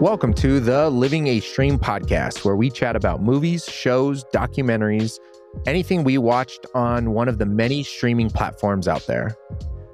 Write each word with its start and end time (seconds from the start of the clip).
Welcome 0.00 0.32
to 0.34 0.60
the 0.60 0.88
Living 0.90 1.26
a 1.26 1.40
Stream 1.40 1.76
podcast, 1.76 2.44
where 2.44 2.54
we 2.54 2.70
chat 2.70 2.94
about 2.94 3.20
movies, 3.20 3.64
shows, 3.64 4.24
documentaries, 4.26 5.18
anything 5.66 6.04
we 6.04 6.18
watched 6.18 6.66
on 6.72 7.14
one 7.14 7.28
of 7.28 7.38
the 7.38 7.46
many 7.46 7.82
streaming 7.82 8.30
platforms 8.30 8.86
out 8.86 9.04
there. 9.08 9.36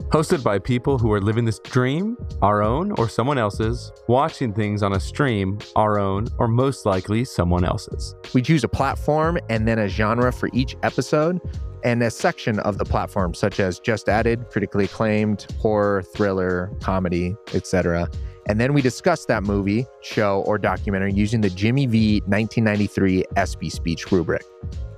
Hosted 0.08 0.42
by 0.42 0.58
people 0.58 0.98
who 0.98 1.10
are 1.10 1.22
living 1.22 1.46
this 1.46 1.58
dream, 1.58 2.18
our 2.42 2.62
own 2.62 2.92
or 2.98 3.08
someone 3.08 3.38
else's, 3.38 3.90
watching 4.06 4.52
things 4.52 4.82
on 4.82 4.92
a 4.92 5.00
stream, 5.00 5.58
our 5.74 5.98
own 5.98 6.28
or 6.36 6.48
most 6.48 6.84
likely 6.84 7.24
someone 7.24 7.64
else's. 7.64 8.14
We 8.34 8.42
choose 8.42 8.62
a 8.62 8.68
platform 8.68 9.38
and 9.48 9.66
then 9.66 9.78
a 9.78 9.88
genre 9.88 10.34
for 10.34 10.50
each 10.52 10.76
episode 10.82 11.40
and 11.82 12.02
a 12.02 12.10
section 12.10 12.58
of 12.60 12.76
the 12.76 12.84
platform, 12.84 13.32
such 13.32 13.58
as 13.58 13.78
just 13.78 14.10
added, 14.10 14.50
critically 14.50 14.84
acclaimed, 14.84 15.46
horror, 15.60 16.02
thriller, 16.02 16.70
comedy, 16.82 17.36
etc. 17.54 18.10
And 18.46 18.60
then 18.60 18.74
we 18.74 18.82
discuss 18.82 19.24
that 19.26 19.42
movie, 19.42 19.86
show, 20.02 20.42
or 20.46 20.58
documentary 20.58 21.12
using 21.12 21.40
the 21.40 21.50
Jimmy 21.50 21.86
V 21.86 22.20
1993 22.26 23.24
ESPY 23.36 23.70
speech 23.70 24.12
rubric. 24.12 24.44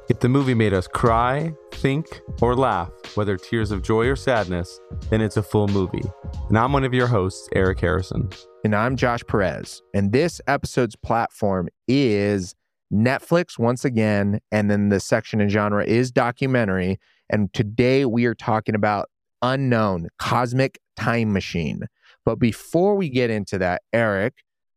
If 0.09 0.21
the 0.21 0.29
movie 0.29 0.55
made 0.55 0.73
us 0.73 0.87
cry, 0.87 1.53
think, 1.73 2.21
or 2.41 2.55
laugh, 2.55 2.91
whether 3.17 3.37
tears 3.37 3.73
of 3.73 3.83
joy 3.83 4.07
or 4.07 4.15
sadness, 4.15 4.81
then 5.11 5.21
it's 5.21 5.37
a 5.37 5.43
full 5.43 5.67
movie. 5.67 6.03
And 6.49 6.57
I'm 6.57 6.73
one 6.73 6.85
of 6.85 6.95
your 6.95 7.09
hosts, 7.09 7.49
Eric 7.55 7.81
Harrison. 7.81 8.31
And 8.65 8.75
I'm 8.75 8.97
Josh 8.97 9.23
Perez. 9.27 9.83
And 9.95 10.13
this 10.13 10.41
episode's 10.47 10.95
platform 10.95 11.69
is 11.89 12.55
Netflix 12.93 13.59
once 13.59 13.85
again. 13.85 14.41
And 14.53 14.71
then 14.71 14.91
the 14.91 15.01
section 15.01 15.41
and 15.41 15.51
genre 15.51 15.85
is 15.85 16.13
documentary. 16.13 16.99
And 17.29 17.53
today 17.53 18.05
we 18.05 18.27
are 18.27 18.35
talking 18.35 18.77
about 18.77 19.09
Unknown 19.43 20.09
Cosmic 20.19 20.79
Time 20.97 21.33
Machine. 21.33 21.83
But 22.27 22.39
before 22.41 22.97
we 22.97 23.09
get 23.09 23.31
into 23.31 23.57
that, 23.59 23.81
Eric, 23.93 24.35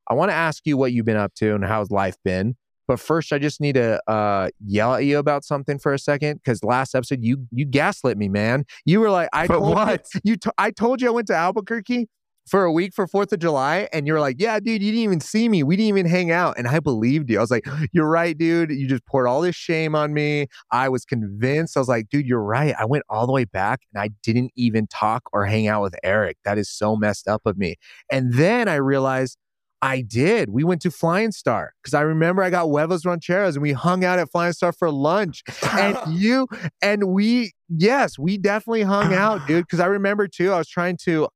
I 0.08 0.14
want 0.14 0.30
to 0.30 0.36
ask 0.36 0.66
you 0.66 0.78
what 0.78 0.94
you've 0.94 1.06
been 1.06 1.18
up 1.18 1.34
to 1.36 1.56
and 1.56 1.66
how's 1.66 1.92
life 1.92 2.16
been. 2.24 2.56
But 2.88 3.00
first, 3.00 3.34
I 3.34 3.38
just 3.40 3.60
need 3.60 3.74
to 3.74 4.02
uh, 4.10 4.50
yell 4.66 4.96
at 4.96 5.06
you 5.06 5.18
about 5.20 5.44
something 5.44 5.78
for 5.78 5.94
a 5.94 6.00
second 6.00 6.38
because 6.38 6.64
last 6.64 6.96
episode 6.96 7.20
you 7.22 7.46
you 7.52 7.66
gaslit 7.66 8.18
me, 8.18 8.30
man. 8.30 8.66
You 8.86 9.00
were 9.00 9.12
like, 9.12 9.30
I 9.34 9.46
But 9.46 9.60
told 9.60 9.76
what? 9.76 10.06
you, 10.16 10.22
you 10.24 10.38
t- 10.38 10.50
I 10.58 10.72
told 10.72 11.02
you 11.02 11.08
I 11.08 11.12
went 11.12 11.28
to 11.28 11.36
Albuquerque 11.36 12.08
for 12.50 12.64
a 12.64 12.72
week 12.72 12.94
for 12.94 13.08
Fourth 13.08 13.32
of 13.32 13.40
July, 13.40 13.88
and 13.94 14.08
you're 14.08 14.20
like, 14.20 14.38
Yeah, 14.40 14.60
dude, 14.60 14.82
you 14.82 14.92
didn't 14.92 15.04
even 15.04 15.20
see 15.20 15.48
me. 15.48 15.64
We 15.64 15.76
didn't 15.76 15.90
even 15.90 16.06
hang 16.06 16.32
out, 16.32 16.58
and 16.58 16.68
I 16.68 16.80
believed 16.80 17.30
you. 17.30 17.38
I 17.38 17.42
was 17.42 17.52
like, 17.52 17.66
You're 17.94 18.10
right, 18.10 18.38
dude. 18.38 18.72
You 18.72 18.88
just 18.88 19.06
poured 19.06 19.28
all 19.28 19.42
this 19.42 19.56
shame 19.56 19.96
on 19.96 20.14
me. 20.14 20.48
I 20.72 20.90
was 20.90 21.06
convinced. 21.06 21.78
I 21.78 21.80
was 21.80 21.88
like, 21.88 22.10
Dude, 22.10 22.26
you're 22.26 22.42
right. 22.42 22.76
I 22.78 22.86
went 22.86 23.04
all 23.10 23.26
the 23.26 23.34
way 23.34 23.46
back, 23.46 23.82
and 23.94 24.02
I 24.02 24.10
didn't 24.24 24.52
even 24.56 24.88
talk 24.88 25.24
or 25.32 25.46
hang 25.46 25.68
out 25.68 25.82
with 25.82 25.96
Eric. 26.04 26.38
That 26.44 26.58
is 26.58 26.70
so 26.70 26.96
messed 26.96 27.28
up 27.28 27.42
of 27.46 27.58
me. 27.58 27.76
And 28.12 28.34
then 28.34 28.68
I 28.68 28.76
realized. 28.76 29.38
I 29.82 30.02
did. 30.02 30.50
We 30.50 30.66
went 30.66 30.82
to 30.82 30.92
Flying 30.92 31.32
Star 31.32 31.72
because 31.82 31.94
I 31.94 32.02
remember 32.02 32.44
I 32.44 32.50
got 32.50 32.66
huevos 32.66 33.06
rancheros 33.06 33.56
and 33.56 33.64
we 33.64 33.72
hung 33.72 34.04
out 34.04 34.20
at 34.20 34.30
Flying 34.30 34.52
Star 34.52 34.74
for 34.74 34.92
lunch. 34.92 35.42
And 35.72 35.98
you 36.10 36.50
and 36.82 37.06
we, 37.06 37.54
yes, 37.70 38.20
we 38.20 38.38
definitely 38.38 38.82
hung 38.82 39.14
ah. 39.14 39.18
out, 39.18 39.48
dude. 39.48 39.64
Because 39.66 39.80
I 39.80 39.86
remember 39.86 40.28
too, 40.28 40.52
I 40.52 40.58
was 40.58 40.68
trying 40.68 40.98
to 41.06 41.30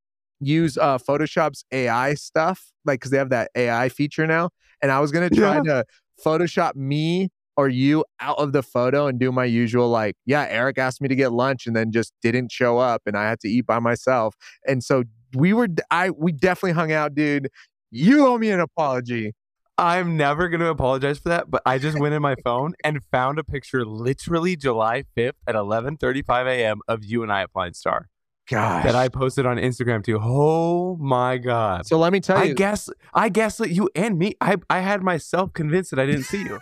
use 0.45 0.77
uh, 0.77 0.97
Photoshop's 0.97 1.66
AI 1.72 2.13
stuff, 2.16 2.72
like 2.86 2.99
because 2.99 3.11
they 3.11 3.17
have 3.17 3.30
that 3.30 3.52
AI 3.55 3.89
feature 3.89 4.27
now, 4.27 4.49
and 4.81 4.91
I 4.91 4.99
was 4.99 5.11
gonna 5.11 5.30
try 5.30 5.61
to 5.61 5.86
Photoshop 6.23 6.75
me 6.75 7.30
or 7.55 7.69
you 7.69 8.03
out 8.19 8.39
of 8.39 8.52
the 8.52 8.64
photo 8.64 9.05
and 9.05 9.19
do 9.19 9.31
my 9.31 9.45
usual 9.45 9.88
like, 9.88 10.16
yeah, 10.25 10.47
Eric 10.49 10.80
asked 10.80 11.02
me 11.02 11.08
to 11.08 11.16
get 11.16 11.31
lunch 11.31 11.67
and 11.67 11.75
then 11.75 11.91
just 11.91 12.11
didn't 12.21 12.52
show 12.52 12.77
up, 12.80 13.03
and 13.05 13.17
I 13.17 13.30
had 13.30 13.39
to 13.41 13.49
eat 13.49 13.66
by 13.66 13.80
myself, 13.80 14.36
and 14.67 14.83
so 14.83 15.03
we 15.36 15.53
were, 15.53 15.67
I 15.89 16.11
we 16.11 16.31
definitely 16.31 16.73
hung 16.73 16.91
out, 16.91 17.16
dude. 17.16 17.49
You 17.91 18.27
owe 18.27 18.38
me 18.38 18.49
an 18.49 18.59
apology. 18.59 19.33
I'm 19.77 20.17
never 20.17 20.49
going 20.49 20.59
to 20.59 20.67
apologize 20.67 21.17
for 21.17 21.30
that, 21.30 21.49
but 21.49 21.64
I 21.65 21.80
just 21.80 21.99
went 21.99 22.14
in 22.14 22.21
my 22.21 22.36
phone 22.43 22.73
and 22.83 23.04
found 23.11 23.39
a 23.39 23.43
picture 23.43 23.86
literally 23.86 24.55
July 24.55 25.04
5th 25.17 25.33
at 25.48 25.55
11:35 25.55 26.48
a.m. 26.48 26.81
of 26.87 27.04
you 27.04 27.23
and 27.23 27.31
I 27.31 27.42
at 27.42 27.52
Flying 27.52 27.73
Star 27.73 28.10
God, 28.49 28.86
that 28.86 28.95
I 28.95 29.08
posted 29.08 29.45
on 29.45 29.58
Instagram 29.58 30.04
too. 30.04 30.20
Oh 30.21 30.98
my 30.98 31.37
god. 31.37 31.86
So 31.86 31.98
let 31.98 32.11
me 32.11 32.20
tell 32.20 32.43
you, 32.43 32.52
I 32.52 32.54
guess 32.54 32.89
I 33.14 33.30
guess 33.30 33.58
that 33.58 33.71
you 33.71 33.89
and 33.95 34.17
me. 34.17 34.36
I 34.42 34.58
I 34.70 34.80
had 34.80 35.02
myself 35.02 35.54
convinced 35.54 35.92
that 35.92 35.99
I 35.99 36.05
didn't 36.05 36.23
see 36.23 36.43
you. 36.43 36.59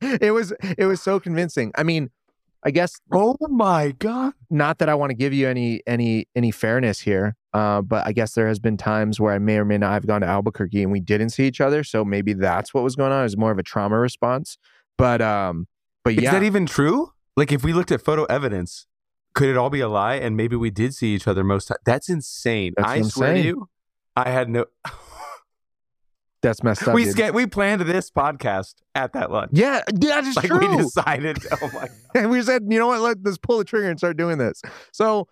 it 0.00 0.32
was 0.32 0.52
it 0.62 0.86
was 0.86 1.02
so 1.02 1.20
convincing. 1.20 1.72
I 1.76 1.82
mean, 1.82 2.10
I 2.64 2.70
guess 2.70 2.98
oh 3.12 3.36
my 3.40 3.92
god. 3.98 4.32
not 4.48 4.78
that 4.78 4.88
I 4.88 4.94
want 4.94 5.10
to 5.10 5.14
give 5.14 5.34
you 5.34 5.48
any 5.48 5.82
any 5.86 6.26
any 6.34 6.50
fairness 6.50 7.00
here, 7.00 7.36
uh, 7.52 7.82
but 7.82 8.06
I 8.06 8.12
guess 8.12 8.32
there 8.32 8.48
has 8.48 8.58
been 8.58 8.78
times 8.78 9.20
where 9.20 9.34
I 9.34 9.38
may 9.38 9.58
or 9.58 9.66
may 9.66 9.76
not 9.76 9.92
have 9.92 10.06
gone 10.06 10.22
to 10.22 10.26
Albuquerque 10.26 10.82
and 10.82 10.90
we 10.90 11.00
didn't 11.00 11.30
see 11.30 11.46
each 11.46 11.60
other. 11.60 11.84
So 11.84 12.06
maybe 12.06 12.32
that's 12.32 12.72
what 12.72 12.82
was 12.84 12.96
going 12.96 13.12
on. 13.12 13.20
It 13.20 13.24
was 13.24 13.36
more 13.36 13.50
of 13.50 13.58
a 13.58 13.62
trauma 13.62 13.98
response. 13.98 14.56
But 14.96 15.20
um, 15.20 15.66
but 16.04 16.14
yeah, 16.14 16.22
Is 16.22 16.30
that 16.30 16.42
even 16.42 16.64
true? 16.64 17.12
Like 17.36 17.52
if 17.52 17.62
we 17.62 17.72
looked 17.72 17.92
at 17.92 18.00
photo 18.00 18.24
evidence, 18.24 18.86
could 19.34 19.48
it 19.48 19.56
all 19.56 19.70
be 19.70 19.80
a 19.80 19.88
lie? 19.88 20.14
And 20.16 20.36
maybe 20.36 20.56
we 20.56 20.70
did 20.70 20.94
see 20.94 21.14
each 21.14 21.28
other 21.28 21.44
most. 21.44 21.70
That's 21.84 22.08
insane. 22.08 22.74
That's 22.76 22.88
I 22.88 22.96
I'm 22.96 23.04
swear 23.04 23.34
to 23.34 23.40
you, 23.40 23.68
I 24.16 24.30
had 24.30 24.48
no. 24.48 24.64
that's 26.42 26.62
messed 26.62 26.86
up. 26.86 26.94
we 26.94 27.04
sca- 27.06 27.32
we 27.32 27.46
planned 27.46 27.80
this 27.82 28.10
podcast 28.10 28.74
at 28.94 29.12
that 29.12 29.30
lunch. 29.30 29.50
yeah, 29.52 29.82
that 29.92 30.24
is 30.24 30.36
Like 30.36 30.46
true. 30.46 30.58
we 30.76 30.76
decided. 30.82 31.38
Oh 31.62 31.70
my. 31.74 31.88
and 32.20 32.30
we 32.30 32.42
said, 32.42 32.62
you 32.68 32.78
know 32.78 32.86
what? 32.86 33.00
Let, 33.00 33.18
let's 33.24 33.38
pull 33.38 33.58
the 33.58 33.64
trigger 33.64 33.88
and 33.90 33.98
start 33.98 34.16
doing 34.16 34.38
this. 34.38 34.62
So 34.92 35.26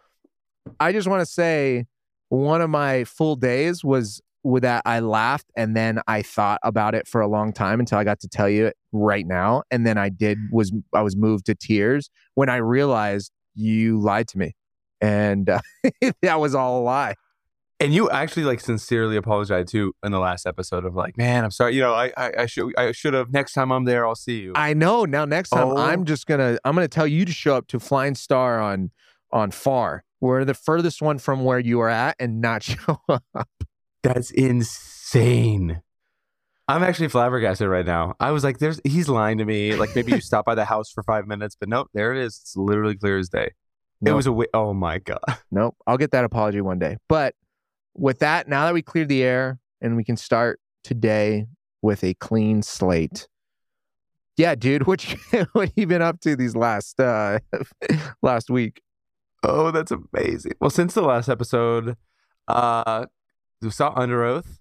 I 0.80 0.92
just 0.92 1.06
want 1.06 1.20
to 1.20 1.26
say 1.26 1.86
one 2.28 2.60
of 2.60 2.70
my 2.70 3.04
full 3.04 3.36
days 3.36 3.84
was 3.84 4.20
with 4.42 4.62
that 4.64 4.82
I 4.84 5.00
laughed 5.00 5.46
and 5.56 5.76
then 5.76 6.00
I 6.08 6.22
thought 6.22 6.60
about 6.62 6.94
it 6.94 7.06
for 7.08 7.20
a 7.20 7.28
long 7.28 7.52
time 7.52 7.78
until 7.80 7.98
I 7.98 8.04
got 8.04 8.20
to 8.20 8.28
tell 8.28 8.48
you 8.48 8.66
it 8.66 8.76
right 8.92 9.26
now. 9.26 9.62
And 9.70 9.86
then 9.86 9.98
I 9.98 10.08
did 10.08 10.38
was 10.50 10.72
I 10.92 11.02
was 11.02 11.16
moved 11.16 11.46
to 11.46 11.54
tears 11.54 12.10
when 12.34 12.48
I 12.48 12.56
realized 12.56 13.30
you 13.56 13.98
lied 14.00 14.28
to 14.28 14.38
me. 14.38 14.54
And 15.00 15.50
uh, 15.50 15.60
that 16.22 16.38
was 16.40 16.54
all 16.54 16.80
a 16.80 16.82
lie. 16.82 17.14
And 17.78 17.92
you 17.92 18.08
actually 18.08 18.44
like 18.44 18.60
sincerely 18.60 19.16
apologized 19.16 19.68
too 19.68 19.92
in 20.02 20.10
the 20.12 20.18
last 20.18 20.46
episode 20.46 20.86
of 20.86 20.94
like, 20.94 21.18
man, 21.18 21.44
I'm 21.44 21.50
sorry. 21.50 21.74
You 21.74 21.82
know, 21.82 21.92
I 21.92 22.10
I, 22.16 22.32
I 22.38 22.46
should 22.46 22.72
I 22.78 22.92
should 22.92 23.12
have. 23.12 23.32
Next 23.32 23.52
time 23.52 23.70
I'm 23.70 23.84
there, 23.84 24.06
I'll 24.06 24.14
see 24.14 24.40
you. 24.40 24.52
I 24.54 24.72
know. 24.72 25.04
Now 25.04 25.26
next 25.26 25.50
time 25.50 25.68
Oh. 25.68 25.76
I'm 25.76 26.06
just 26.06 26.26
gonna 26.26 26.58
I'm 26.64 26.74
gonna 26.74 26.88
tell 26.88 27.06
you 27.06 27.26
to 27.26 27.32
show 27.32 27.54
up 27.54 27.66
to 27.68 27.78
Flying 27.80 28.14
Star 28.14 28.60
on 28.62 28.92
on 29.30 29.50
Far. 29.50 30.04
We're 30.20 30.46
the 30.46 30.54
furthest 30.54 31.02
one 31.02 31.18
from 31.18 31.44
where 31.44 31.58
you 31.58 31.80
are 31.80 31.90
at 31.90 32.16
and 32.18 32.40
not 32.40 32.62
show 32.62 32.98
up. 33.10 33.48
That's 34.02 34.30
insane. 34.30 35.82
I'm 36.68 36.82
actually 36.82 37.08
flabbergasted 37.08 37.68
right 37.68 37.86
now. 37.86 38.14
I 38.18 38.32
was 38.32 38.42
like, 38.42 38.58
"There's 38.58 38.80
he's 38.84 39.08
lying 39.08 39.38
to 39.38 39.44
me." 39.44 39.76
Like 39.76 39.94
maybe 39.94 40.12
you 40.12 40.20
stop 40.20 40.44
by 40.44 40.54
the 40.54 40.64
house 40.64 40.90
for 40.90 41.02
five 41.04 41.26
minutes, 41.26 41.56
but 41.58 41.68
nope, 41.68 41.88
there 41.94 42.12
it 42.12 42.18
is. 42.18 42.38
It's 42.42 42.56
literally 42.56 42.96
clear 42.96 43.18
as 43.18 43.28
day. 43.28 43.50
It 44.04 44.12
was 44.12 44.26
a 44.26 44.30
wi- 44.30 44.48
oh 44.52 44.74
my 44.74 44.98
god. 44.98 45.20
Nope. 45.50 45.76
I'll 45.86 45.96
get 45.96 46.10
that 46.10 46.24
apology 46.24 46.60
one 46.60 46.78
day. 46.78 46.98
But 47.08 47.34
with 47.94 48.18
that, 48.18 48.46
now 48.48 48.66
that 48.66 48.74
we 48.74 48.82
cleared 48.82 49.08
the 49.08 49.22
air 49.22 49.58
and 49.80 49.96
we 49.96 50.04
can 50.04 50.16
start 50.16 50.60
today 50.84 51.46
with 51.82 52.04
a 52.04 52.14
clean 52.14 52.62
slate. 52.62 53.26
Yeah, 54.36 54.54
dude, 54.54 54.86
what 54.86 55.10
you, 55.10 55.46
what 55.52 55.72
you 55.76 55.86
been 55.86 56.02
up 56.02 56.20
to 56.20 56.36
these 56.36 56.54
last 56.54 57.00
uh 57.00 57.38
last 58.22 58.50
week? 58.50 58.82
Oh, 59.42 59.70
that's 59.70 59.92
amazing. 59.92 60.52
Well, 60.60 60.70
since 60.70 60.94
the 60.94 61.02
last 61.02 61.28
episode, 61.28 61.96
uh, 62.48 63.06
we 63.62 63.70
saw 63.70 63.92
Under 63.96 64.24
Oath. 64.24 64.58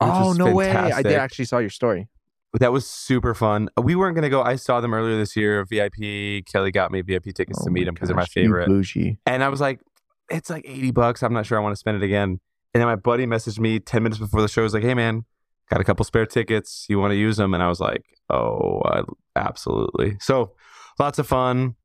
Oh 0.00 0.32
no 0.32 0.52
way! 0.52 0.70
I 0.70 1.02
did 1.02 1.14
actually 1.14 1.46
saw 1.46 1.58
your 1.58 1.70
story. 1.70 2.08
That 2.60 2.72
was 2.72 2.88
super 2.88 3.34
fun. 3.34 3.68
We 3.76 3.94
weren't 3.94 4.14
gonna 4.14 4.30
go. 4.30 4.42
I 4.42 4.56
saw 4.56 4.80
them 4.80 4.94
earlier 4.94 5.16
this 5.18 5.36
year. 5.36 5.64
VIP. 5.64 6.46
Kelly 6.46 6.70
got 6.70 6.90
me 6.90 7.02
VIP 7.02 7.34
tickets 7.34 7.60
Oh 7.60 7.64
to 7.64 7.70
meet 7.70 7.84
them 7.84 7.94
because 7.94 8.08
they're 8.08 8.16
my 8.16 8.24
favorite. 8.24 8.68
Bougie. 8.68 9.18
And 9.26 9.44
I 9.44 9.48
was 9.48 9.60
like, 9.60 9.80
it's 10.30 10.50
like 10.50 10.64
80 10.66 10.90
bucks. 10.92 11.22
I'm 11.22 11.32
not 11.32 11.46
sure 11.46 11.58
I 11.58 11.60
want 11.62 11.72
to 11.72 11.78
spend 11.78 11.96
it 11.96 12.02
again. 12.02 12.40
And 12.74 12.80
then 12.80 12.86
my 12.86 12.96
buddy 12.96 13.26
messaged 13.26 13.58
me 13.58 13.80
10 13.80 14.02
minutes 14.02 14.18
before 14.18 14.42
the 14.42 14.48
show. 14.48 14.62
He's 14.62 14.74
like, 14.74 14.82
hey, 14.82 14.94
man, 14.94 15.24
got 15.70 15.80
a 15.80 15.84
couple 15.84 16.04
spare 16.04 16.26
tickets. 16.26 16.86
You 16.88 16.98
want 16.98 17.12
to 17.12 17.16
use 17.16 17.36
them? 17.36 17.54
And 17.54 17.62
I 17.62 17.68
was 17.68 17.80
like, 17.80 18.04
oh, 18.30 18.82
I, 18.84 19.02
absolutely. 19.36 20.16
So 20.20 20.52
lots 20.98 21.18
of 21.18 21.26
fun. 21.26 21.76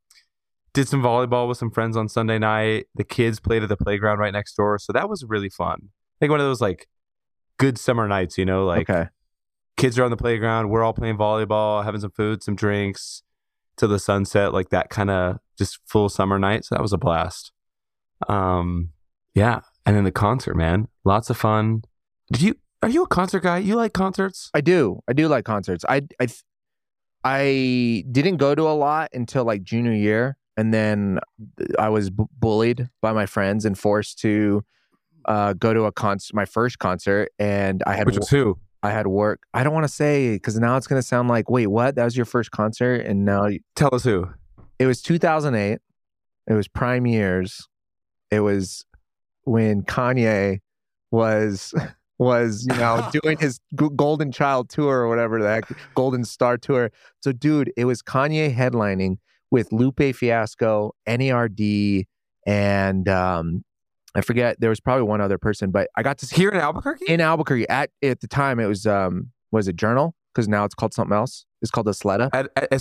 Did 0.74 0.88
some 0.88 1.02
volleyball 1.02 1.48
with 1.48 1.58
some 1.58 1.72
friends 1.72 1.96
on 1.96 2.10
Sunday 2.10 2.40
night. 2.40 2.88
The 2.96 3.04
kids 3.04 3.40
played 3.40 3.64
at 3.64 3.70
the 3.70 3.78
playground 3.78 4.20
right 4.20 4.34
next 4.34 4.56
door. 4.56 4.80
So 4.80 4.92
that 4.92 5.08
was 5.08 5.24
really 5.24 5.50
fun. 5.50 5.90
Like 6.20 6.32
one 6.32 6.40
of 6.40 6.46
those 6.46 6.62
like 6.62 6.88
good 7.58 7.78
summer 7.78 8.08
nights, 8.08 8.38
you 8.38 8.46
know, 8.46 8.66
like 8.66 8.90
okay. 8.90 9.10
kids 9.78 9.98
are 10.00 10.04
on 10.04 10.12
the 10.12 10.18
playground. 10.18 10.70
We're 10.70 10.84
all 10.84 10.94
playing 10.94 11.18
volleyball, 11.18 11.84
having 11.84 12.02
some 12.02 12.12
food, 12.12 12.44
some 12.44 12.56
drinks 12.56 13.24
till 13.78 13.90
the 13.90 14.00
sunset, 14.00 14.54
like 14.54 14.70
that 14.70 14.90
kind 14.90 15.10
of 15.10 15.38
just 15.58 15.80
full 15.86 16.10
summer 16.10 16.40
night. 16.40 16.66
So 16.66 16.76
that 16.76 16.82
was 16.82 16.94
a 16.94 16.98
blast. 16.98 17.52
Um, 18.28 18.90
yeah. 19.34 19.62
And 19.86 19.96
then 19.96 20.04
the 20.04 20.12
concert, 20.12 20.56
man, 20.56 20.88
lots 21.04 21.30
of 21.30 21.38
fun. 21.38 21.84
Did 22.32 22.42
you, 22.42 22.56
are 22.84 22.90
you 22.90 23.04
a 23.04 23.08
concert 23.08 23.42
guy? 23.42 23.60
You 23.60 23.76
like 23.76 23.94
concerts? 23.94 24.50
I 24.54 24.62
do. 24.62 25.00
I 25.08 25.14
do 25.14 25.28
like 25.30 25.46
concerts. 25.46 25.86
I 25.88 26.02
I 26.20 26.28
I 27.24 28.04
didn't 28.12 28.38
go 28.38 28.54
to 28.54 28.64
a 28.64 28.76
lot 28.76 29.10
until 29.14 29.46
like 29.46 29.64
junior 29.64 29.94
year, 29.94 30.38
and 30.58 30.74
then 30.74 31.22
I 31.80 31.88
was 31.88 32.10
b- 32.10 32.26
bullied 32.38 32.90
by 33.02 33.14
my 33.14 33.26
friends 33.26 33.64
and 33.64 33.80
forced 33.80 34.20
to 34.20 34.66
uh, 35.26 35.54
go 35.54 35.74
to 35.74 35.84
a 35.86 35.92
concert, 35.92 36.36
my 36.36 36.46
first 36.46 36.80
concert, 36.80 37.30
and 37.40 37.82
I 37.86 37.96
had 37.96 38.06
Which 38.06 38.18
was 38.18 38.30
who? 38.30 38.58
I 38.82 38.92
had 38.92 39.08
work. 39.08 39.44
I 39.54 39.64
don't 39.64 39.74
want 39.74 39.86
to 39.86 39.94
say 39.94 40.34
because 40.36 40.60
now 40.60 40.76
it's 40.78 40.88
gonna 40.88 41.02
sound 41.02 41.30
like, 41.30 41.50
wait, 41.50 41.68
what? 41.68 41.96
That 41.96 42.04
was 42.06 42.18
your 42.18 42.26
first 42.26 42.52
concert, 42.52 43.06
and 43.06 43.24
now 43.26 43.46
you- 43.48 43.60
Tell 43.76 43.94
us 43.94 44.04
who. 44.04 44.30
it 44.80 44.86
was 44.88 45.02
2008. 45.02 45.80
It 46.48 46.54
was 46.54 46.68
prime 46.68 47.06
years. 47.08 47.68
It 48.30 48.42
was 48.42 48.84
when 49.46 49.84
Kanye 49.84 50.60
was 51.12 51.74
was 52.20 52.66
you 52.70 52.78
know 52.78 53.10
doing 53.24 53.38
his 53.38 53.60
Golden 53.76 54.32
Child 54.32 54.70
tour 54.70 55.00
or 55.00 55.08
whatever 55.10 55.42
the 55.42 55.48
heck, 55.48 55.70
Golden 55.96 56.26
Star 56.26 56.58
tour. 56.58 56.92
So, 57.22 57.32
dude, 57.32 57.72
it 57.78 57.86
was 57.86 58.02
Kanye 58.02 58.54
headlining 58.54 59.18
with 59.52 59.72
Lupe 59.72 60.14
Fiasco, 60.16 60.94
NERD, 61.08 62.06
and 62.46 63.08
um, 63.08 63.64
I 64.16 64.22
forget 64.22 64.60
there 64.60 64.70
was 64.70 64.80
probably 64.80 65.04
one 65.04 65.22
other 65.22 65.38
person, 65.38 65.72
but 65.72 65.90
I 65.98 66.04
got 66.04 66.18
to 66.20 66.26
see 66.26 66.36
Here 66.36 66.50
in 66.50 66.60
Albuquerque? 66.60 67.06
in 67.08 67.20
Albuquerque 67.22 67.68
at 67.70 67.90
at 68.02 68.20
the 68.22 68.28
time 68.28 68.60
it 68.60 68.68
was 68.68 68.86
um 68.86 69.32
was 69.52 69.68
it 69.68 69.76
Journal 69.76 70.16
because 70.34 70.48
now 70.48 70.66
it's 70.66 70.76
called 70.76 70.94
something 70.94 71.16
else. 71.16 71.46
It's 71.62 71.72
called 71.72 71.88
Isleta. 71.88 72.30
at, 72.34 72.50
at? 72.58 72.72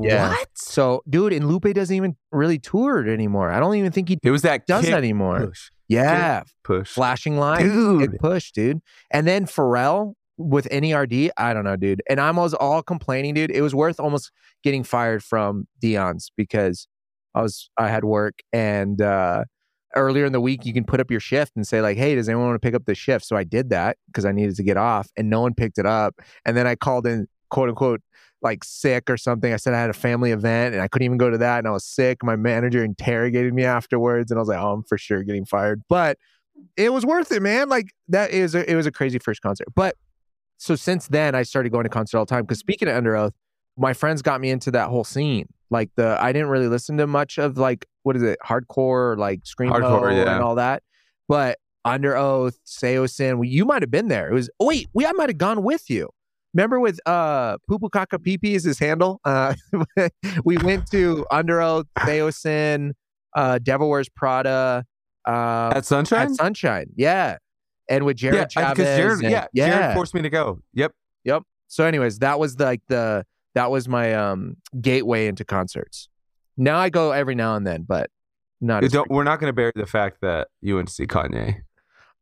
Yeah. 0.00 0.30
What? 0.30 0.48
So, 0.54 1.02
dude, 1.10 1.32
and 1.34 1.46
Lupe 1.48 1.64
doesn't 1.74 1.94
even 1.94 2.16
really 2.32 2.58
tour 2.58 3.06
anymore. 3.06 3.50
I 3.50 3.60
don't 3.60 3.74
even 3.74 3.92
think 3.92 4.08
he 4.08 4.18
It 4.22 4.30
was 4.30 4.42
that 4.42 4.66
does 4.66 4.86
that 4.86 4.98
anymore. 4.98 5.48
push. 5.48 5.70
Yeah, 5.88 6.44
Push. 6.62 6.90
flashing 6.92 7.36
lights, 7.36 7.64
Dude. 7.64 8.18
push, 8.18 8.52
dude. 8.52 8.80
And 9.10 9.26
then 9.26 9.44
Pharrell 9.44 10.14
with 10.38 10.66
NERD, 10.70 11.28
I 11.36 11.52
don't 11.52 11.64
know, 11.64 11.76
dude. 11.76 12.02
And 12.08 12.18
I 12.20 12.30
was 12.30 12.54
all 12.54 12.82
complaining, 12.82 13.34
dude. 13.34 13.50
It 13.50 13.60
was 13.60 13.74
worth 13.74 14.00
almost 14.00 14.32
getting 14.62 14.82
fired 14.82 15.22
from 15.22 15.68
Dion's 15.80 16.30
because 16.38 16.88
I 17.34 17.42
was 17.42 17.68
I 17.76 17.88
had 17.88 18.04
work 18.04 18.38
and 18.52 19.00
uh 19.02 19.44
earlier 19.96 20.24
in 20.24 20.32
the 20.32 20.40
week 20.40 20.64
you 20.64 20.72
can 20.72 20.84
put 20.84 21.00
up 21.00 21.10
your 21.10 21.20
shift 21.20 21.52
and 21.56 21.66
say 21.66 21.80
like, 21.80 21.96
"Hey, 21.96 22.14
does 22.14 22.28
anyone 22.28 22.48
want 22.48 22.60
to 22.60 22.66
pick 22.66 22.74
up 22.74 22.84
the 22.86 22.94
shift?" 22.94 23.24
So 23.24 23.36
I 23.36 23.44
did 23.44 23.70
that 23.70 23.96
because 24.06 24.24
I 24.24 24.32
needed 24.32 24.56
to 24.56 24.62
get 24.62 24.76
off 24.76 25.08
and 25.16 25.30
no 25.30 25.40
one 25.40 25.54
picked 25.54 25.78
it 25.78 25.86
up. 25.86 26.20
And 26.44 26.56
then 26.56 26.66
I 26.66 26.74
called 26.74 27.06
in 27.06 27.26
quote 27.50 27.68
unquote 27.68 28.00
like 28.42 28.62
sick 28.62 29.08
or 29.08 29.16
something. 29.16 29.52
I 29.52 29.56
said 29.56 29.74
I 29.74 29.80
had 29.80 29.90
a 29.90 29.94
family 29.94 30.30
event 30.30 30.74
and 30.74 30.82
I 30.82 30.88
couldn't 30.88 31.06
even 31.06 31.18
go 31.18 31.30
to 31.30 31.38
that 31.38 31.58
and 31.58 31.66
I 31.66 31.70
was 31.70 31.84
sick. 31.84 32.22
My 32.22 32.36
manager 32.36 32.84
interrogated 32.84 33.54
me 33.54 33.64
afterwards 33.64 34.30
and 34.30 34.38
I 34.38 34.40
was 34.40 34.48
like, 34.48 34.58
"Oh, 34.58 34.72
I'm 34.72 34.82
for 34.84 34.98
sure 34.98 35.22
getting 35.22 35.44
fired." 35.44 35.82
But 35.88 36.18
it 36.76 36.92
was 36.92 37.04
worth 37.04 37.32
it, 37.32 37.42
man. 37.42 37.68
Like 37.68 37.90
that 38.08 38.30
is 38.30 38.54
a, 38.54 38.70
it 38.70 38.74
was 38.74 38.86
a 38.86 38.92
crazy 38.92 39.18
first 39.18 39.42
concert. 39.42 39.68
But 39.74 39.96
so 40.58 40.76
since 40.76 41.08
then, 41.08 41.34
I 41.34 41.42
started 41.42 41.72
going 41.72 41.84
to 41.84 41.90
concerts 41.90 42.14
all 42.14 42.24
the 42.24 42.30
time. 42.30 42.44
Because 42.44 42.58
speaking 42.58 42.88
of 42.88 42.96
Under 42.96 43.16
Oath, 43.16 43.34
my 43.76 43.92
friends 43.92 44.22
got 44.22 44.40
me 44.40 44.50
into 44.50 44.70
that 44.72 44.88
whole 44.88 45.04
scene. 45.04 45.48
Like 45.74 45.90
the 45.96 46.16
I 46.20 46.32
didn't 46.32 46.48
really 46.48 46.68
listen 46.68 46.96
to 46.98 47.06
much 47.08 47.36
of 47.36 47.58
like 47.58 47.84
what 48.04 48.14
is 48.14 48.22
it, 48.22 48.38
hardcore, 48.46 49.18
like 49.18 49.42
screamo 49.42 49.72
Hardcore, 49.72 50.14
yeah. 50.14 50.36
and 50.36 50.44
all 50.44 50.54
that. 50.54 50.84
But 51.28 51.58
Under 51.84 52.16
Oath, 52.16 52.56
Saosin, 52.64 53.38
we, 53.38 53.48
you 53.48 53.64
might 53.64 53.82
have 53.82 53.90
been 53.90 54.06
there. 54.06 54.30
It 54.30 54.34
was 54.34 54.48
oh, 54.60 54.66
wait, 54.66 54.88
we 54.94 55.04
I 55.04 55.10
might 55.12 55.30
have 55.30 55.38
gone 55.38 55.64
with 55.64 55.90
you. 55.90 56.10
Remember 56.54 56.78
with 56.78 57.00
uh 57.06 57.58
Pupu 57.68 57.90
Kaka 57.90 58.20
is 58.44 58.62
his 58.62 58.78
handle. 58.78 59.20
Uh, 59.24 59.54
we 60.44 60.56
went 60.58 60.88
to 60.92 61.26
Under 61.32 61.60
Oath, 61.60 61.86
Saosin, 61.98 62.92
uh, 63.34 63.58
Devil 63.58 63.90
Wears 63.90 64.08
Prada, 64.08 64.84
uh, 65.26 65.72
At 65.74 65.84
Sunshine? 65.84 66.30
at 66.30 66.36
Sunshine. 66.36 66.86
Yeah. 66.94 67.38
And 67.88 68.04
with 68.04 68.16
Jared 68.16 68.36
yeah, 68.36 68.46
Chavez. 68.46 68.96
Jared, 68.96 69.20
and- 69.22 69.30
yeah, 69.30 69.46
yeah. 69.52 69.68
Jared 69.68 69.94
forced 69.96 70.14
me 70.14 70.22
to 70.22 70.30
go. 70.30 70.60
Yep, 70.74 70.92
yep. 71.24 71.42
so 71.66 71.84
anyways, 71.84 72.20
that 72.20 72.38
was 72.38 72.54
the, 72.54 72.64
like 72.64 72.82
the 72.86 73.26
that 73.54 73.70
was 73.70 73.88
my 73.88 74.14
um 74.14 74.56
gateway 74.80 75.26
into 75.26 75.44
concerts. 75.44 76.08
Now 76.56 76.78
I 76.78 76.88
go 76.90 77.12
every 77.12 77.34
now 77.34 77.56
and 77.56 77.66
then, 77.66 77.82
but 77.82 78.10
not 78.60 78.82
we're 79.10 79.24
not 79.24 79.40
going 79.40 79.48
to 79.50 79.54
bury 79.54 79.72
the 79.74 79.86
fact 79.86 80.18
that 80.22 80.48
you 80.60 80.76
went 80.76 80.88
to 80.88 80.94
see 80.94 81.06
Kanye. 81.06 81.54
We're 81.54 81.62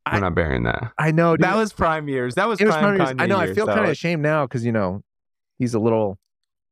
I- 0.05 0.19
not 0.19 0.35
burying 0.35 0.63
that. 0.63 0.91
I 0.97 1.11
know 1.11 1.35
dude. 1.37 1.43
That 1.45 1.55
was 1.55 1.71
prime 1.71 2.07
years. 2.09 2.35
That 2.35 2.47
was 2.47 2.59
It 2.59 2.65
was 2.65 2.75
prime 2.75 2.97
Kanye 2.99 3.21
I 3.21 3.25
know 3.27 3.37
I 3.37 3.53
feel 3.53 3.65
though. 3.65 3.73
kind 3.73 3.85
of 3.85 3.91
ashamed 3.91 4.21
now 4.21 4.45
because 4.45 4.65
you 4.65 4.71
know 4.71 5.01
he's 5.59 5.73
a 5.73 5.79
little 5.79 6.17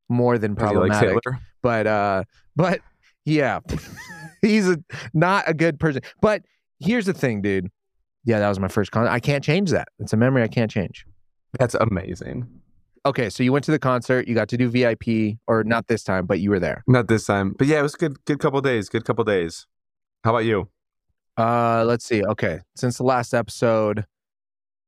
more 0.08 0.36
than 0.38 0.54
problematic. 0.54 1.08
Hitler. 1.14 1.38
but 1.62 1.86
uh 1.86 2.24
but 2.56 2.80
yeah 3.24 3.60
he's 4.42 4.68
a 4.68 4.76
not 5.14 5.44
a 5.48 5.54
good 5.54 5.78
person 5.80 6.02
but 6.20 6.42
here's 6.80 7.06
the 7.06 7.14
thing 7.14 7.40
dude 7.40 7.70
yeah 8.24 8.38
that 8.40 8.48
was 8.48 8.58
my 8.58 8.68
first 8.68 8.90
concert 8.90 9.10
i 9.10 9.20
can't 9.20 9.42
change 9.42 9.70
that 9.70 9.88
it's 10.00 10.12
a 10.12 10.16
memory 10.16 10.42
i 10.42 10.48
can't 10.48 10.70
change 10.70 11.06
That's 11.58 11.74
amazing. 11.76 12.46
Okay 13.04 13.28
so 13.30 13.42
you 13.42 13.52
went 13.52 13.64
to 13.64 13.70
the 13.70 13.78
concert 13.78 14.28
you 14.28 14.34
got 14.34 14.48
to 14.48 14.56
do 14.56 14.68
vip 14.68 15.02
or 15.46 15.64
not 15.64 15.88
this 15.88 16.04
time 16.04 16.26
but 16.26 16.40
you 16.40 16.50
were 16.50 16.60
there 16.60 16.82
Not 16.86 17.08
this 17.08 17.26
time, 17.26 17.54
but 17.58 17.66
yeah, 17.66 17.80
it 17.80 17.82
was 17.82 17.94
a 17.94 17.98
good. 17.98 18.24
Good 18.24 18.38
couple 18.38 18.60
days. 18.60 18.88
Good 18.88 19.04
couple 19.04 19.24
days. 19.24 19.66
How 20.24 20.30
about 20.30 20.44
you? 20.44 20.68
uh 21.38 21.82
let's 21.86 22.04
see 22.04 22.22
okay 22.22 22.60
since 22.76 22.98
the 22.98 23.02
last 23.04 23.32
episode 23.32 24.04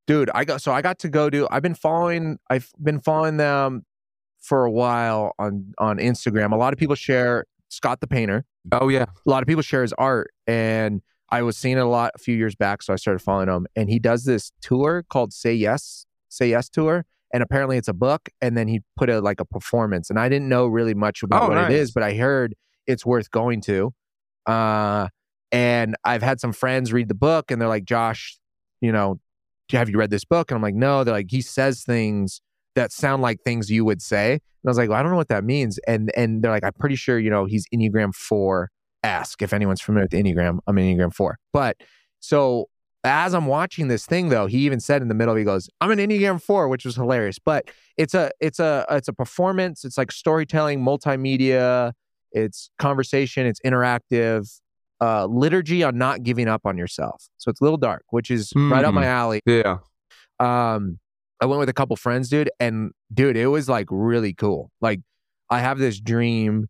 dude 0.07 0.29
i 0.35 0.45
got 0.45 0.61
so 0.61 0.73
i 0.73 0.83
got 0.83 0.99
to 0.99 1.09
go 1.09 1.31
do 1.31 1.49
i've 1.51 1.63
been 1.63 1.75
following 1.75 2.39
i've 2.51 2.71
been 2.83 3.01
following 3.01 3.39
them 3.39 3.83
for 4.43 4.67
a 4.67 4.71
while 4.71 5.33
on 5.39 5.73
on 5.79 5.97
instagram 5.97 6.53
a 6.53 6.57
lot 6.57 6.75
of 6.75 6.79
people 6.79 6.95
share 6.95 7.47
scott 7.71 8.01
the 8.01 8.07
painter 8.07 8.45
Oh 8.73 8.89
yeah, 8.89 9.05
a 9.27 9.31
lot 9.31 9.43
of 9.43 9.47
people 9.47 9.63
share 9.63 9.81
his 9.81 9.95
art 9.95 10.33
and 10.47 11.01
i 11.31 11.41
was 11.41 11.57
seeing 11.57 11.79
it 11.79 11.81
a 11.81 11.87
lot 11.87 12.13
a 12.15 12.19
few 12.19 12.37
years 12.37 12.55
back 12.55 12.83
so 12.83 12.93
i 12.93 12.97
started 12.97 13.21
following 13.21 13.49
him 13.49 13.67
and 13.75 13.89
he 13.89 13.99
does 13.99 14.25
this 14.25 14.53
tour 14.61 15.03
called 15.09 15.33
say 15.33 15.55
yes 15.55 16.05
say 16.29 16.51
yes 16.51 16.69
tour 16.69 17.07
and 17.35 17.43
apparently 17.43 17.77
it's 17.77 17.89
a 17.89 17.93
book 17.93 18.31
and 18.41 18.57
then 18.57 18.67
he 18.69 18.81
put 18.97 19.11
a 19.11 19.21
like 19.21 19.41
a 19.41 19.45
performance 19.45 20.09
and 20.09 20.19
i 20.19 20.29
didn't 20.31 20.49
know 20.49 20.67
really 20.67 20.95
much 20.95 21.23
about 21.23 21.43
Oh, 21.43 21.49
what 21.49 21.71
it 21.71 21.77
is 21.77 21.91
but 21.93 22.03
i 22.03 22.15
heard 22.15 22.55
it's 22.87 23.05
worth 23.05 23.31
going 23.31 23.61
to 23.63 23.93
uh 24.47 25.09
and 25.53 25.97
i've 26.05 26.23
had 26.23 26.41
some 26.41 26.53
friends 26.53 26.93
read 26.93 27.09
the 27.09 27.15
book 27.15 27.51
and 27.51 27.61
they're 27.61 27.69
like 27.69 27.85
josh 27.85 28.39
you 28.81 28.91
know 28.93 29.19
have 29.73 29.89
you 29.89 29.99
read 29.99 30.11
this 30.11 30.25
book? 30.25 30.51
And 30.51 30.57
i'm 30.57 30.63
like 30.63 30.75
no. 30.75 31.05
They're 31.05 31.15
like 31.15 31.31
he 31.31 31.41
says 31.41 31.83
things 31.83 32.41
that 32.75 32.93
sound 32.93 33.23
like 33.23 33.41
things 33.41 33.71
you 33.71 33.85
would 33.85 34.03
say. 34.03 34.33
And 34.33 34.41
i 34.67 34.71
was 34.71 34.79
like 34.79 34.89
well, 34.89 34.99
i 34.99 35.03
don't 35.03 35.11
know 35.11 35.17
what 35.17 35.29
that 35.29 35.45
means. 35.45 35.79
And 35.87 36.13
and 36.17 36.43
they're 36.43 36.51
like 36.51 36.65
i'm 36.65 36.73
pretty 36.79 36.97
sure 36.97 37.19
you 37.19 37.31
know 37.31 37.47
he's 37.47 37.67
enneagram 37.75 38.15
4 38.15 38.71
ask 39.03 39.43
if 39.43 39.53
anyone's 39.53 39.81
familiar 39.81 40.05
with 40.05 40.13
enneagram 40.13 40.59
i'm 40.67 40.77
enneagram 40.77 41.13
4 41.15 41.39
but 41.53 41.77
so 42.21 42.67
as 43.05 43.35
i'm 43.35 43.47
watching 43.47 43.89
this 43.89 44.06
thing 44.06 44.31
though 44.31 44.47
he 44.47 44.59
even 44.59 44.81
said 44.81 45.03
in 45.03 45.09
the 45.09 45.15
middle 45.15 45.35
he 45.35 45.45
goes 45.45 45.69
i'm 45.81 45.91
an 45.91 45.99
enneagram 45.99 46.41
4 46.43 46.69
which 46.69 46.85
was 46.85 46.97
hilarious. 46.97 47.39
But 47.39 47.71
it's 47.97 48.15
a 48.15 48.31
it's 48.41 48.59
a 48.59 48.85
it's 48.91 49.09
a 49.09 49.12
performance. 49.12 49.85
It's 49.85 49.97
like 49.97 50.11
storytelling 50.11 50.81
multimedia. 50.81 51.93
It's 52.33 52.71
conversation. 52.79 53.47
It's 53.47 53.61
interactive. 53.65 54.51
Uh 55.01 55.27
liturgy 55.27 55.83
on 55.83 55.97
not 55.97 56.23
giving 56.23 56.49
up 56.49 56.62
on 56.65 56.77
yourself. 56.79 57.29
So 57.39 57.51
it's 57.51 57.61
a 57.61 57.65
little 57.65 57.77
dark 57.79 58.05
which 58.11 58.31
is 58.31 58.53
right 58.56 58.84
up 58.84 58.94
my 58.94 59.06
alley. 59.06 59.41
Yeah. 59.46 59.79
um 60.41 60.99
i 61.41 61.46
went 61.46 61.61
with 61.61 61.69
a 61.69 61.73
couple 61.75 61.94
friends 61.96 62.29
dude 62.29 62.51
and 62.58 62.93
dude 63.13 63.37
it 63.37 63.46
was 63.46 63.69
like 63.69 63.87
really 63.91 64.32
cool. 64.32 64.70
Like 64.81 65.01
i 65.51 65.61
have 65.61 65.79
this 65.79 66.01
dream 66.01 66.69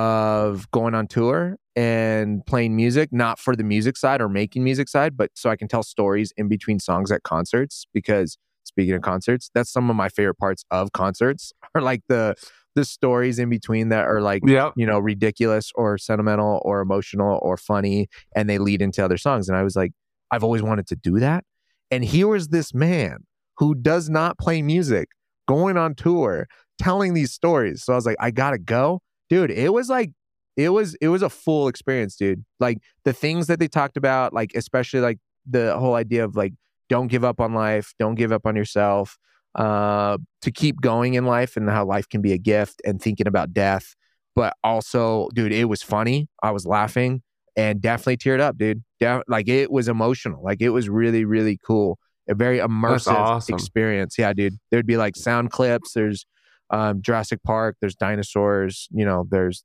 of 0.00 0.70
going 0.70 0.94
on 0.94 1.06
tour 1.06 1.56
and 1.74 2.44
playing 2.46 2.76
music 2.76 3.08
not 3.12 3.38
for 3.38 3.56
the 3.56 3.64
music 3.64 3.96
side 3.96 4.20
or 4.20 4.28
making 4.28 4.62
music 4.62 4.88
side 4.88 5.16
but 5.16 5.30
so 5.34 5.48
i 5.50 5.56
can 5.56 5.68
tell 5.68 5.82
stories 5.82 6.32
in 6.36 6.48
between 6.48 6.78
songs 6.78 7.10
at 7.10 7.22
concerts 7.22 7.86
because 7.94 8.36
speaking 8.64 8.94
of 8.94 9.02
concerts 9.02 9.50
that's 9.54 9.70
some 9.70 9.88
of 9.88 9.96
my 9.96 10.08
favorite 10.08 10.38
parts 10.38 10.64
of 10.70 10.92
concerts 10.92 11.52
are 11.74 11.80
like 11.82 12.02
the 12.08 12.34
the 12.74 12.84
stories 12.84 13.38
in 13.38 13.48
between 13.48 13.88
that 13.88 14.04
are 14.04 14.20
like 14.20 14.42
Yep. 14.46 14.74
you 14.76 14.84
know, 14.84 14.98
ridiculous 14.98 15.72
or 15.76 15.96
sentimental 15.96 16.60
or 16.62 16.82
emotional 16.82 17.38
or 17.40 17.56
funny, 17.56 18.06
and 18.36 18.50
they 18.50 18.58
lead 18.58 18.82
into 18.82 19.02
other 19.02 19.16
songs. 19.16 19.48
And 19.48 19.56
I 19.56 19.62
was 19.62 19.76
like, 19.76 19.92
I've 20.30 20.44
always 20.44 20.60
wanted 20.60 20.86
to 20.88 20.96
do 20.96 21.18
that. 21.20 21.42
And 21.90 22.04
here 22.04 22.28
was 22.28 22.48
this 22.48 22.74
man 22.74 23.20
who 23.56 23.74
does 23.74 24.10
not 24.10 24.36
play 24.38 24.60
music 24.60 25.08
going 25.48 25.78
on 25.78 25.94
tour 25.94 26.48
telling 26.78 27.14
these 27.14 27.32
stories. 27.32 27.82
So 27.82 27.94
I 27.94 27.96
was 27.96 28.04
like, 28.04 28.18
I 28.20 28.30
gotta 28.30 28.58
go. 28.58 29.00
Dude, 29.28 29.50
it 29.50 29.72
was 29.72 29.88
like 29.88 30.12
it 30.56 30.70
was 30.70 30.94
it 31.00 31.08
was 31.08 31.22
a 31.22 31.30
full 31.30 31.68
experience, 31.68 32.16
dude. 32.16 32.44
Like 32.60 32.78
the 33.04 33.12
things 33.12 33.46
that 33.48 33.58
they 33.58 33.68
talked 33.68 33.96
about, 33.96 34.32
like 34.32 34.52
especially 34.54 35.00
like 35.00 35.18
the 35.48 35.76
whole 35.78 35.94
idea 35.94 36.24
of 36.24 36.36
like 36.36 36.54
don't 36.88 37.08
give 37.08 37.24
up 37.24 37.40
on 37.40 37.54
life, 37.54 37.92
don't 37.98 38.14
give 38.14 38.32
up 38.32 38.46
on 38.46 38.56
yourself, 38.56 39.18
uh, 39.54 40.18
to 40.42 40.50
keep 40.50 40.80
going 40.80 41.14
in 41.14 41.26
life 41.26 41.56
and 41.56 41.68
how 41.68 41.84
life 41.84 42.08
can 42.08 42.22
be 42.22 42.32
a 42.32 42.38
gift 42.38 42.80
and 42.84 43.00
thinking 43.00 43.26
about 43.26 43.52
death. 43.52 43.94
But 44.34 44.54
also, 44.62 45.28
dude, 45.34 45.52
it 45.52 45.64
was 45.64 45.82
funny. 45.82 46.28
I 46.42 46.50
was 46.50 46.66
laughing 46.66 47.22
and 47.56 47.80
definitely 47.80 48.18
teared 48.18 48.40
up, 48.40 48.58
dude. 48.58 48.82
De- 49.00 49.22
like 49.28 49.48
it 49.48 49.70
was 49.70 49.88
emotional. 49.88 50.42
Like 50.42 50.60
it 50.60 50.70
was 50.70 50.88
really, 50.88 51.24
really 51.24 51.58
cool. 51.64 51.98
A 52.28 52.34
very 52.34 52.58
immersive 52.58 53.14
awesome. 53.14 53.54
experience. 53.54 54.16
Yeah, 54.18 54.32
dude. 54.32 54.54
There'd 54.70 54.86
be 54.86 54.96
like 54.96 55.16
sound 55.16 55.50
clips. 55.50 55.92
There's 55.92 56.26
um, 56.70 57.02
Jurassic 57.02 57.42
Park. 57.42 57.76
There's 57.80 57.94
dinosaurs. 57.94 58.88
You 58.92 59.04
know, 59.04 59.26
there's 59.30 59.64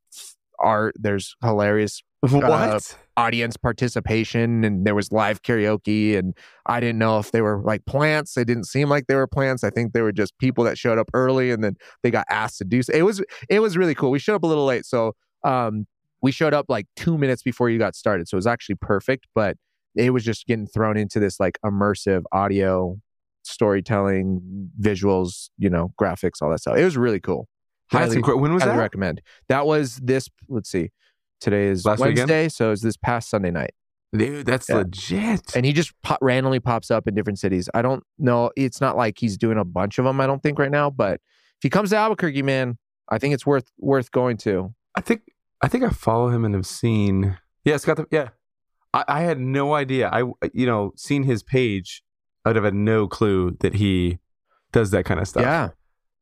art. 0.60 0.96
There's 1.00 1.36
hilarious 1.42 2.02
What? 2.30 2.98
audience 3.18 3.58
participation 3.58 4.64
and 4.64 4.86
there 4.86 4.94
was 4.94 5.12
live 5.12 5.42
karaoke 5.42 6.18
and 6.18 6.36
I 6.68 6.80
didn't 6.80 7.00
know 7.00 7.18
if 7.18 7.32
they 7.32 7.42
were 7.42 7.62
like 7.64 7.86
plants. 7.86 8.36
They 8.36 8.44
didn't 8.44 8.66
seem 8.66 8.90
like 8.90 9.08
they 9.08 9.16
were 9.16 9.26
plants. 9.28 9.64
I 9.64 9.72
think 9.72 9.94
they 9.94 10.02
were 10.02 10.12
just 10.12 10.38
people 10.38 10.64
that 10.66 10.78
showed 10.78 11.00
up 11.00 11.10
early 11.14 11.50
and 11.50 11.64
then 11.64 11.78
they 12.04 12.12
got 12.12 12.26
asked 12.30 12.60
to 12.60 12.64
do 12.64 12.84
so. 12.84 12.94
It 12.94 13.02
was 13.02 13.24
it 13.50 13.60
was 13.60 13.76
really 13.76 13.96
cool. 13.96 14.12
We 14.12 14.20
showed 14.20 14.36
up 14.36 14.44
a 14.44 14.48
little 14.48 14.66
late. 14.66 14.86
So 14.86 15.14
um 15.44 15.88
we 16.22 16.32
showed 16.32 16.54
up 16.54 16.68
like 16.70 16.86
two 16.96 17.18
minutes 17.18 17.42
before 17.42 17.72
you 17.72 17.80
got 17.80 17.96
started. 17.96 18.28
So 18.28 18.36
it 18.36 18.38
was 18.38 18.48
actually 18.48 18.76
perfect. 18.76 19.26
But 19.34 19.58
it 19.96 20.12
was 20.12 20.24
just 20.24 20.46
getting 20.46 20.68
thrown 20.68 20.98
into 20.98 21.20
this 21.20 21.40
like 21.40 21.58
immersive 21.66 22.24
audio 22.32 22.98
storytelling, 23.52 24.70
visuals, 24.80 25.50
you 25.58 25.70
know, 25.70 25.94
graphics, 26.00 26.42
all 26.42 26.50
that 26.50 26.60
stuff. 26.60 26.78
It 26.78 26.84
was 26.84 26.98
really 26.98 27.20
cool. 27.20 27.48
That's 27.92 28.06
Highly, 28.06 28.18
incredible. 28.18 28.42
When 28.42 28.54
was 28.54 28.64
highly 28.64 28.76
that? 28.76 28.82
recommend. 28.82 29.22
That 29.50 29.66
was 29.66 29.98
this. 29.98 30.30
Let's 30.48 30.70
see. 30.70 30.92
Today 31.42 31.66
is 31.68 31.86
Last 31.86 32.00
weekend? 32.00 32.18
Wednesday, 32.30 32.50
so 32.50 32.72
it's 32.72 32.82
this 32.82 32.96
past 32.98 33.30
Sunday 33.30 33.52
night. 33.52 33.72
Dude, 34.16 34.46
that's 34.46 34.70
Yeah. 34.70 34.76
legit. 34.78 35.56
And 35.56 35.66
he 35.66 35.74
just 35.74 35.94
pop, 36.04 36.20
randomly 36.22 36.60
pops 36.60 36.92
up 36.92 37.08
in 37.08 37.16
different 37.16 37.40
cities. 37.40 37.70
I 37.74 37.82
don't 37.82 38.04
know. 38.20 38.52
It's 38.56 38.80
not 38.82 38.96
like 38.98 39.18
he's 39.20 39.38
doing 39.38 39.58
a 39.58 39.66
bunch 39.66 39.98
of 39.98 40.06
them. 40.06 40.22
I 40.22 40.28
don't 40.28 40.44
think 40.44 40.60
right 40.60 40.72
now. 40.72 40.90
But 40.90 41.16
if 41.16 41.64
he 41.64 41.70
comes 41.70 41.90
to 41.92 41.98
Albuquerque, 41.98 42.42
man, 42.44 42.78
I 43.10 43.18
think 43.18 43.34
it's 43.34 43.46
worth 43.46 43.72
worth 43.78 44.12
going 44.12 44.38
to. 44.38 44.74
I 44.96 45.02
think 45.02 45.22
I 45.62 45.68
think 45.68 45.84
I 45.84 45.90
follow 45.90 46.30
him 46.30 46.46
and 46.46 46.54
have 46.56 46.66
seen. 46.68 47.38
Yeah, 47.66 47.78
Scott. 47.78 47.98
The, 47.98 48.06
yeah, 48.12 48.30
I, 48.94 49.04
I 49.08 49.22
had 49.22 49.40
no 49.40 49.74
idea. 49.74 50.10
I 50.12 50.24
you 50.54 50.66
know 50.66 50.92
seen 50.96 51.24
his 51.24 51.42
page. 51.44 52.04
I'd 52.46 52.56
have 52.56 52.66
had 52.66 52.74
no 52.74 53.08
clue 53.08 53.58
that 53.60 53.76
he 53.76 54.20
does 54.72 54.92
that 54.92 55.06
kind 55.06 55.20
of 55.20 55.28
stuff. 55.28 55.44
Yeah, 55.44 55.70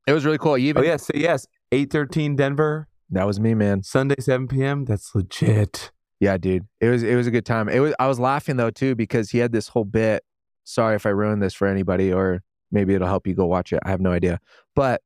it 0.07 0.13
was 0.13 0.25
really 0.25 0.37
cool. 0.37 0.55
He 0.55 0.67
oh, 0.67 0.69
even 0.69 0.83
Oh 0.83 0.85
yeah. 0.85 0.97
Yes, 1.13 1.47
eight 1.71 1.91
thirteen 1.91 2.35
Denver 2.35 2.89
that 3.11 3.25
was 3.25 3.39
me, 3.39 3.53
man. 3.53 3.83
Sunday 3.83 4.15
seven 4.19 4.47
p.m. 4.47 4.85
That's 4.85 5.13
legit. 5.15 5.91
Yeah, 6.19 6.37
dude. 6.37 6.67
It 6.79 6.89
was 6.89 7.03
it 7.03 7.15
was 7.15 7.27
a 7.27 7.31
good 7.31 7.45
time. 7.45 7.69
It 7.69 7.79
was 7.79 7.93
I 7.99 8.07
was 8.07 8.19
laughing 8.19 8.57
though 8.57 8.69
too 8.69 8.95
because 8.95 9.31
he 9.31 9.39
had 9.39 9.51
this 9.51 9.67
whole 9.69 9.85
bit. 9.85 10.23
Sorry 10.63 10.95
if 10.95 11.05
I 11.05 11.09
ruined 11.09 11.41
this 11.41 11.53
for 11.53 11.67
anybody 11.67 12.13
or 12.13 12.43
maybe 12.71 12.93
it'll 12.93 13.07
help 13.07 13.25
you 13.25 13.33
go 13.33 13.45
watch 13.45 13.73
it. 13.73 13.79
I 13.83 13.89
have 13.89 14.01
no 14.01 14.11
idea. 14.11 14.39
But 14.75 15.01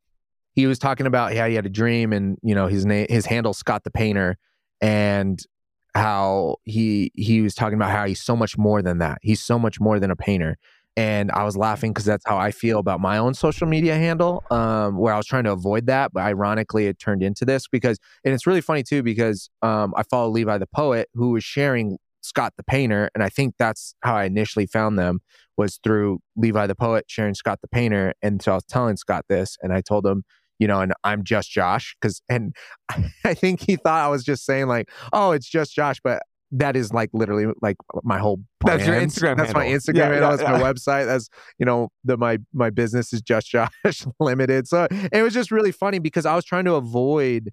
he 0.54 0.68
was 0.68 0.80
talking 0.80 1.08
about 1.08 1.34
how 1.34 1.48
he 1.48 1.56
had 1.56 1.66
a 1.66 1.70
dream 1.70 2.12
and 2.12 2.38
you 2.42 2.56
know 2.56 2.68
his 2.68 2.86
name 2.86 3.08
his 3.10 3.26
handle 3.26 3.54
Scott 3.54 3.84
the 3.84 3.92
Painter 3.92 4.38
and 4.82 5.42
how 5.96 6.58
he 6.64 7.12
he 7.16 7.42
was 7.42 7.56
talking 7.56 7.76
about 7.76 7.92
how 7.92 8.06
he's 8.06 8.22
so 8.22 8.36
much 8.36 8.58
more 8.58 8.82
than 8.82 8.98
that. 8.98 9.20
He's 9.22 9.42
so 9.42 9.58
much 9.58 9.80
more 9.80 10.00
than 10.00 10.12
a 10.12 10.16
painter. 10.16 10.58
And 10.96 11.32
I 11.32 11.44
was 11.44 11.58
laughing 11.58 11.92
because 11.92 12.06
that's 12.06 12.24
how 12.26 12.38
I 12.38 12.52
feel 12.52 12.78
about 12.78 13.00
my 13.00 13.18
own 13.18 13.34
social 13.34 13.68
media 13.68 13.96
handle, 13.96 14.44
um, 14.52 14.98
where 14.98 15.14
I 15.14 15.18
was 15.18 15.26
trying 15.26 15.46
to 15.46 15.52
avoid 15.52 15.88
that, 15.88 16.14
but 16.14 16.22
ironically, 16.22 16.86
it 16.86 17.00
turned 17.00 17.24
into 17.24 17.46
this 17.46 17.68
because 17.68 17.98
and 18.24 18.34
it's 18.34 18.46
really 18.46 18.62
funny 18.62 18.84
too 18.84 19.02
because 19.02 19.50
um, 19.64 19.94
I 19.98 20.04
follow 20.04 20.30
Levi 20.30 20.58
the 20.60 20.68
poet 20.68 21.10
who 21.16 21.32
was 21.32 21.44
sharing 21.44 21.98
Scott 22.22 22.54
the 22.58 22.64
painter, 22.64 23.10
and 23.16 23.24
I 23.24 23.30
think 23.30 23.56
that's 23.58 23.96
how 24.04 24.16
I 24.16 24.26
initially 24.26 24.68
found 24.68 25.00
them 25.00 25.22
was 25.58 25.80
through 25.84 26.20
Levi 26.36 26.68
the 26.68 26.76
poet 26.76 27.06
sharing 27.08 27.34
Scott 27.34 27.60
the 27.62 27.68
painter, 27.68 28.14
and 28.22 28.42
so 28.42 28.52
I 28.52 28.56
was 28.56 28.66
telling 28.66 28.98
Scott 28.98 29.26
this, 29.28 29.58
and 29.64 29.74
I 29.74 29.82
told 29.82 30.06
him, 30.06 30.24
you 30.60 30.68
know, 30.68 30.80
and 30.80 30.94
I'm 31.04 31.24
just 31.24 31.50
Josh 31.50 31.96
because, 32.00 32.22
and 32.30 32.56
I 33.26 33.34
think 33.34 33.62
he 33.62 33.78
thought 33.78 34.06
I 34.06 34.10
was 34.10 34.24
just 34.24 34.46
saying 34.46 34.68
like, 34.68 34.90
oh, 35.12 35.32
it's 35.32 35.50
just 35.50 35.74
Josh, 35.74 35.98
but 36.04 36.22
that 36.54 36.76
is 36.76 36.94
like 36.94 37.10
literally 37.14 37.54
like 37.62 37.78
my 38.04 38.20
whole. 38.20 38.40
That's 38.66 38.86
your. 38.86 38.96
Instagram 38.96 39.38
That's 39.38 39.54
my. 39.54 39.66
Instagram 39.66 39.96
Yeah, 39.96 40.04
handle. 40.10 40.32
yeah, 40.32 40.36
That's 40.38 40.50
my 40.50 40.60
website. 40.60 41.06
That's 41.06 41.30
you 41.60 41.66
know 41.66 41.90
the 42.04 42.18
my 42.18 42.38
my 42.54 42.70
business 42.70 43.14
is 43.14 43.22
just 43.22 43.48
Josh 43.48 43.70
Limited. 44.20 44.68
So 44.68 44.88
it 44.92 45.22
was 45.22 45.34
just 45.34 45.52
really 45.52 45.72
funny 45.72 46.00
because 46.00 46.26
I 46.26 46.36
was 46.36 46.46
trying 46.46 46.66
to 46.66 46.76
avoid 46.76 47.52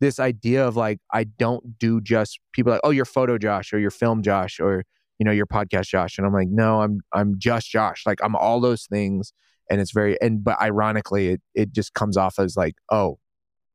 this 0.00 0.18
idea 0.20 0.66
of 0.66 0.76
like 0.76 1.00
I 1.12 1.24
don't 1.24 1.78
do 1.78 2.00
just 2.00 2.38
people 2.52 2.72
like 2.72 2.80
oh 2.84 2.90
you're 2.90 3.04
photo 3.04 3.36
Josh 3.36 3.72
or 3.72 3.78
you're 3.78 3.90
film 3.90 4.22
Josh 4.22 4.60
or 4.60 4.84
you 5.18 5.24
know 5.24 5.32
your 5.32 5.46
podcast 5.46 5.88
Josh 5.88 6.18
and 6.18 6.26
I'm 6.26 6.32
like 6.32 6.48
no 6.48 6.82
I'm 6.82 7.00
I'm 7.12 7.34
just 7.38 7.68
Josh 7.68 8.04
like 8.06 8.20
I'm 8.22 8.36
all 8.36 8.60
those 8.60 8.86
things 8.86 9.32
and 9.68 9.80
it's 9.80 9.90
very 9.90 10.16
and 10.20 10.44
but 10.44 10.60
ironically 10.62 11.30
it 11.30 11.40
it 11.56 11.72
just 11.72 11.94
comes 11.94 12.16
off 12.16 12.38
as 12.38 12.56
like 12.56 12.76
oh 12.92 13.18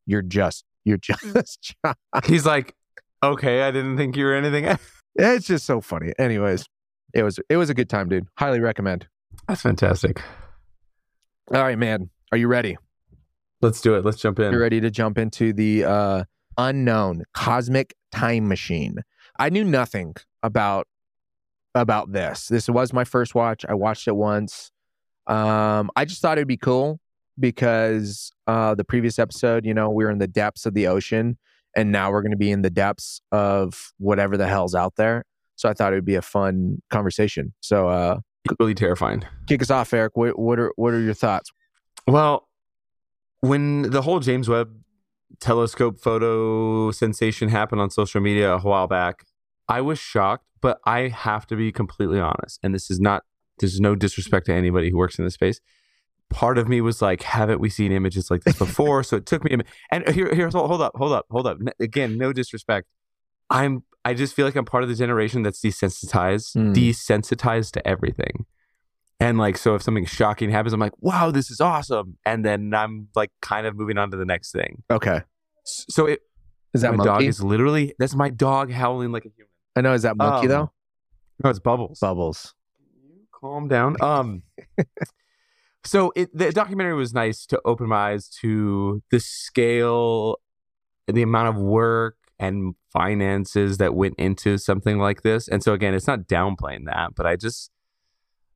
you're 0.05 0.22
just 0.22 0.63
you're 0.86 0.98
just 1.34 1.75
Josh. 1.84 1.96
He's 2.25 2.46
like, 2.46 2.75
okay, 3.23 3.63
I 3.63 3.71
didn't 3.71 3.97
think 3.97 4.15
you 4.15 4.25
were 4.25 4.35
anything. 4.35 4.65
it's 5.15 5.45
just 5.45 5.65
so 5.65 5.79
funny 5.79 6.11
anyways 6.17 6.65
it 7.13 7.21
was 7.21 7.39
it 7.47 7.55
was 7.55 7.69
a 7.69 7.73
good 7.75 7.87
time 7.87 8.09
dude 8.09 8.25
highly 8.39 8.59
recommend 8.59 9.05
That's 9.47 9.61
fantastic. 9.61 10.19
all 11.53 11.61
right 11.61 11.77
man 11.77 12.09
are 12.31 12.37
you 12.37 12.47
ready 12.47 12.77
Let's 13.63 13.79
do 13.79 13.95
it. 13.95 14.03
Let's 14.03 14.17
jump 14.17 14.39
in. 14.39 14.51
You're 14.51 14.59
ready 14.59 14.81
to 14.81 14.91
jump 14.91 15.17
into 15.17 15.53
the 15.53 15.85
uh, 15.85 16.23
unknown 16.57 17.23
cosmic 17.33 17.95
time 18.11 18.49
machine. 18.49 18.97
I 19.39 19.49
knew 19.49 19.63
nothing 19.63 20.15
about 20.43 20.85
about 21.73 22.11
this. 22.11 22.49
This 22.49 22.67
was 22.67 22.91
my 22.91 23.05
first 23.05 23.35
watch. 23.35 23.65
I 23.67 23.73
watched 23.73 24.05
it 24.09 24.17
once. 24.17 24.69
Um, 25.27 25.89
I 25.95 26.03
just 26.03 26.21
thought 26.21 26.37
it'd 26.37 26.45
be 26.45 26.57
cool 26.57 26.99
because 27.39 28.33
uh, 28.47 28.75
the 28.75 28.83
previous 28.83 29.17
episode, 29.17 29.65
you 29.65 29.73
know, 29.73 29.89
we 29.89 30.03
were 30.03 30.11
in 30.11 30.19
the 30.19 30.27
depths 30.27 30.65
of 30.65 30.73
the 30.73 30.87
ocean, 30.87 31.37
and 31.75 31.91
now 31.91 32.11
we're 32.11 32.21
going 32.21 32.31
to 32.31 32.37
be 32.37 32.51
in 32.51 32.61
the 32.61 32.69
depths 32.69 33.21
of 33.31 33.93
whatever 33.97 34.37
the 34.37 34.47
hell's 34.47 34.75
out 34.75 34.95
there. 34.95 35.23
So 35.55 35.69
I 35.69 35.73
thought 35.73 35.93
it 35.93 35.95
would 35.97 36.05
be 36.05 36.15
a 36.15 36.21
fun 36.21 36.81
conversation. 36.89 37.53
So 37.61 37.87
uh, 37.87 38.19
Equally 38.51 38.73
terrifying. 38.73 39.23
kick 39.47 39.61
us 39.61 39.69
off, 39.71 39.93
Eric. 39.93 40.17
What, 40.17 40.37
what 40.37 40.59
are 40.59 40.73
what 40.75 40.93
are 40.93 40.99
your 40.99 41.13
thoughts? 41.13 41.51
Well, 42.07 42.47
when 43.39 43.83
the 43.91 44.01
whole 44.01 44.19
James 44.19 44.49
Webb 44.49 44.75
telescope 45.39 45.99
photo 45.99 46.91
sensation 46.91 47.49
happened 47.49 47.81
on 47.81 47.89
social 47.89 48.21
media 48.21 48.53
a 48.53 48.59
while 48.59 48.87
back, 48.87 49.23
I 49.67 49.81
was 49.81 49.99
shocked, 49.99 50.45
but 50.61 50.79
I 50.85 51.07
have 51.07 51.47
to 51.47 51.55
be 51.55 51.71
completely 51.71 52.19
honest. 52.19 52.59
And 52.61 52.73
this 52.75 52.91
is 52.91 52.99
not, 52.99 53.23
this 53.59 53.73
is 53.73 53.79
no 53.79 53.95
disrespect 53.95 54.45
to 54.47 54.53
anybody 54.53 54.89
who 54.89 54.97
works 54.97 55.17
in 55.17 55.25
this 55.25 55.33
space. 55.35 55.59
Part 56.29 56.57
of 56.57 56.67
me 56.67 56.81
was 56.81 57.01
like, 57.01 57.21
haven't 57.21 57.59
we 57.59 57.69
seen 57.69 57.91
images 57.91 58.31
like 58.31 58.43
this 58.43 58.57
before? 58.57 59.03
so 59.03 59.17
it 59.17 59.25
took 59.25 59.43
me 59.43 59.51
a 59.51 59.57
minute. 59.57 59.67
And 59.91 60.07
here, 60.09 60.33
here's, 60.33 60.53
hold 60.53 60.81
up, 60.81 60.93
hold 60.95 61.11
up, 61.11 61.25
hold 61.29 61.45
up. 61.47 61.57
Again, 61.79 62.17
no 62.17 62.33
disrespect. 62.33 62.87
I'm, 63.49 63.83
I 64.03 64.13
just 64.15 64.33
feel 64.35 64.45
like 64.45 64.55
I'm 64.55 64.65
part 64.65 64.83
of 64.83 64.89
the 64.89 64.95
generation 64.95 65.43
that's 65.43 65.61
desensitized, 65.61 66.55
Mm. 66.55 66.73
desensitized 66.75 67.71
to 67.73 67.87
everything. 67.87 68.45
And 69.19 69.37
like, 69.37 69.57
so 69.57 69.75
if 69.75 69.81
something 69.83 70.05
shocking 70.05 70.49
happens, 70.49 70.73
I'm 70.73 70.79
like, 70.79 70.93
wow, 70.99 71.29
this 71.31 71.49
is 71.51 71.61
awesome. 71.61 72.17
And 72.25 72.43
then 72.43 72.73
I'm 72.73 73.07
like 73.15 73.29
kind 73.41 73.65
of 73.67 73.75
moving 73.75 73.97
on 73.97 74.11
to 74.11 74.17
the 74.17 74.25
next 74.25 74.51
thing. 74.51 74.83
Okay, 74.91 75.21
So 75.63 76.07
it, 76.07 76.21
is 76.73 76.81
that 76.81 76.95
my 76.95 77.05
dog 77.05 77.21
is 77.21 77.41
literally, 77.43 77.93
that's 77.99 78.15
my 78.15 78.29
dog 78.29 78.71
howling 78.71 79.11
like 79.11 79.25
a 79.25 79.29
human. 79.29 79.49
I 79.75 79.81
know. 79.81 79.93
Is 79.93 80.01
that 80.01 80.17
monkey 80.17 80.47
Um, 80.47 80.49
though? 80.49 80.71
No, 81.43 81.49
it's 81.51 81.59
Bubbles. 81.59 81.99
Bubbles. 81.99 82.53
calm 83.39 83.67
down? 83.67 83.95
Um, 84.01 84.41
so 85.85 86.11
it, 86.15 86.35
the 86.35 86.51
documentary 86.51 86.95
was 86.95 87.13
nice 87.13 87.45
to 87.47 87.59
open 87.65 87.89
my 87.89 88.11
eyes 88.11 88.29
to 88.41 89.01
the 89.11 89.19
scale, 89.19 90.37
the 91.07 91.21
amount 91.21 91.49
of 91.49 91.61
work 91.61 92.17
and 92.39 92.75
finances 92.91 93.77
that 93.77 93.93
went 93.93 94.15
into 94.17 94.57
something 94.57 94.97
like 94.97 95.21
this. 95.23 95.47
And 95.47 95.63
so 95.63 95.73
again, 95.73 95.93
it's 95.93 96.07
not 96.07 96.27
downplaying 96.27 96.85
that, 96.85 97.11
but 97.15 97.25
I 97.25 97.35
just, 97.35 97.71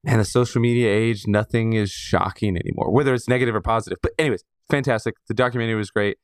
man, 0.03 0.19
the 0.19 0.25
social 0.25 0.61
media 0.61 0.89
age, 0.89 1.27
nothing 1.27 1.73
is 1.73 1.91
shocking 1.91 2.57
anymore, 2.57 2.91
whether 2.91 3.13
it's 3.13 3.27
negative 3.27 3.55
or 3.55 3.61
positive. 3.61 3.97
But 4.01 4.13
anyways, 4.17 4.43
fantastic. 4.69 5.15
The 5.27 5.33
documentary 5.33 5.75
was 5.75 5.91
great. 5.91 6.17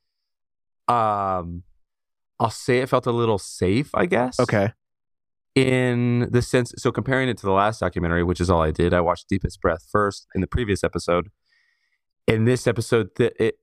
Um, 0.87 1.63
I'll 2.39 2.49
say 2.49 2.79
it 2.79 2.89
felt 2.89 3.05
a 3.05 3.11
little 3.11 3.37
safe, 3.37 3.89
I 3.93 4.05
guess 4.05 4.39
Okay. 4.39 4.73
In 5.55 6.27
the 6.31 6.41
sense 6.41 6.73
so 6.77 6.91
comparing 6.91 7.29
it 7.29 7.37
to 7.37 7.45
the 7.45 7.51
last 7.51 7.79
documentary 7.79 8.23
which 8.23 8.41
is 8.41 8.49
all 8.49 8.61
i 8.63 8.71
did 8.71 8.91
i 8.93 8.99
watched 8.99 9.29
deepest 9.29 9.61
breath 9.61 9.85
first 9.91 10.25
in 10.33 10.41
the 10.41 10.47
previous 10.47 10.83
episode. 10.83 11.29
In 12.25 12.45
this 12.45 12.67
episode 12.67 13.09
that 13.17 13.33
it 13.43 13.55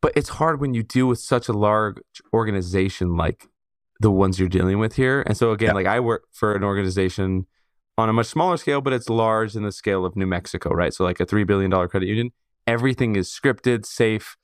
but 0.00 0.12
it's 0.16 0.28
hard 0.30 0.60
when 0.60 0.74
you 0.74 0.82
deal 0.82 1.06
with 1.06 1.20
such 1.20 1.48
a 1.48 1.52
large 1.52 1.96
organization 2.34 3.16
like 3.16 3.48
the 4.00 4.10
ones 4.10 4.38
you're 4.38 4.48
dealing 4.50 4.78
with 4.78 4.96
here. 4.96 5.22
And 5.26 5.36
so 5.36 5.52
again 5.52 5.68
Yeah. 5.68 5.74
like 5.74 5.86
i 5.86 6.00
work 6.00 6.24
for 6.32 6.54
an 6.54 6.64
organization 6.64 7.46
on 7.96 8.08
a 8.08 8.12
much 8.12 8.26
smaller 8.26 8.56
scale 8.56 8.80
but 8.80 8.92
it's 8.92 9.08
large 9.08 9.54
in 9.54 9.62
the 9.62 9.70
scale 9.72 10.04
of 10.04 10.16
new 10.16 10.26
mexico 10.26 10.70
right? 10.70 10.92
So 10.92 11.04
like 11.04 11.20
a 11.20 11.26
$3 11.26 11.46
billion 11.46 11.70
credit 11.88 12.06
union 12.08 12.32
everything 12.66 13.14
is 13.16 13.28
scripted 13.30 13.86
safe. 13.86 14.36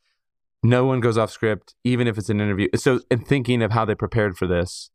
No 0.63 0.85
one 0.85 1.01
goes 1.01 1.19
off 1.19 1.31
script 1.31 1.75
even 1.85 2.07
if 2.07 2.17
it's 2.17 2.31
an 2.31 2.41
interview. 2.41 2.69
So 2.77 3.01
in 3.11 3.19
thinking 3.21 3.61
of 3.63 3.73
how 3.73 3.85
they 3.85 3.95
prepared 3.97 4.39
for 4.39 4.47
this 4.47 4.91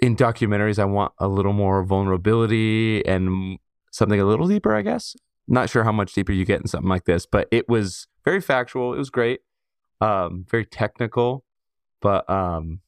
in 0.00 0.16
documentaries, 0.16 0.78
I 0.78 0.84
want 0.84 1.12
a 1.18 1.28
little 1.28 1.52
more 1.52 1.82
vulnerability 1.84 3.04
and 3.06 3.58
something 3.90 4.20
a 4.20 4.24
little 4.24 4.46
deeper, 4.48 4.74
I 4.74 4.82
guess. 4.82 5.14
Not 5.46 5.68
sure 5.70 5.84
how 5.84 5.92
much 5.92 6.12
deeper 6.14 6.32
you 6.32 6.44
get 6.44 6.60
in 6.60 6.66
something 6.66 6.88
like 6.88 7.04
this, 7.04 7.26
but 7.26 7.48
it 7.50 7.68
was 7.68 8.06
very 8.24 8.40
factual. 8.40 8.94
It 8.94 8.98
was 8.98 9.10
great. 9.10 9.40
Um, 10.00 10.44
very 10.50 10.64
technical, 10.66 11.44
but 12.00 12.28
um, 12.28 12.80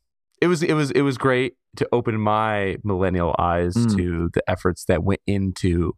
it 0.43 0.49
was 0.49 0.63
it 0.63 0.75
was 0.75 0.91
it 0.91 1.03
was 1.03 1.17
great 1.19 1.55
to 1.77 1.89
open 1.93 2.19
my 2.21 2.77
millennial 2.83 3.35
eyes 3.39 3.75
Mm. 3.75 3.97
to 3.97 4.31
the 4.35 4.43
efforts 4.51 4.85
that 4.87 5.03
went 5.05 5.21
into 5.27 5.95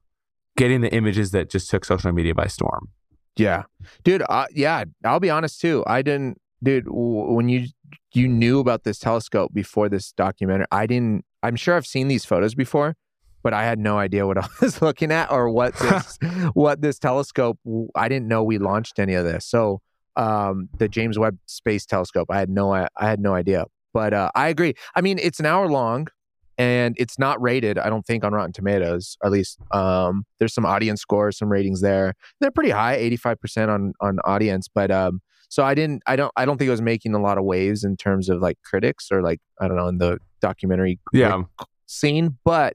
getting 0.57 0.81
the 0.81 0.93
images 0.93 1.31
that 1.31 1.49
just 1.51 1.71
took 1.71 1.85
social 1.85 2.13
media 2.13 2.35
by 2.35 2.47
storm. 2.47 2.89
Yeah, 3.37 3.65
dude. 4.05 4.23
Uh, 4.29 4.47
yeah, 4.53 4.85
I'll 5.05 5.21
be 5.21 5.31
honest 5.31 5.61
too. 5.61 5.85
I 5.87 6.03
didn't, 6.03 6.41
dude. 6.63 6.87
When 6.89 7.49
you 7.49 7.67
you 8.15 8.29
knew 8.29 8.61
about 8.61 8.85
this 8.85 8.99
telescope 8.99 9.53
before 9.55 9.89
this 9.89 10.13
documentary, 10.13 10.67
I 10.73 10.87
didn't. 10.87 11.25
I'm 11.43 11.57
sure 11.57 11.77
I've 11.77 11.87
seen 11.87 12.09
these 12.09 12.25
photos 12.25 12.55
before, 12.55 12.97
but 13.43 13.53
I 13.55 13.65
had 13.65 13.79
no 13.79 13.99
idea 13.99 14.27
what 14.27 14.39
I 14.45 14.47
was 14.61 14.83
looking 14.83 15.13
at 15.13 15.31
or 15.31 15.51
what 15.51 15.75
this 15.79 16.19
what 16.55 16.81
this 16.83 16.99
telescope. 16.99 17.59
I 17.95 18.09
didn't 18.09 18.29
know 18.29 18.43
we 18.43 18.59
launched 18.59 18.99
any 18.99 19.15
of 19.15 19.25
this. 19.25 19.47
So, 19.47 19.81
um, 20.17 20.69
the 20.79 20.89
James 20.89 21.19
Webb 21.19 21.39
Space 21.47 21.87
Telescope. 21.87 22.29
I 22.31 22.39
had 22.39 22.51
no 22.51 22.73
I, 22.75 22.89
I 22.97 23.09
had 23.09 23.21
no 23.21 23.35
idea. 23.35 23.67
But 23.95 24.13
uh, 24.13 24.31
I 24.35 24.49
agree. 24.49 24.75
I 24.95 25.01
mean, 25.01 25.19
it's 25.21 25.41
an 25.41 25.47
hour 25.47 25.69
long. 25.69 26.09
and 26.59 26.95
it's 26.99 27.19
not 27.19 27.41
rated. 27.41 27.79
I 27.79 27.89
don't 27.89 28.05
think 28.05 28.25
on 28.25 28.33
Rotten 28.33 28.53
Tomatoes. 28.53 29.17
At 29.25 29.31
least 29.31 29.59
um, 29.71 30.25
there's 30.39 30.53
some 30.53 30.67
audience 30.67 31.01
scores, 31.01 31.39
some 31.39 31.49
ratings 31.49 31.81
there. 31.81 32.15
They're 32.41 32.51
pretty 32.51 32.71
high, 32.71 32.97
eighty 32.97 33.17
five 33.17 33.41
percent 33.41 33.71
on 33.71 33.93
on 34.01 34.19
audience. 34.25 34.69
But 34.69 34.91
um, 34.91 35.21
so 35.49 35.63
I 35.65 35.75
didn't. 35.75 36.03
I 36.07 36.17
don't. 36.17 36.33
I 36.37 36.45
don't 36.45 36.59
think 36.59 36.69
it 36.69 36.73
was 36.73 36.83
making 36.83 37.15
a 37.15 37.21
lot 37.21 37.39
of 37.39 37.45
waves 37.45 37.85
in 37.85 37.97
terms 37.97 38.29
of 38.29 38.41
like 38.41 38.59
critics 38.65 39.09
or 39.11 39.23
like 39.23 39.41
I 39.61 39.69
don't 39.69 39.77
know 39.77 39.89
in 39.89 39.99
the 39.99 40.19
documentary 40.41 40.99
Yeah. 41.13 41.43
scene. 41.87 42.39
But 42.45 42.75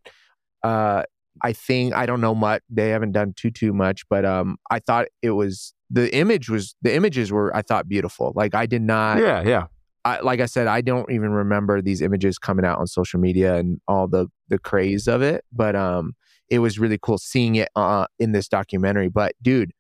uh, 0.63 1.03
I 1.41 1.53
think 1.53 1.93
I 1.93 2.05
don't 2.05 2.21
know 2.21 2.35
much. 2.35 2.61
They 2.69 2.89
haven't 2.89 3.11
done 3.11 3.33
too 3.35 3.51
too 3.51 3.73
much. 3.73 4.03
But 4.09 4.25
um, 4.25 4.57
I 4.71 4.79
thought 4.79 5.07
it 5.21 5.31
was 5.31 5.73
the 5.89 6.13
image 6.15 6.49
was 6.49 6.75
the 6.81 6.93
images 6.95 7.31
were 7.31 7.55
I 7.55 7.61
thought 7.61 7.87
beautiful. 7.87 8.33
Like 8.35 8.55
I 8.55 8.65
did 8.65 8.81
not. 8.81 9.19
yeah, 9.19 9.41
yeah. 9.45 9.65
I, 10.05 10.19
like 10.19 10.41
I 10.41 10.47
said, 10.47 10.67
I 10.67 10.81
don't 10.81 11.09
even 11.11 11.31
remember 11.31 11.81
these 11.81 12.01
images 12.01 12.37
coming 12.37 12.65
out 12.65 12.77
on 12.77 12.87
social 12.87 13.19
media 13.21 13.55
and 13.55 13.79
all 13.87 14.07
the 14.07 14.27
the 14.49 14.59
craze 14.59 15.07
of 15.07 15.21
it. 15.21 15.45
But 15.53 15.75
um, 15.77 16.13
it 16.49 16.59
was 16.59 16.77
really 16.77 16.99
cool 17.01 17.17
seeing 17.17 17.55
it 17.55 17.69
uh, 17.75 18.07
in 18.19 18.31
this 18.33 18.47
documentary. 18.49 19.07
But 19.09 19.33
dude, 19.41 19.71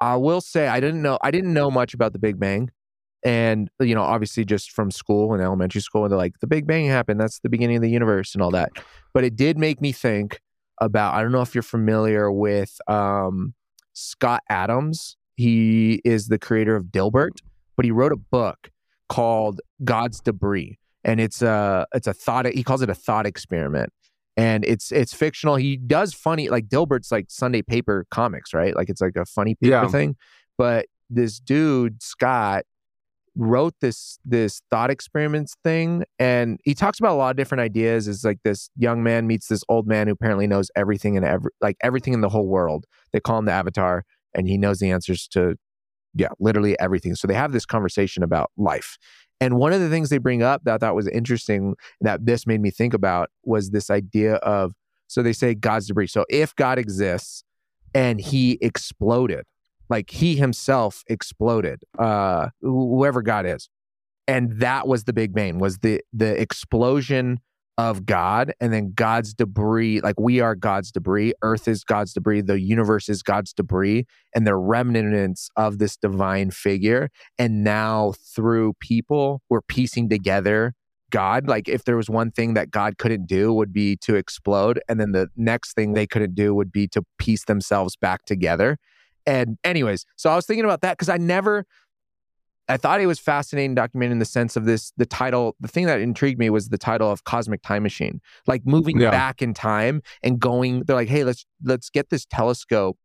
I 0.00 0.16
will 0.16 0.40
say 0.40 0.66
I 0.68 0.80
didn't 0.80 1.02
know 1.02 1.18
I 1.20 1.30
didn't 1.30 1.52
know 1.52 1.70
much 1.70 1.94
about 1.94 2.12
the 2.12 2.18
Big 2.18 2.38
Bang, 2.38 2.70
and 3.22 3.70
you 3.80 3.94
know, 3.94 4.02
obviously 4.02 4.44
just 4.44 4.72
from 4.72 4.90
school 4.90 5.34
and 5.34 5.42
elementary 5.42 5.80
school, 5.80 6.04
and 6.04 6.12
they're 6.12 6.18
like 6.18 6.38
the 6.40 6.46
Big 6.46 6.66
Bang 6.66 6.86
happened. 6.86 7.20
That's 7.20 7.40
the 7.40 7.48
beginning 7.48 7.76
of 7.76 7.82
the 7.82 7.90
universe 7.90 8.34
and 8.34 8.42
all 8.42 8.50
that. 8.52 8.70
But 9.12 9.24
it 9.24 9.36
did 9.36 9.58
make 9.58 9.80
me 9.80 9.92
think 9.92 10.40
about. 10.80 11.14
I 11.14 11.22
don't 11.22 11.32
know 11.32 11.42
if 11.42 11.54
you're 11.54 11.62
familiar 11.62 12.30
with 12.32 12.80
um, 12.88 13.54
Scott 13.92 14.42
Adams. 14.48 15.16
He 15.36 16.00
is 16.04 16.28
the 16.28 16.38
creator 16.38 16.76
of 16.76 16.86
Dilbert, 16.86 17.38
but 17.76 17.84
he 17.84 17.90
wrote 17.90 18.12
a 18.12 18.16
book 18.16 18.70
called 19.08 19.60
God's 19.84 20.20
Debris, 20.20 20.78
and 21.04 21.20
it's 21.20 21.42
a 21.42 21.86
it's 21.94 22.06
a 22.06 22.14
thought. 22.14 22.46
He 22.46 22.62
calls 22.62 22.80
it 22.80 22.88
a 22.88 22.94
thought 22.94 23.26
experiment, 23.26 23.92
and 24.40 24.64
it's 24.64 24.90
it's 24.90 25.12
fictional. 25.12 25.56
He 25.56 25.76
does 25.76 26.14
funny 26.14 26.48
like 26.48 26.66
Dilbert's 26.68 27.12
like 27.12 27.26
Sunday 27.28 27.60
paper 27.60 28.06
comics, 28.10 28.54
right? 28.54 28.74
Like 28.74 28.88
it's 28.88 29.02
like 29.02 29.16
a 29.16 29.26
funny 29.26 29.54
paper 29.54 29.70
Yeah. 29.70 29.86
thing. 29.88 30.16
But 30.56 30.86
this 31.10 31.38
dude 31.38 32.02
Scott 32.02 32.64
wrote 33.36 33.74
this 33.80 34.18
this 34.24 34.62
thought 34.70 34.90
experiments 34.90 35.54
thing 35.62 36.04
and 36.18 36.58
he 36.64 36.74
talks 36.74 36.98
about 36.98 37.12
a 37.12 37.18
lot 37.18 37.30
of 37.30 37.36
different 37.36 37.60
ideas 37.60 38.08
is 38.08 38.24
like 38.24 38.38
this 38.44 38.70
young 38.76 39.02
man 39.02 39.26
meets 39.26 39.46
this 39.48 39.62
old 39.68 39.86
man 39.86 40.06
who 40.08 40.12
apparently 40.14 40.46
knows 40.48 40.68
everything 40.74 41.16
and 41.16 41.24
every 41.24 41.50
like 41.60 41.76
everything 41.82 42.12
in 42.12 42.22
the 42.22 42.28
whole 42.28 42.48
world 42.48 42.86
they 43.12 43.20
call 43.20 43.38
him 43.38 43.44
the 43.44 43.52
avatar 43.52 44.04
and 44.34 44.48
he 44.48 44.58
knows 44.58 44.80
the 44.80 44.90
answers 44.90 45.28
to 45.28 45.54
yeah 46.14 46.28
literally 46.40 46.78
everything 46.80 47.14
so 47.14 47.28
they 47.28 47.34
have 47.34 47.52
this 47.52 47.64
conversation 47.64 48.24
about 48.24 48.50
life 48.56 48.98
and 49.40 49.56
one 49.56 49.72
of 49.72 49.80
the 49.80 49.88
things 49.88 50.10
they 50.10 50.18
bring 50.18 50.42
up 50.42 50.62
that 50.64 50.74
i 50.74 50.78
thought 50.78 50.94
was 50.94 51.08
interesting 51.08 51.74
that 52.00 52.24
this 52.24 52.46
made 52.46 52.60
me 52.60 52.70
think 52.70 52.94
about 52.94 53.30
was 53.44 53.70
this 53.70 53.90
idea 53.90 54.34
of 54.36 54.72
so 55.06 55.22
they 55.22 55.32
say 55.32 55.54
god's 55.54 55.86
debris. 55.86 56.06
So 56.08 56.24
if 56.28 56.54
god 56.56 56.78
exists 56.78 57.42
and 57.94 58.20
he 58.20 58.58
exploded 58.60 59.44
like 59.88 60.10
he 60.10 60.36
himself 60.36 61.02
exploded 61.08 61.82
uh 61.98 62.48
whoever 62.60 63.22
god 63.22 63.46
is 63.46 63.68
and 64.28 64.60
that 64.60 64.86
was 64.86 65.04
the 65.04 65.12
big 65.12 65.32
bang 65.32 65.58
was 65.58 65.78
the 65.78 66.00
the 66.12 66.40
explosion 66.40 67.40
of 67.80 68.04
god 68.04 68.52
and 68.60 68.74
then 68.74 68.92
god's 68.94 69.32
debris 69.32 70.02
like 70.02 70.20
we 70.20 70.38
are 70.38 70.54
god's 70.54 70.92
debris. 70.92 71.32
Earth 71.40 71.66
is 71.66 71.82
god's 71.82 72.12
debris. 72.12 72.42
The 72.42 72.60
universe 72.60 73.08
is 73.08 73.22
god's 73.22 73.54
debris 73.54 74.04
and 74.34 74.46
they're 74.46 74.60
remnants 74.60 75.48
of 75.56 75.78
this 75.78 75.96
divine 75.96 76.50
figure. 76.50 77.08
And 77.38 77.64
now 77.64 78.12
through 78.34 78.74
people 78.80 79.40
we're 79.48 79.62
piecing 79.62 80.10
together 80.10 80.74
god. 81.08 81.48
Like 81.48 81.70
if 81.70 81.84
there 81.84 81.96
was 81.96 82.10
one 82.10 82.30
thing 82.30 82.52
that 82.52 82.70
god 82.70 82.98
couldn't 82.98 83.26
do 83.26 83.50
would 83.54 83.72
be 83.72 83.96
to 84.02 84.14
explode 84.14 84.78
and 84.86 85.00
then 85.00 85.12
the 85.12 85.28
next 85.34 85.72
thing 85.72 85.94
they 85.94 86.06
couldn't 86.06 86.34
do 86.34 86.54
would 86.54 86.70
be 86.70 86.86
to 86.88 87.02
piece 87.18 87.46
themselves 87.46 87.96
back 87.96 88.26
together. 88.26 88.76
And 89.24 89.56
anyways, 89.64 90.04
so 90.16 90.28
I 90.28 90.36
was 90.36 90.44
thinking 90.44 90.66
about 90.66 90.82
that 90.82 90.98
because 90.98 91.08
I 91.08 91.16
never 91.16 91.64
I 92.70 92.76
thought 92.76 93.00
it 93.00 93.06
was 93.06 93.18
fascinating 93.18 93.74
documenting 93.74 94.12
in 94.12 94.18
the 94.20 94.24
sense 94.24 94.56
of 94.56 94.64
this 94.64 94.92
the 94.96 95.06
title 95.06 95.56
the 95.60 95.68
thing 95.68 95.86
that 95.86 96.00
intrigued 96.00 96.38
me 96.38 96.50
was 96.50 96.68
the 96.68 96.78
title 96.78 97.10
of 97.10 97.24
Cosmic 97.24 97.62
Time 97.62 97.82
Machine. 97.82 98.20
Like 98.46 98.64
moving 98.64 99.00
Yeah. 99.00 99.10
back 99.10 99.42
in 99.42 99.54
time 99.54 100.02
and 100.22 100.38
going 100.38 100.84
they're 100.84 100.96
like, 100.96 101.08
hey, 101.08 101.24
let's 101.24 101.44
let's 101.64 101.90
get 101.90 102.10
this 102.10 102.24
telescope 102.26 102.96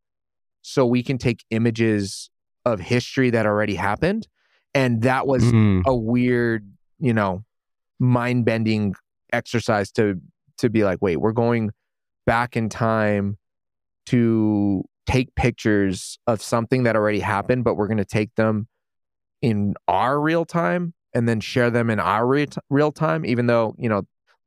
so 0.62 0.86
we 0.86 1.02
can 1.02 1.18
take 1.18 1.44
images 1.50 2.30
of 2.64 2.80
history 2.80 3.30
that 3.30 3.46
already 3.46 3.74
happened. 3.74 4.28
And 4.74 5.02
that 5.02 5.26
was 5.26 5.44
Mhm. 5.44 5.82
a 5.86 5.94
weird, 5.94 6.70
you 6.98 7.12
know, 7.12 7.44
mind 7.98 8.44
bending 8.44 8.94
exercise 9.32 9.90
to 9.92 10.20
to 10.58 10.70
be 10.70 10.84
like, 10.84 11.02
wait, 11.02 11.16
we're 11.16 11.32
going 11.32 11.70
back 12.24 12.56
in 12.56 12.68
time 12.68 13.36
to 14.06 14.84
take 15.06 15.34
pictures 15.34 16.18
of 16.26 16.42
something 16.42 16.82
that 16.84 16.96
already 16.96 17.20
happened, 17.20 17.64
but 17.64 17.74
we're 17.76 17.86
going 17.88 17.96
to 17.98 18.04
take 18.04 18.34
them 18.36 18.66
in 19.42 19.74
our 19.88 20.20
real 20.20 20.44
time 20.44 20.94
and 21.14 21.28
then 21.28 21.40
share 21.40 21.70
them 21.70 21.90
in 21.90 22.00
our 22.00 22.26
re- 22.26 22.46
real 22.70 22.92
time, 22.92 23.24
even 23.24 23.46
though, 23.46 23.74
you 23.78 23.88
know, 23.88 24.02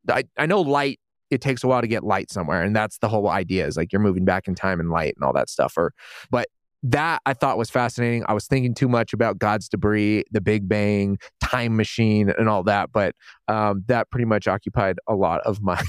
I, 0.10 0.23
I 0.38 0.45
know 0.45 0.62
light, 0.62 0.99
it 1.30 1.41
takes 1.41 1.63
a 1.63 1.67
while 1.67 1.82
to 1.82 1.88
get 1.88 2.04
light 2.04 2.32
somewhere. 2.32 2.63
And 2.63 2.75
that's 2.75 2.97
the 2.99 3.10
whole 3.10 3.30
idea 3.30 3.67
is 3.67 3.78
like 3.78 3.91
you're 3.91 4.02
moving 4.02 4.25
back 4.25 4.47
in 4.47 4.56
time 4.56 4.80
and 4.80 4.89
light 4.89 5.13
and 5.15 5.23
all 5.23 5.34
that 5.34 5.49
stuff. 5.49 5.73
Or, 5.78 5.93
but 6.32 6.47
that 6.84 7.21
I 7.25 7.34
thought 7.34 7.58
was 7.58 7.69
fascinating. 7.69 8.23
I 8.28 8.34
was 8.34 8.47
thinking 8.47 8.73
too 8.73 8.88
much 8.88 9.13
about 9.13 9.38
God's 9.38 9.67
debris, 9.67 10.23
the 10.32 10.41
Big 10.41 10.67
Bang, 10.69 11.17
time 11.41 11.75
machine, 11.75 12.30
and 12.30 12.47
all 12.47 12.63
that. 12.63 12.91
But 12.91 13.15
um, 13.47 13.84
that 13.88 14.10
pretty 14.10 14.25
much 14.25 14.47
occupied 14.47 14.97
a 15.08 15.15
lot 15.15 15.41
of 15.41 15.62
my 15.62 15.82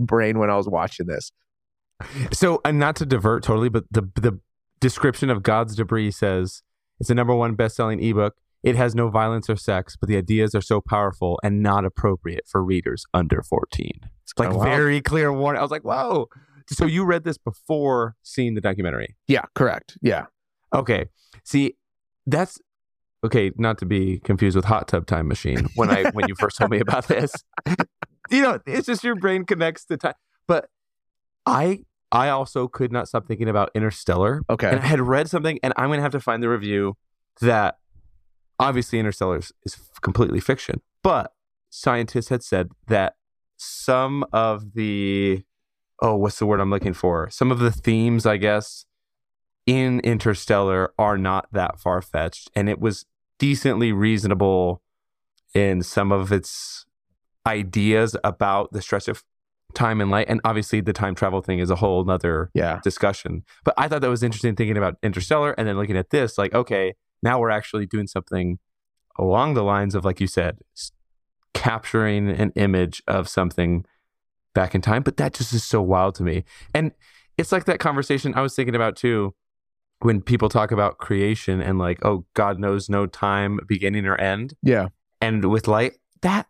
brain 0.00 0.38
when 0.38 0.50
I 0.50 0.56
was 0.56 0.68
watching 0.68 1.06
this. 1.06 1.32
So, 2.32 2.60
and 2.64 2.78
not 2.78 2.96
to 2.96 3.06
divert 3.06 3.42
totally, 3.42 3.70
but 3.70 3.84
the 3.90 4.02
the 4.16 4.38
description 4.80 5.30
of 5.30 5.42
God's 5.42 5.74
debris 5.74 6.10
says 6.10 6.62
it's 7.00 7.10
a 7.10 7.14
number 7.14 7.34
one 7.34 7.54
best-selling 7.54 8.02
ebook. 8.02 8.34
It 8.62 8.74
has 8.76 8.94
no 8.94 9.08
violence 9.08 9.48
or 9.48 9.56
sex, 9.56 9.96
but 9.96 10.08
the 10.08 10.16
ideas 10.16 10.54
are 10.54 10.60
so 10.60 10.80
powerful 10.80 11.38
and 11.44 11.62
not 11.62 11.84
appropriate 11.84 12.44
for 12.48 12.64
readers 12.64 13.04
under 13.14 13.42
14. 13.42 13.90
It's 14.24 14.32
like 14.36 14.50
Oh, 14.50 14.56
wow. 14.58 14.64
very 14.64 15.00
clear 15.00 15.32
warning. 15.32 15.60
I 15.60 15.62
was 15.62 15.70
like, 15.70 15.82
whoa. 15.84 16.28
So 16.68 16.84
you 16.84 17.04
read 17.04 17.22
this 17.22 17.38
before 17.38 18.16
seeing 18.22 18.54
the 18.54 18.60
documentary? 18.60 19.14
Yeah, 19.28 19.42
correct. 19.54 19.96
Yeah. 20.02 20.26
Okay. 20.74 21.06
See, 21.44 21.76
that's 22.26 22.58
okay. 23.22 23.52
Not 23.56 23.78
to 23.78 23.86
be 23.86 24.18
confused 24.18 24.56
with 24.56 24.64
Hot 24.64 24.88
Tub 24.88 25.06
Time 25.06 25.28
Machine. 25.28 25.68
When 25.76 25.90
I 25.90 26.10
when 26.10 26.26
you 26.26 26.34
first 26.34 26.58
told 26.58 26.72
me 26.72 26.80
about 26.80 27.06
this, 27.06 27.32
you 28.30 28.42
know, 28.42 28.58
it's 28.66 28.86
just 28.86 29.04
your 29.04 29.14
brain 29.14 29.44
connects 29.44 29.84
to 29.84 29.96
time. 29.96 30.14
But 30.48 30.68
I 31.44 31.84
I 32.12 32.28
also 32.28 32.68
could 32.68 32.92
not 32.92 33.08
stop 33.08 33.26
thinking 33.26 33.48
about 33.48 33.70
Interstellar, 33.74 34.42
Okay. 34.48 34.68
and 34.70 34.80
I 34.80 34.86
had 34.86 35.00
read 35.00 35.28
something, 35.28 35.58
and 35.62 35.72
I'm 35.76 35.90
gonna 35.90 36.02
have 36.02 36.12
to 36.12 36.20
find 36.20 36.42
the 36.42 36.48
review 36.48 36.96
that 37.40 37.78
obviously 38.58 38.98
Interstellar 38.98 39.38
is, 39.38 39.52
is 39.64 39.76
completely 40.02 40.40
fiction, 40.40 40.80
but 41.02 41.32
scientists 41.68 42.28
had 42.28 42.42
said 42.42 42.70
that 42.86 43.16
some 43.56 44.24
of 44.32 44.74
the 44.74 45.42
oh, 46.02 46.14
what's 46.14 46.38
the 46.38 46.44
word 46.46 46.60
I'm 46.60 46.70
looking 46.70 46.92
for? 46.92 47.30
Some 47.30 47.50
of 47.50 47.58
the 47.58 47.70
themes, 47.72 48.26
I 48.26 48.36
guess, 48.36 48.84
in 49.64 50.00
Interstellar 50.00 50.92
are 50.98 51.16
not 51.16 51.48
that 51.52 51.80
far 51.80 52.02
fetched, 52.02 52.50
and 52.54 52.68
it 52.68 52.78
was 52.78 53.06
decently 53.38 53.92
reasonable 53.92 54.82
in 55.54 55.82
some 55.82 56.12
of 56.12 56.32
its 56.32 56.84
ideas 57.46 58.14
about 58.22 58.72
the 58.72 58.82
stretch 58.82 59.08
of 59.08 59.24
time 59.76 60.00
and 60.00 60.10
light. 60.10 60.26
And 60.28 60.40
obviously, 60.44 60.80
the 60.80 60.92
time 60.92 61.14
travel 61.14 61.40
thing 61.42 61.60
is 61.60 61.70
a 61.70 61.76
whole 61.76 62.10
other 62.10 62.50
yeah. 62.54 62.80
discussion. 62.82 63.44
But 63.64 63.74
I 63.78 63.86
thought 63.86 64.00
that 64.00 64.10
was 64.10 64.24
interesting 64.24 64.56
thinking 64.56 64.76
about 64.76 64.96
Interstellar 65.02 65.52
and 65.52 65.68
then 65.68 65.76
looking 65.76 65.96
at 65.96 66.10
this, 66.10 66.36
like, 66.36 66.52
okay, 66.54 66.94
now 67.22 67.38
we're 67.38 67.50
actually 67.50 67.86
doing 67.86 68.08
something 68.08 68.58
along 69.18 69.54
the 69.54 69.62
lines 69.62 69.94
of, 69.94 70.04
like 70.04 70.20
you 70.20 70.26
said, 70.26 70.58
capturing 71.54 72.28
an 72.28 72.52
image 72.56 73.02
of 73.06 73.28
something 73.28 73.84
back 74.54 74.74
in 74.74 74.80
time. 74.80 75.02
But 75.02 75.18
that 75.18 75.34
just 75.34 75.52
is 75.52 75.62
so 75.62 75.80
wild 75.80 76.16
to 76.16 76.22
me. 76.22 76.44
And 76.74 76.92
it's 77.38 77.52
like 77.52 77.66
that 77.66 77.78
conversation 77.78 78.34
I 78.34 78.40
was 78.40 78.54
thinking 78.54 78.74
about 78.74 78.96
too 78.96 79.34
when 80.00 80.20
people 80.20 80.48
talk 80.48 80.72
about 80.72 80.98
creation 80.98 81.60
and 81.60 81.78
like, 81.78 82.04
oh, 82.04 82.26
God 82.34 82.58
knows 82.58 82.88
no 82.88 83.06
time, 83.06 83.60
beginning 83.66 84.06
or 84.06 84.16
end. 84.16 84.54
Yeah. 84.62 84.88
And 85.20 85.44
with 85.50 85.68
light, 85.68 85.94
that 86.22 86.46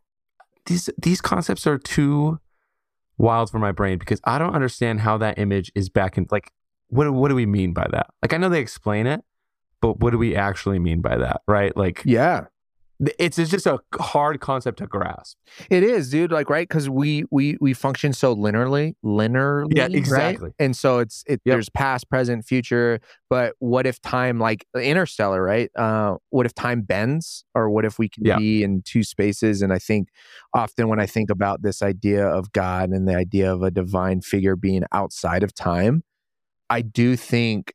these 0.66 0.90
these 0.98 1.20
concepts 1.20 1.66
are 1.66 1.78
too 1.78 2.40
wild 3.18 3.50
for 3.50 3.58
my 3.58 3.72
brain 3.72 3.98
because 3.98 4.20
I 4.24 4.38
don't 4.38 4.54
understand 4.54 5.00
how 5.00 5.18
that 5.18 5.38
image 5.38 5.72
is 5.74 5.88
back 5.88 6.18
in 6.18 6.26
like 6.30 6.50
what 6.88 7.10
what 7.12 7.28
do 7.28 7.34
we 7.34 7.46
mean 7.46 7.72
by 7.72 7.86
that? 7.90 8.08
Like 8.22 8.32
I 8.32 8.36
know 8.36 8.48
they 8.48 8.60
explain 8.60 9.06
it, 9.06 9.22
but 9.80 10.00
what 10.00 10.10
do 10.10 10.18
we 10.18 10.36
actually 10.36 10.78
mean 10.78 11.00
by 11.00 11.16
that, 11.16 11.42
right? 11.46 11.76
Like 11.76 12.02
Yeah. 12.04 12.46
It's, 13.18 13.38
it's 13.38 13.50
just 13.50 13.66
a 13.66 13.78
hard 14.00 14.40
concept 14.40 14.78
to 14.78 14.86
grasp. 14.86 15.36
It 15.70 15.82
is, 15.82 16.10
dude. 16.10 16.32
Like, 16.32 16.48
right? 16.48 16.66
Because 16.68 16.88
we 16.88 17.24
we 17.30 17.56
we 17.60 17.74
function 17.74 18.12
so 18.12 18.34
linearly, 18.34 18.94
linearly. 19.04 19.76
Yeah, 19.76 19.82
right? 19.82 19.94
exactly. 19.94 20.50
And 20.58 20.76
so 20.76 21.00
it's 21.00 21.22
it. 21.26 21.40
Yep. 21.44 21.54
There's 21.54 21.68
past, 21.68 22.08
present, 22.08 22.44
future. 22.44 23.00
But 23.28 23.54
what 23.58 23.86
if 23.86 24.00
time, 24.00 24.38
like 24.38 24.66
Interstellar, 24.74 25.42
right? 25.42 25.70
Uh, 25.76 26.16
what 26.30 26.46
if 26.46 26.54
time 26.54 26.82
bends, 26.82 27.44
or 27.54 27.68
what 27.70 27.84
if 27.84 27.98
we 27.98 28.08
can 28.08 28.24
Yeah. 28.24 28.38
be 28.38 28.62
in 28.62 28.82
two 28.82 29.02
spaces? 29.02 29.62
And 29.62 29.72
I 29.72 29.78
think 29.78 30.08
often 30.54 30.88
when 30.88 31.00
I 31.00 31.06
think 31.06 31.30
about 31.30 31.62
this 31.62 31.82
idea 31.82 32.26
of 32.26 32.52
God 32.52 32.90
and 32.90 33.06
the 33.06 33.16
idea 33.16 33.52
of 33.52 33.62
a 33.62 33.70
divine 33.70 34.20
figure 34.20 34.56
being 34.56 34.84
outside 34.92 35.42
of 35.42 35.54
time, 35.54 36.02
I 36.70 36.82
do 36.82 37.16
think 37.16 37.74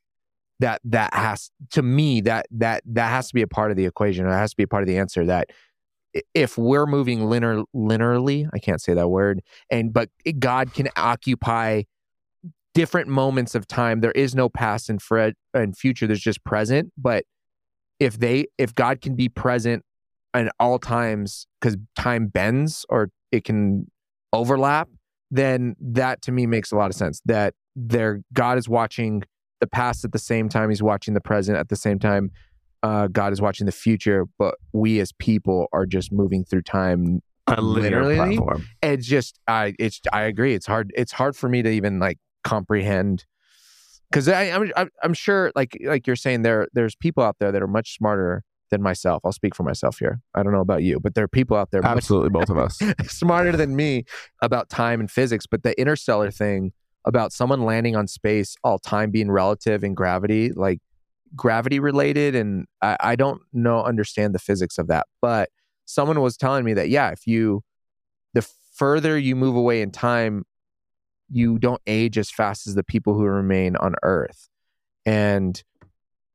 that 0.62 0.80
that 0.84 1.12
has 1.12 1.50
to 1.72 1.82
me 1.82 2.20
that 2.20 2.46
that 2.52 2.82
that 2.86 3.08
has 3.08 3.28
to 3.28 3.34
be 3.34 3.42
a 3.42 3.48
part 3.48 3.72
of 3.72 3.76
the 3.76 3.84
equation. 3.84 4.26
It 4.26 4.30
has 4.30 4.50
to 4.50 4.56
be 4.56 4.62
a 4.62 4.68
part 4.68 4.84
of 4.84 4.86
the 4.86 4.96
answer 4.96 5.24
that 5.26 5.50
if 6.34 6.56
we're 6.56 6.86
moving 6.86 7.28
linear 7.28 7.62
linearly, 7.74 8.48
I 8.54 8.58
can't 8.58 8.80
say 8.80 8.94
that 8.94 9.08
word, 9.08 9.42
and 9.70 9.92
but 9.92 10.08
God 10.38 10.72
can 10.72 10.88
occupy 10.96 11.82
different 12.74 13.08
moments 13.08 13.54
of 13.54 13.66
time. 13.66 14.00
There 14.00 14.12
is 14.12 14.34
no 14.34 14.48
past 14.48 14.88
and 14.88 15.02
fre- 15.02 15.30
and 15.52 15.76
future. 15.76 16.06
There's 16.06 16.20
just 16.20 16.44
present. 16.44 16.92
But 16.96 17.24
if 17.98 18.18
they 18.18 18.46
if 18.56 18.72
God 18.74 19.00
can 19.00 19.16
be 19.16 19.28
present 19.28 19.84
at 20.32 20.52
all 20.60 20.78
times 20.78 21.46
because 21.60 21.76
time 21.96 22.28
bends 22.28 22.86
or 22.88 23.10
it 23.32 23.42
can 23.42 23.90
overlap, 24.32 24.88
then 25.30 25.74
that 25.80 26.22
to 26.22 26.32
me 26.32 26.46
makes 26.46 26.70
a 26.70 26.76
lot 26.76 26.88
of 26.88 26.94
sense. 26.94 27.20
That 27.24 27.54
there 27.74 28.20
God 28.32 28.58
is 28.58 28.68
watching 28.68 29.24
the 29.62 29.66
past 29.66 30.04
at 30.04 30.12
the 30.12 30.18
same 30.18 30.50
time 30.50 30.68
he's 30.68 30.82
watching 30.82 31.14
the 31.14 31.20
present 31.20 31.56
at 31.56 31.70
the 31.70 31.76
same 31.76 31.98
time 31.98 32.30
uh, 32.82 33.06
God 33.06 33.32
is 33.32 33.40
watching 33.40 33.66
the 33.66 33.72
future, 33.72 34.26
but 34.38 34.56
we 34.72 35.00
as 35.00 35.12
people 35.12 35.68
are 35.72 35.86
just 35.86 36.12
moving 36.12 36.44
through 36.44 36.62
time. 36.62 37.22
A 37.46 37.60
linear 37.60 38.04
Literally? 38.04 38.36
platform. 38.36 38.66
It's 38.82 39.06
just 39.06 39.38
I 39.48 39.74
it's 39.78 40.00
I 40.12 40.22
agree. 40.22 40.54
It's 40.54 40.66
hard. 40.66 40.92
It's 40.96 41.12
hard 41.12 41.36
for 41.36 41.48
me 41.48 41.62
to 41.62 41.70
even 41.70 41.98
like 41.98 42.18
comprehend 42.44 43.24
because 44.10 44.28
I'm 44.28 44.70
I'm 44.76 44.90
I'm 45.02 45.14
sure 45.14 45.52
like 45.54 45.76
like 45.84 46.06
you're 46.06 46.16
saying 46.16 46.42
there 46.42 46.68
there's 46.72 46.94
people 46.94 47.22
out 47.22 47.36
there 47.40 47.50
that 47.52 47.62
are 47.62 47.68
much 47.68 47.96
smarter 47.96 48.44
than 48.70 48.80
myself. 48.80 49.22
I'll 49.24 49.32
speak 49.32 49.54
for 49.54 49.64
myself 49.64 49.98
here. 49.98 50.20
I 50.34 50.42
don't 50.42 50.52
know 50.52 50.60
about 50.60 50.82
you, 50.82 51.00
but 51.00 51.14
there 51.14 51.24
are 51.24 51.28
people 51.28 51.56
out 51.56 51.70
there 51.72 51.82
much 51.82 51.96
Absolutely, 51.96 52.30
both 52.30 52.48
of 52.48 52.58
us. 52.58 52.80
smarter 53.06 53.52
than 53.52 53.74
me 53.76 54.04
about 54.40 54.68
time 54.68 55.00
and 55.00 55.10
physics. 55.10 55.46
But 55.46 55.62
the 55.62 55.78
interstellar 55.80 56.30
thing 56.30 56.72
about 57.04 57.32
someone 57.32 57.64
landing 57.64 57.96
on 57.96 58.06
space, 58.06 58.56
all 58.62 58.78
time 58.78 59.10
being 59.10 59.30
relative 59.30 59.82
and 59.82 59.96
gravity, 59.96 60.52
like 60.52 60.80
gravity 61.34 61.80
related, 61.80 62.34
and 62.34 62.66
I, 62.80 62.96
I 63.00 63.16
don't 63.16 63.42
know 63.52 63.82
understand 63.82 64.34
the 64.34 64.38
physics 64.38 64.78
of 64.78 64.88
that. 64.88 65.06
But 65.20 65.50
someone 65.84 66.20
was 66.20 66.36
telling 66.36 66.64
me 66.64 66.74
that 66.74 66.88
yeah, 66.88 67.10
if 67.10 67.26
you 67.26 67.62
the 68.34 68.46
further 68.74 69.18
you 69.18 69.36
move 69.36 69.56
away 69.56 69.82
in 69.82 69.90
time, 69.90 70.44
you 71.30 71.58
don't 71.58 71.82
age 71.86 72.18
as 72.18 72.30
fast 72.30 72.66
as 72.66 72.74
the 72.74 72.84
people 72.84 73.14
who 73.14 73.24
remain 73.24 73.76
on 73.76 73.94
Earth, 74.02 74.48
and 75.04 75.62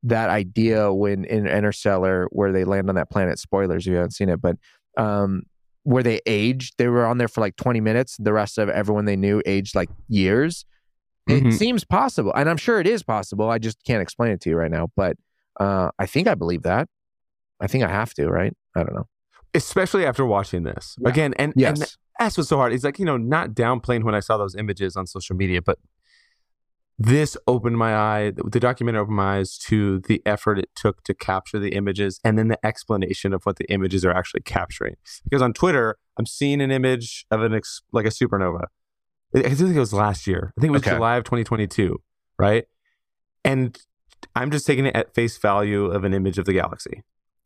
that 0.03 0.29
idea 0.29 0.93
when 0.93 1.25
in 1.25 1.47
Interstellar 1.47 2.27
where 2.31 2.51
they 2.51 2.63
land 2.63 2.89
on 2.89 2.95
that 2.95 3.09
planet. 3.09 3.39
Spoilers 3.39 3.85
if 3.85 3.91
you 3.91 3.95
haven't 3.95 4.11
seen 4.11 4.29
it, 4.29 4.41
but 4.41 4.57
um, 4.97 5.43
where 5.87 6.03
they 6.03 6.19
aged. 6.25 6.73
They 6.77 6.89
were 6.89 7.05
on 7.05 7.17
there 7.17 7.29
for 7.29 7.39
like 7.39 7.55
20 7.55 7.79
minutes. 7.79 8.17
The 8.19 8.33
rest 8.33 8.57
of 8.57 8.67
everyone 8.67 9.05
they 9.05 9.15
knew 9.15 9.41
aged 9.45 9.73
like 9.73 9.89
years. 10.09 10.65
It 11.29 11.43
Mhm. 11.45 11.53
seems 11.53 11.85
possible. 11.85 12.33
And 12.35 12.49
I'm 12.49 12.57
sure 12.57 12.81
it 12.81 12.87
is 12.87 13.03
possible. 13.03 13.49
I 13.49 13.57
just 13.57 13.81
can't 13.85 14.01
explain 14.01 14.31
it 14.31 14.41
to 14.41 14.49
you 14.49 14.57
right 14.57 14.69
now. 14.71 14.89
But 14.97 15.15
uh, 15.61 15.89
I 15.97 16.05
think 16.05 16.27
I 16.27 16.35
believe 16.35 16.63
that. 16.63 16.89
I 17.61 17.67
think 17.67 17.85
I 17.85 17.87
have 17.89 18.13
to, 18.15 18.27
right? 18.27 18.53
I 18.75 18.83
don't 18.83 18.93
know. 18.95 19.07
Especially 19.53 20.05
after 20.05 20.25
watching 20.25 20.63
this 20.63 20.95
Yeah. 20.99 21.07
again, 21.09 21.33
and 21.39 21.53
Yes. 21.55 21.79
and 21.79 21.95
that's 22.19 22.37
what's 22.37 22.49
so 22.49 22.57
hard. 22.57 22.73
It's 22.73 22.83
like 22.83 22.99
you 22.99 23.05
know, 23.05 23.15
not 23.17 23.51
downplaying 23.51 24.03
when 24.03 24.13
I 24.13 24.19
saw 24.19 24.37
those 24.37 24.55
images 24.55 24.95
on 24.97 25.07
social 25.07 25.35
media, 25.37 25.61
but 25.61 25.79
this 26.99 27.37
opened 27.47 27.77
my 27.77 27.95
eye. 27.95 28.31
The 28.31 28.59
documentary 28.59 29.01
opened 29.01 29.17
my 29.17 29.37
eyes 29.37 29.57
to 29.59 29.99
the 29.99 30.21
effort 30.25 30.57
it 30.57 30.69
took 30.75 31.03
to 31.03 31.13
capture 31.13 31.59
the 31.59 31.73
images, 31.73 32.19
and 32.23 32.37
then 32.37 32.47
the 32.47 32.65
explanation 32.65 33.33
of 33.33 33.43
what 33.43 33.57
the 33.57 33.71
images 33.71 34.03
are 34.03 34.11
actually 34.11 34.41
capturing. 34.41 34.95
Because 35.23 35.41
on 35.41 35.53
Twitter, 35.53 35.97
I'm 36.17 36.25
seeing 36.25 36.61
an 36.61 36.71
image 36.71 37.25
of 37.29 37.41
an 37.41 37.53
ex, 37.53 37.81
like 37.91 38.05
a 38.05 38.09
supernova. 38.09 38.65
I 39.35 39.41
think 39.53 39.75
it 39.75 39.79
was 39.79 39.93
last 39.93 40.25
year. 40.25 40.53
I 40.57 40.61
think 40.61 40.69
it 40.69 40.73
was 40.73 40.81
Okay. 40.81 40.95
July 40.95 41.17
of 41.17 41.23
2022, 41.25 42.01
right? 42.39 42.65
And 43.43 43.77
I'm 44.35 44.49
just 44.49 44.65
taking 44.65 44.85
it 44.85 44.95
at 44.95 45.13
face 45.13 45.37
value 45.37 45.85
of 45.85 46.03
an 46.03 46.13
image 46.13 46.37
of 46.37 46.45
the 46.45 46.53
galaxy. 46.53 47.03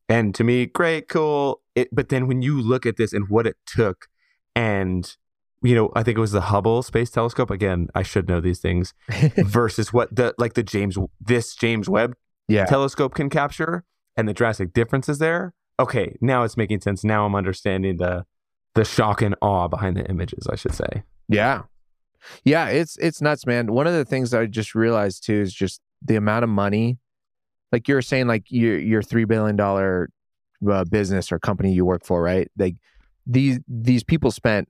And 0.07 0.33
to 0.35 0.43
me, 0.43 0.65
great, 0.65 1.07
cool. 1.09 1.61
It, 1.75 1.89
but 1.91 2.09
then 2.09 2.27
when 2.27 2.41
you 2.41 2.61
look 2.61 2.85
at 2.85 2.97
this 2.97 3.13
and 3.13 3.29
what 3.29 3.47
it 3.47 3.57
took, 3.65 4.07
and 4.55 5.15
you 5.62 5.76
know, 5.76 5.91
I 5.95 6.04
think 6.04 6.17
it 6.17 6.21
was 6.21 6.32
the 6.32 6.41
Hubble 6.41 6.82
Space 6.82 7.12
Telescope. 7.12 7.52
Again, 7.52 7.88
I 7.93 8.04
should 8.04 8.28
know 8.28 8.41
these 8.41 8.60
things. 8.60 8.93
versus 9.38 9.93
what 9.93 10.13
the 10.15 10.34
like 10.38 10.54
the 10.54 10.63
James 10.63 10.97
this 11.19 11.56
James 11.56 11.88
Webb 11.88 12.15
yeah. 12.47 12.65
telescope 12.65 13.13
can 13.13 13.30
capture, 13.30 13.84
and 14.17 14.28
the 14.28 14.34
drastic 14.34 14.74
differences 14.74 15.19
there. 15.19 15.54
Okay, 15.80 16.17
now 16.21 16.43
it's 16.43 16.58
making 16.58 16.82
sense. 16.82 17.04
Now 17.04 17.26
I'm 17.26 17.36
understanding 17.36 17.97
the 17.97 18.26
the 18.74 18.86
shock 18.86 19.21
and 19.21 19.36
awe 19.41 19.67
behind 19.67 19.97
the 19.97 20.06
images. 20.10 20.47
I 20.50 20.56
should 20.56 20.74
say. 20.74 21.04
Yeah. 21.28 21.63
Yeah, 22.43 22.67
it's 22.67 22.97
it's 22.97 23.21
nuts, 23.21 23.45
man. 23.45 23.71
One 23.71 23.88
of 23.88 23.93
the 23.93 24.06
things 24.06 24.34
I 24.34 24.45
just 24.45 24.76
realized 24.76 25.26
too 25.26 25.41
is 25.41 25.54
just 25.54 25.82
the 26.02 26.15
amount 26.15 26.43
of 26.43 26.50
money. 26.50 27.00
Like 27.71 27.88
you 27.88 27.95
were 27.95 28.02
saying, 28.02 28.28
like 28.28 28.45
your 28.50 28.78
your 28.80 29.02
three 29.02 29.26
billion 29.26 29.56
dollar 29.56 30.10
uh, 30.69 30.84
business 30.86 31.32
or 31.32 31.39
company 31.39 31.74
you 31.74 31.86
work 31.86 32.06
for, 32.06 32.21
right? 32.21 32.50
Like 32.58 32.76
these 33.26 33.60
these 33.67 34.04
people 34.04 34.32
spent 34.32 34.67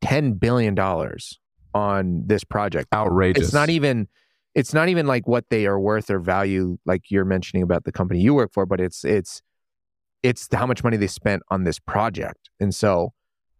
ten 0.00 0.34
billion 0.34 0.74
dollars 0.74 1.38
on 1.74 2.24
this 2.26 2.44
project. 2.44 2.88
Outrageous. 2.92 3.44
It's 3.44 3.54
not 3.54 3.70
even 3.70 4.08
it's 4.54 4.74
not 4.74 4.88
even 4.88 5.06
like 5.06 5.28
what 5.28 5.44
they 5.50 5.66
are 5.66 5.78
worth 5.78 6.10
or 6.10 6.18
value, 6.18 6.78
like 6.84 7.10
you're 7.10 7.24
mentioning 7.24 7.62
about 7.62 7.84
the 7.84 7.92
company 7.92 8.20
you 8.20 8.34
work 8.34 8.50
for, 8.52 8.66
but 8.66 8.80
it's 8.80 9.04
it's 9.04 9.42
it's 10.22 10.48
how 10.52 10.66
much 10.66 10.84
money 10.84 10.96
they 10.96 11.06
spent 11.06 11.42
on 11.50 11.64
this 11.64 11.78
project. 11.78 12.50
And 12.58 12.74
so 12.74 13.12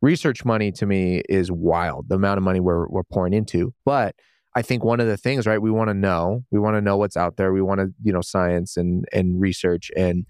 research 0.03 0.45
money 0.45 0.73
to 0.73 0.87
me 0.87 1.23
is 1.29 1.51
wild, 1.51 2.09
the 2.09 2.17
amount 2.17 2.39
of 2.39 2.45
money 2.45 2.61
we're 2.61 2.89
we're 2.89 3.05
pouring 3.05 3.33
into. 3.33 3.73
But 3.85 4.15
I 4.55 4.63
think 4.63 4.83
one 4.83 4.99
of 4.99 5.07
the 5.07 5.17
things, 5.17 5.47
right, 5.47 5.63
we 5.63 5.71
want 5.71 5.89
to 5.89 5.95
know, 5.95 6.45
we 6.51 6.59
want 6.59 6.77
to 6.77 6.81
know 6.81 6.97
what's 6.97 7.17
out 7.17 7.37
there. 7.37 7.53
We 7.53 7.63
want 7.63 7.81
to, 7.81 7.89
you 8.03 8.13
know, 8.13 8.21
science 8.21 8.77
and 8.77 9.05
and 9.13 9.41
research 9.41 9.91
and 9.97 10.27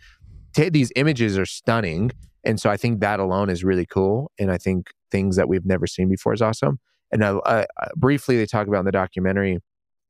ta- 0.54 0.70
these 0.70 0.92
images 0.96 1.38
are 1.38 1.46
stunning. 1.46 2.10
And 2.44 2.60
so 2.60 2.70
I 2.70 2.76
think 2.76 3.00
that 3.00 3.20
alone 3.20 3.50
is 3.50 3.64
really 3.64 3.86
cool. 3.86 4.30
And 4.38 4.50
I 4.50 4.58
think 4.58 4.90
things 5.10 5.36
that 5.36 5.48
we've 5.48 5.66
never 5.66 5.86
seen 5.86 6.08
before 6.08 6.32
is 6.32 6.42
awesome. 6.42 6.78
And 7.12 7.22
uh, 7.22 7.38
uh, 7.44 7.64
briefly, 7.96 8.36
they 8.36 8.46
talk 8.46 8.68
about 8.68 8.80
in 8.80 8.84
the 8.84 8.92
documentary 8.92 9.58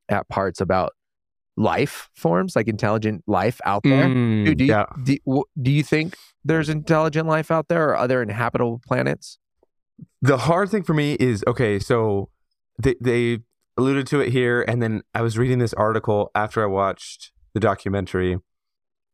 at 0.09 0.29
parts 0.29 0.61
about 0.61 0.93
life 1.57 2.09
forms, 2.15 2.57
like 2.57 2.69
intelligent 2.69 3.23
life 3.27 3.61
out 3.65 3.83
there. 3.83 4.07
Mm, 4.07 4.45
Dude, 4.45 4.59
do 4.59 4.65
you, 4.65 4.71
yeah. 4.71 4.87
do, 5.03 5.45
do 5.61 5.71
you 5.71 5.83
think 5.83 6.17
there's 6.45 6.69
intelligent 6.69 7.29
life 7.29 7.51
out 7.51 7.69
there 7.69 7.91
or 7.91 7.97
other 7.97 8.23
inhabitable 8.23 8.81
planets? 8.87 9.39
The 10.23 10.39
hard 10.39 10.71
thing 10.71 10.83
for 10.83 10.95
me 10.95 11.15
is 11.15 11.45
okay. 11.47 11.79
So 11.79 12.31
they 12.83 12.97
they 13.01 13.39
alluded 13.77 14.07
to 14.09 14.21
it 14.21 14.31
here, 14.31 14.65
and 14.67 14.83
then 14.83 15.03
I 15.15 15.23
was 15.23 15.39
reading 15.39 15.59
this 15.59 15.75
article 15.75 16.31
after 16.35 16.63
I 16.63 16.67
watched 16.67 17.33
the 17.53 17.61
documentary 17.61 18.39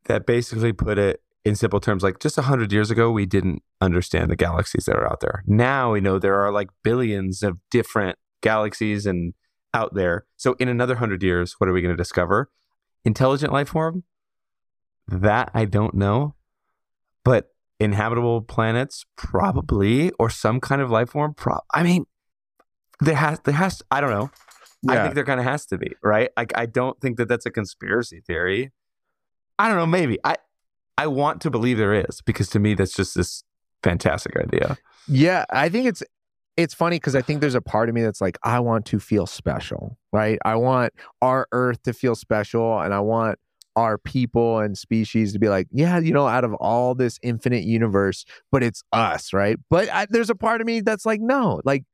that 0.04 0.26
basically 0.26 0.72
put 0.72 0.98
it 0.98 1.20
in 1.46 1.54
simple 1.54 1.78
terms 1.78 2.02
like 2.02 2.18
just 2.18 2.36
100 2.36 2.72
years 2.72 2.90
ago 2.90 3.08
we 3.08 3.24
didn't 3.24 3.62
understand 3.80 4.28
the 4.28 4.36
galaxies 4.36 4.86
that 4.86 4.96
are 4.96 5.08
out 5.08 5.20
there. 5.20 5.44
Now 5.46 5.92
we 5.92 6.00
know 6.00 6.18
there 6.18 6.34
are 6.44 6.50
like 6.50 6.70
billions 6.82 7.44
of 7.44 7.58
different 7.70 8.18
galaxies 8.42 9.06
and 9.06 9.32
out 9.72 9.94
there. 9.94 10.26
So 10.36 10.56
in 10.58 10.68
another 10.68 10.94
100 10.94 11.22
years 11.22 11.54
what 11.58 11.68
are 11.68 11.72
we 11.72 11.82
going 11.82 11.96
to 11.96 11.96
discover? 11.96 12.50
Intelligent 13.04 13.52
life 13.52 13.68
form? 13.68 14.02
That 15.06 15.52
i 15.54 15.64
don't 15.66 15.94
know. 15.94 16.34
But 17.22 17.54
inhabitable 17.78 18.42
planets 18.42 19.06
probably 19.16 20.10
or 20.18 20.28
some 20.28 20.58
kind 20.60 20.82
of 20.82 20.90
life 20.90 21.10
form 21.10 21.34
pro- 21.34 21.60
i 21.74 21.82
mean 21.82 22.06
there 23.00 23.14
has 23.14 23.38
there 23.40 23.54
has 23.54 23.82
i 23.90 24.00
don't 24.00 24.10
know. 24.10 24.30
I 24.88 25.02
think 25.02 25.14
there 25.14 25.24
kind 25.24 25.40
of 25.40 25.46
has 25.46 25.66
to 25.66 25.78
be, 25.78 25.92
right? 26.02 26.30
Like 26.36 26.52
I 26.56 26.66
don't 26.66 27.00
think 27.00 27.18
that 27.18 27.28
that's 27.28 27.46
a 27.46 27.50
conspiracy 27.50 28.20
theory. 28.20 28.72
I 29.58 29.68
don't 29.68 29.76
know, 29.76 29.86
maybe. 29.86 30.18
I 30.22 30.36
I 30.98 31.06
want 31.06 31.40
to 31.42 31.50
believe 31.50 31.78
there 31.78 31.94
is 31.94 32.20
because 32.22 32.48
to 32.50 32.58
me 32.58 32.74
that's 32.74 32.94
just 32.94 33.14
this 33.14 33.44
fantastic 33.82 34.36
idea. 34.36 34.78
Yeah, 35.08 35.44
I 35.50 35.68
think 35.68 35.86
it's 35.86 36.02
it's 36.56 36.74
funny 36.74 36.96
because 36.96 37.14
I 37.14 37.22
think 37.22 37.40
there's 37.40 37.54
a 37.54 37.60
part 37.60 37.88
of 37.88 37.94
me 37.94 38.02
that's 38.02 38.20
like, 38.20 38.38
I 38.42 38.60
want 38.60 38.86
to 38.86 38.98
feel 38.98 39.26
special, 39.26 39.98
right? 40.12 40.38
I 40.44 40.56
want 40.56 40.94
our 41.20 41.46
Earth 41.52 41.82
to 41.82 41.92
feel 41.92 42.14
special, 42.14 42.80
and 42.80 42.94
I 42.94 43.00
want 43.00 43.38
our 43.76 43.98
people 43.98 44.60
and 44.60 44.76
species 44.76 45.34
to 45.34 45.38
be 45.38 45.50
like, 45.50 45.68
yeah, 45.70 45.98
you 45.98 46.12
know, 46.12 46.26
out 46.26 46.44
of 46.44 46.54
all 46.54 46.94
this 46.94 47.18
infinite 47.22 47.64
universe, 47.64 48.24
but 48.50 48.62
it's 48.62 48.82
us, 48.90 49.34
right? 49.34 49.58
But 49.68 49.92
I, 49.92 50.06
there's 50.08 50.30
a 50.30 50.34
part 50.34 50.62
of 50.62 50.66
me 50.66 50.80
that's 50.80 51.04
like, 51.04 51.20
no, 51.20 51.60
like 51.64 51.84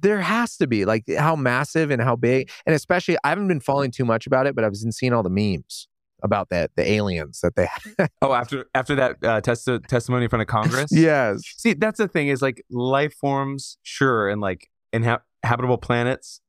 there 0.00 0.20
has 0.20 0.56
to 0.58 0.68
be 0.68 0.84
like 0.84 1.02
how 1.18 1.34
massive 1.34 1.90
and 1.90 2.00
how 2.00 2.14
big, 2.14 2.50
and 2.66 2.74
especially 2.74 3.16
I 3.24 3.30
haven't 3.30 3.48
been 3.48 3.60
following 3.60 3.90
too 3.90 4.04
much 4.04 4.28
about 4.28 4.46
it, 4.46 4.54
but 4.54 4.62
I've 4.62 4.72
been 4.72 4.92
seeing 4.92 5.12
all 5.12 5.24
the 5.24 5.30
memes 5.30 5.88
about 6.26 6.50
that 6.50 6.70
the 6.76 6.86
aliens 6.90 7.40
that 7.40 7.56
they 7.56 7.66
Oh, 8.20 8.34
after 8.34 8.66
after 8.74 8.94
that 8.96 9.12
uh, 9.22 9.40
testi- 9.40 9.86
testimony 9.86 10.24
in 10.24 10.28
front 10.28 10.42
of 10.42 10.48
Congress. 10.48 10.90
yes 10.92 11.40
See, 11.56 11.72
that's 11.72 11.96
the 11.98 12.08
thing 12.08 12.28
is 12.28 12.42
like 12.42 12.62
life 12.70 13.14
forms, 13.14 13.78
sure, 13.82 14.28
and 14.28 14.40
like 14.42 14.68
inha- 14.92 15.22
habitable 15.42 15.78
planets, 15.78 16.40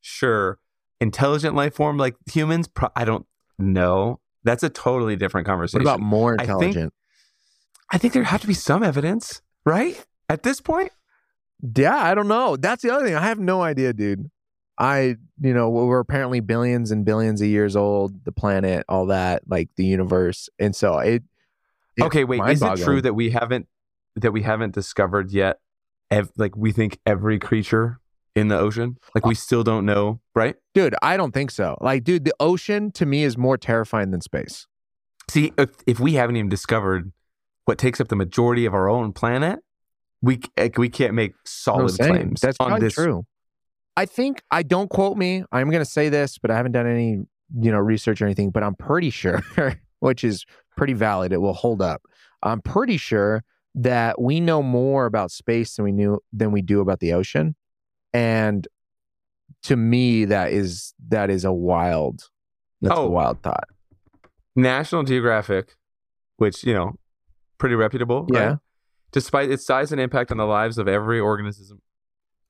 sure. 0.00 0.58
Intelligent 1.00 1.54
life 1.54 1.74
form 1.74 1.98
like 1.98 2.14
humans, 2.32 2.66
pro- 2.68 2.88
I 2.96 3.04
don't 3.04 3.26
know. 3.58 4.20
That's 4.44 4.62
a 4.62 4.70
totally 4.70 5.16
different 5.16 5.46
conversation. 5.46 5.84
what 5.84 5.90
about 5.94 6.00
more 6.00 6.34
I 6.38 6.46
think- 6.46 6.52
intelligent 6.62 6.92
I 7.92 7.98
think 7.98 8.14
there 8.14 8.24
have 8.24 8.40
to 8.40 8.46
be 8.46 8.54
some 8.54 8.82
evidence, 8.82 9.42
right? 9.66 10.02
At 10.30 10.42
this 10.42 10.60
point, 10.62 10.90
yeah 11.76 11.96
i 11.96 12.14
don't 12.14 12.28
know 12.28 12.56
that's 12.56 12.82
the 12.82 12.90
other 12.92 13.06
thing 13.06 13.14
i 13.14 13.22
have 13.22 13.38
no 13.38 13.62
idea 13.62 13.92
dude 13.92 14.28
i 14.78 15.16
you 15.40 15.54
know 15.54 15.68
we're 15.70 16.00
apparently 16.00 16.40
billions 16.40 16.90
and 16.90 17.04
billions 17.04 17.40
of 17.40 17.48
years 17.48 17.76
old 17.76 18.24
the 18.24 18.32
planet 18.32 18.84
all 18.88 19.06
that 19.06 19.42
like 19.46 19.68
the 19.76 19.84
universe 19.84 20.48
and 20.58 20.74
so 20.74 20.98
it 20.98 21.22
it's 21.96 22.06
okay, 22.06 22.24
wait, 22.24 22.40
is 22.48 22.60
it 22.60 22.76
true 22.78 23.00
that 23.00 23.14
we 23.14 23.30
haven't 23.30 23.68
that 24.16 24.32
we 24.32 24.42
haven't 24.42 24.74
discovered 24.74 25.30
yet? 25.30 25.60
Ev- 26.10 26.32
like 26.36 26.56
we 26.56 26.72
think 26.72 26.98
every 27.06 27.38
creature 27.38 28.00
in 28.34 28.48
the 28.48 28.58
ocean, 28.58 28.98
like 29.14 29.24
uh 29.24 29.28
we 29.28 29.36
still 29.36 29.62
don't 29.62 29.86
know, 29.86 30.20
right? 30.34 30.56
dude 30.74 30.96
i 31.02 31.16
don't 31.16 31.30
think 31.30 31.52
so 31.52 31.78
like 31.80 32.02
dude 32.02 32.24
the 32.24 32.34
ocean 32.40 32.90
to 32.90 33.06
me 33.06 33.22
is 33.22 33.38
more 33.38 33.56
terrifying 33.56 34.10
than 34.10 34.20
space 34.20 34.66
See, 35.30 35.52
if, 35.56 35.70
if 35.86 36.00
we 36.00 36.14
haven't 36.14 36.36
even 36.36 36.48
discovered 36.48 37.12
what 37.64 37.78
takes 37.78 38.00
up 38.00 38.08
the 38.08 38.16
majority 38.16 38.66
of 38.66 38.74
our 38.74 38.88
own 38.88 39.12
planet, 39.12 39.60
we 40.20 40.40
we 40.76 40.88
can't 40.88 41.14
make 41.14 41.34
solid 41.44 41.90
saying, 41.92 42.14
claims 42.14 42.40
that's 42.40 42.56
on 42.60 42.80
this. 42.80 42.94
true 42.94 43.26
i 43.96 44.04
think 44.06 44.42
i 44.50 44.62
don't 44.62 44.90
quote 44.90 45.16
me 45.16 45.44
i'm 45.52 45.70
gonna 45.70 45.84
say 45.84 46.08
this 46.08 46.38
but 46.38 46.50
i 46.50 46.56
haven't 46.56 46.72
done 46.72 46.86
any 46.86 47.22
you 47.60 47.70
know 47.70 47.78
research 47.78 48.20
or 48.20 48.24
anything 48.24 48.50
but 48.50 48.62
i'm 48.62 48.74
pretty 48.74 49.10
sure 49.10 49.42
which 50.00 50.24
is 50.24 50.44
pretty 50.76 50.92
valid 50.92 51.32
it 51.32 51.38
will 51.40 51.52
hold 51.54 51.80
up 51.82 52.02
i'm 52.42 52.60
pretty 52.60 52.96
sure 52.96 53.42
that 53.74 54.20
we 54.20 54.40
know 54.40 54.62
more 54.62 55.06
about 55.06 55.30
space 55.30 55.76
than 55.76 55.84
we 55.84 55.92
knew 55.92 56.18
than 56.32 56.50
we 56.52 56.62
do 56.62 56.80
about 56.80 57.00
the 57.00 57.12
ocean 57.12 57.54
and 58.12 58.66
to 59.62 59.76
me 59.76 60.24
that 60.24 60.52
is 60.52 60.94
that 61.08 61.30
is 61.30 61.44
a 61.44 61.52
wild 61.52 62.28
that's 62.80 62.94
a 62.96 63.00
Oh. 63.00 63.08
wild 63.08 63.42
thought 63.42 63.64
National 64.56 65.02
Geographic, 65.02 65.74
which 66.36 66.62
you 66.62 66.72
know, 66.72 66.92
pretty 67.58 67.74
reputable, 67.74 68.24
right? 68.30 68.40
Yeah. 68.40 68.56
Despite 69.10 69.50
its 69.50 69.66
size 69.66 69.90
and 69.90 70.00
impact 70.00 70.30
on 70.30 70.36
the 70.36 70.44
lives 70.46 70.78
of 70.78 70.86
every 70.86 71.18
organism. 71.18 71.80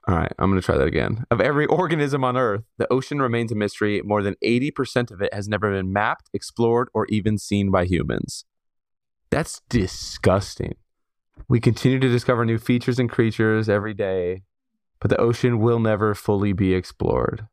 All 0.07 0.17
right, 0.17 0.33
I'm 0.39 0.51
going 0.51 0.61
to 0.61 0.65
try 0.65 0.77
that 0.77 0.87
again. 0.87 1.25
Of 1.31 1.41
every 1.41 1.65
organism 1.65 2.25
on 2.25 2.37
Earth, 2.37 2.65
the 2.77 2.93
ocean 2.93 3.23
remains 3.23 3.51
a 3.51 3.55
mystery. 3.55 4.03
More 4.03 4.23
than 4.23 4.37
80% 4.45 5.11
of 5.11 5.23
it 5.23 5.33
has 5.33 5.49
never 5.49 5.73
been 5.73 5.93
mapped, 5.93 6.29
explored, 6.35 6.89
or 6.93 7.07
even 7.07 7.39
seen 7.39 7.71
by 7.71 7.87
humans. 7.87 8.45
That's 9.31 9.63
disgusting. 9.71 10.75
We 11.49 11.59
continue 11.59 11.99
to 12.01 12.09
discover 12.09 12.45
new 12.45 12.59
features 12.59 12.99
and 12.99 13.09
creatures 13.09 13.69
every 13.69 13.95
day, 13.95 14.43
but 15.01 15.09
the 15.09 15.17
ocean 15.17 15.59
will 15.59 15.81
never 15.81 16.15
fully 16.15 16.53
be 16.53 16.75
explored. 16.75 17.49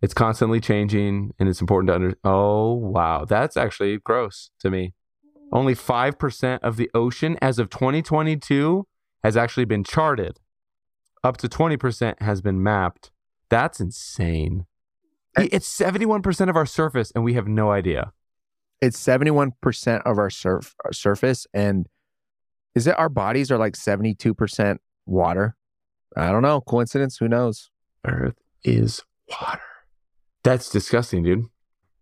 It's 0.00 0.14
constantly 0.14 0.60
changing, 0.60 1.32
and 1.38 1.48
it's 1.48 1.60
important 1.60 1.88
to 1.88 1.94
under. 1.94 2.14
Oh 2.24 2.72
wow, 2.72 3.24
that's 3.24 3.56
actually 3.56 3.98
gross 3.98 4.50
to 4.60 4.70
me. 4.70 4.94
Only 5.52 5.74
five 5.74 6.18
percent 6.18 6.62
of 6.64 6.76
the 6.76 6.90
ocean, 6.92 7.38
as 7.40 7.58
of 7.58 7.70
2022, 7.70 8.86
has 9.22 9.36
actually 9.36 9.66
been 9.66 9.84
charted. 9.84 10.40
Up 11.24 11.36
to 11.38 11.48
20 11.48 11.76
percent 11.76 12.20
has 12.22 12.40
been 12.40 12.62
mapped. 12.62 13.10
That's 13.48 13.80
insane. 13.80 14.66
It's 15.36 15.66
71 15.68 16.22
percent 16.22 16.50
of 16.50 16.56
our 16.56 16.66
surface, 16.66 17.12
and 17.14 17.24
we 17.24 17.34
have 17.34 17.46
no 17.48 17.70
idea. 17.70 18.12
it's 18.80 18.98
71% 19.02 20.02
of 20.04 20.18
our 20.18 20.28
surf 20.30 20.74
our 20.84 20.92
surface 20.92 21.46
and 21.54 21.86
is 22.74 22.86
it 22.88 22.98
our 22.98 23.08
bodies 23.08 23.50
are 23.50 23.58
like 23.58 23.74
72% 23.74 24.78
water 25.06 25.54
i 26.16 26.30
don't 26.32 26.42
know 26.42 26.60
coincidence 26.62 27.16
who 27.18 27.28
knows 27.28 27.70
Earth 28.04 28.34
is 28.64 29.02
water. 29.28 29.60
That's 30.42 30.68
disgusting, 30.70 31.22
dude. 31.22 31.44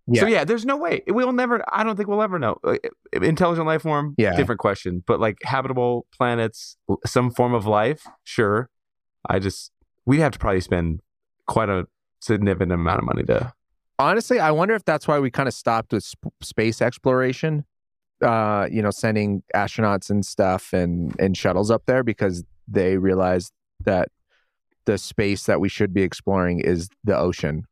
Yeah. 0.06 0.20
So 0.22 0.26
yeah, 0.28 0.44
there's 0.44 0.64
no 0.64 0.78
way 0.78 1.02
we'll 1.06 1.32
never. 1.32 1.62
I 1.70 1.84
don't 1.84 1.94
think 1.96 2.08
we'll 2.08 2.22
ever 2.22 2.38
know. 2.38 2.56
Uh, 2.64 2.76
Intelligent 3.12 3.66
life 3.66 3.82
form, 3.82 4.14
Yeah. 4.16 4.34
different 4.34 4.58
question. 4.60 5.04
But 5.06 5.20
like 5.20 5.36
habitable 5.42 6.06
planets, 6.16 6.78
some 7.04 7.30
form 7.30 7.52
of 7.52 7.66
life, 7.66 8.06
sure. 8.24 8.70
I 9.28 9.38
just 9.38 9.70
we'd 10.06 10.20
have 10.20 10.32
to 10.32 10.38
probably 10.38 10.60
spend 10.60 11.00
quite 11.46 11.68
a 11.68 11.86
significant 12.20 12.72
amount 12.72 12.98
of 12.98 13.04
money 13.04 13.22
to. 13.24 13.52
honestly 13.98 14.38
i 14.38 14.50
wonder 14.50 14.74
if 14.74 14.84
that's 14.84 15.08
why 15.08 15.18
we 15.18 15.30
kind 15.30 15.48
of 15.48 15.54
stopped 15.54 15.92
with 15.92 16.04
sp- 16.04 16.36
space 16.42 16.82
exploration 16.82 17.64
uh 18.22 18.68
you 18.70 18.82
know 18.82 18.90
sending 18.90 19.42
astronauts 19.54 20.10
and 20.10 20.24
stuff 20.26 20.72
and 20.72 21.18
and 21.18 21.36
shuttles 21.36 21.70
up 21.70 21.82
there 21.86 22.02
because 22.02 22.44
they 22.68 22.98
realized 22.98 23.52
that 23.84 24.08
the 24.84 24.98
space 24.98 25.44
that 25.46 25.60
we 25.60 25.68
should 25.68 25.92
be 25.94 26.02
exploring 26.02 26.60
is 26.60 26.88
the 27.04 27.16
ocean 27.16 27.64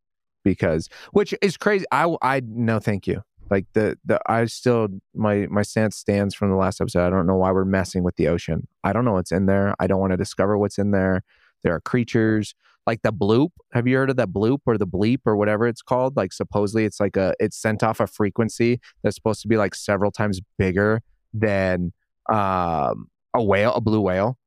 because 0.45 0.89
which 1.13 1.35
is 1.43 1.57
crazy 1.57 1.85
i 1.93 2.15
i 2.23 2.41
no 2.45 2.79
thank 2.79 3.07
you. 3.07 3.23
Like 3.51 3.67
the 3.73 3.97
the 4.05 4.21
i 4.27 4.45
still 4.45 4.89
my 5.15 5.47
my 5.51 5.63
stance 5.63 5.97
stands 5.97 6.35
from 6.35 6.51
the 6.51 6.57
last 6.57 6.81
episode. 6.81 7.07
I 7.07 7.11
don't 7.11 7.27
know 7.27 7.37
why 7.37 7.51
we're 7.51 7.65
messing 7.65 8.03
with 8.03 8.17
the 8.17 8.29
ocean. 8.29 8.69
I 8.85 8.93
don't 8.93 9.05
know 9.07 9.13
what's 9.15 9.33
in 9.33 9.47
there. 9.47 9.75
I 9.81 9.87
don't 9.87 10.01
want 10.01 10.13
to 10.13 10.17
discover 10.19 10.59
what's 10.59 10.79
in 10.79 10.91
there 10.91 11.23
there 11.63 11.75
are 11.75 11.81
creatures 11.81 12.55
like 12.87 13.03
the 13.03 13.13
bloop. 13.13 13.51
Have 13.73 13.87
you 13.87 13.97
heard 13.97 14.11
of 14.11 14.17
that 14.17 14.31
bloop 14.31 14.61
or 14.67 14.79
the 14.79 14.87
bleep 14.87 15.21
or 15.27 15.37
whatever 15.37 15.67
it's 15.69 15.83
called? 15.83 16.17
Like 16.17 16.33
supposedly 16.33 16.85
it's 16.85 17.01
like 17.01 17.17
a 17.17 17.35
it's 17.39 17.57
sent 17.57 17.83
off 17.83 18.01
a 18.01 18.07
frequency 18.07 18.81
that's 19.03 19.15
supposed 19.15 19.43
to 19.43 19.49
be 19.49 19.57
like 19.57 19.75
several 19.75 20.11
times 20.11 20.41
bigger 20.57 21.03
than 21.35 21.93
um 22.31 23.09
a 23.35 23.43
whale, 23.43 23.75
a 23.75 23.81
blue 23.81 24.01
whale. 24.01 24.39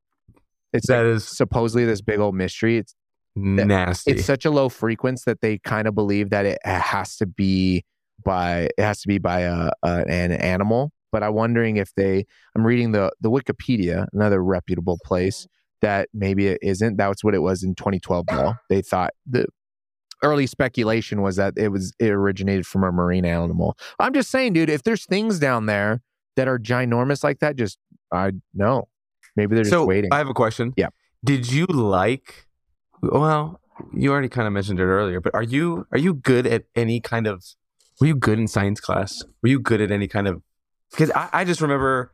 It's 0.74 0.88
That 0.88 1.06
like 1.06 1.15
is 1.15 1.28
supposedly 1.28 1.86
this 1.86 2.02
big 2.02 2.19
old 2.19 2.36
mystery. 2.36 2.78
It's 2.78 2.95
nasty. 3.36 4.12
it's 4.12 4.26
such 4.26 4.43
a 4.45 4.52
low 4.52 4.69
frequency 4.69 5.24
that 5.28 5.41
they 5.41 5.60
kind 5.60 5.88
of 5.88 5.95
believe 5.95 6.32
that 6.32 6.45
it 6.45 6.58
has 6.65 7.15
to 7.17 7.26
be 7.26 7.86
by 8.24 8.69
it 8.78 8.82
has 8.82 9.02
to 9.02 9.08
be 9.08 9.19
by 9.19 9.41
a, 9.41 9.71
a 9.84 10.06
an 10.08 10.32
animal. 10.32 10.91
But 11.12 11.24
I'm 11.24 11.34
wondering 11.34 11.78
if 11.78 11.93
they 11.95 12.26
I'm 12.56 12.65
reading 12.65 12.91
the 12.91 13.12
the 13.21 13.30
Wikipedia, 13.30 14.08
another 14.13 14.43
reputable 14.43 14.97
place, 15.06 15.45
that 15.82 16.10
maybe 16.13 16.48
it 16.48 16.60
isn't. 16.62 16.98
That's 16.98 17.24
what 17.24 17.36
it 17.36 17.39
was 17.39 17.63
in 17.63 17.76
2012 17.76 18.26
though. 18.28 18.48
Oh. 18.50 18.54
They 18.70 18.82
thought 18.82 19.13
the 19.28 19.46
early 20.24 20.48
speculation 20.48 21.22
was 21.22 21.36
that 21.36 21.54
it 21.58 21.70
was 21.70 21.94
it 22.00 22.10
originated 22.10 22.65
from 22.65 22.84
a 22.84 22.91
marine 22.91 23.26
animal. 23.26 23.78
I'm 24.00 24.13
just 24.13 24.30
saying, 24.30 24.54
dude, 24.54 24.70
if 24.70 24.84
there's 24.84 25.06
things 25.06 25.39
down 25.39 25.65
there 25.65 26.02
that 26.36 26.48
are 26.48 26.60
ginormous 26.60 27.24
like 27.24 27.39
that, 27.39 27.56
just 27.56 27.78
I 28.12 28.32
know. 28.54 28.88
Maybe 29.36 29.56
they're 29.56 29.63
just 29.63 29.74
so 29.74 29.86
waiting. 29.86 30.12
I 30.12 30.17
have 30.17 30.30
a 30.30 30.34
question. 30.34 30.74
Yeah. 30.76 30.89
Did 31.24 31.52
you 31.52 31.65
like? 31.65 32.48
Well, 33.02 33.60
you 33.94 34.12
already 34.12 34.30
kind 34.30 34.48
of 34.48 34.54
mentioned 34.54 34.80
it 34.80 34.84
earlier, 34.84 35.20
but 35.22 35.34
are 35.34 35.44
you 35.44 35.88
are 35.91 35.98
you 35.98 36.13
good 36.13 36.46
at 36.46 36.65
any 36.76 37.00
kind 37.00 37.28
of? 37.28 37.44
Were 38.00 38.08
you 38.08 38.15
good 38.15 38.39
in 38.39 38.48
science 38.48 38.80
class? 38.80 39.24
Were 39.41 39.50
you 39.50 39.60
good 39.60 39.82
at 39.82 39.91
any 39.91 40.08
kind 40.08 40.28
of? 40.28 40.41
Because 40.91 41.12
I, 41.12 41.30
I 41.32 41.46
just 41.46 41.62
remember 41.62 42.12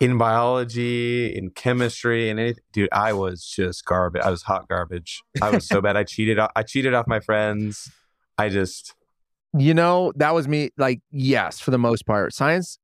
in 0.00 0.18
biology, 0.18 1.34
in 1.36 1.50
chemistry, 1.50 2.30
and 2.30 2.38
anything. 2.38 2.62
Dude, 2.72 2.88
I 2.92 3.12
was 3.12 3.44
just 3.44 3.84
garbage. 3.84 4.22
I 4.22 4.30
was 4.30 4.42
hot 4.42 4.68
garbage. 4.68 5.22
I 5.42 5.50
was 5.50 5.66
so 5.66 5.80
bad. 5.80 5.96
I 5.96 6.04
cheated. 6.04 6.38
I 6.38 6.62
cheated 6.62 6.94
off 6.94 7.06
my 7.06 7.20
friends. 7.20 7.90
I 8.36 8.48
just 8.48 8.94
You 9.56 9.74
know, 9.74 10.12
that 10.16 10.34
was 10.34 10.46
me. 10.48 10.70
Like, 10.76 11.00
yes, 11.10 11.60
for 11.60 11.70
the 11.70 11.78
most 11.78 12.06
part, 12.06 12.32
science. 12.34 12.78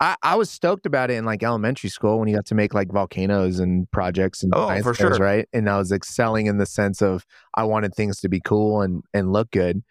I, 0.00 0.16
I 0.24 0.34
was 0.34 0.50
stoked 0.50 0.86
about 0.86 1.10
it 1.12 1.14
in 1.14 1.24
like 1.24 1.44
elementary 1.44 1.88
school 1.88 2.18
when 2.18 2.26
you 2.28 2.34
got 2.34 2.46
to 2.46 2.54
make 2.56 2.74
like 2.74 2.90
volcanoes 2.92 3.60
and 3.60 3.88
projects 3.92 4.42
and 4.42 4.52
Oh, 4.54 4.82
for 4.82 4.92
sure. 4.92 5.10
right? 5.18 5.48
And 5.52 5.70
I 5.70 5.78
was 5.78 5.92
excelling 5.92 6.46
in 6.46 6.58
the 6.58 6.66
sense 6.66 7.00
of 7.00 7.24
I 7.54 7.62
wanted 7.62 7.94
things 7.94 8.18
to 8.20 8.28
be 8.28 8.40
cool 8.40 8.82
and 8.82 9.02
and 9.14 9.32
look 9.32 9.52
good. 9.52 9.82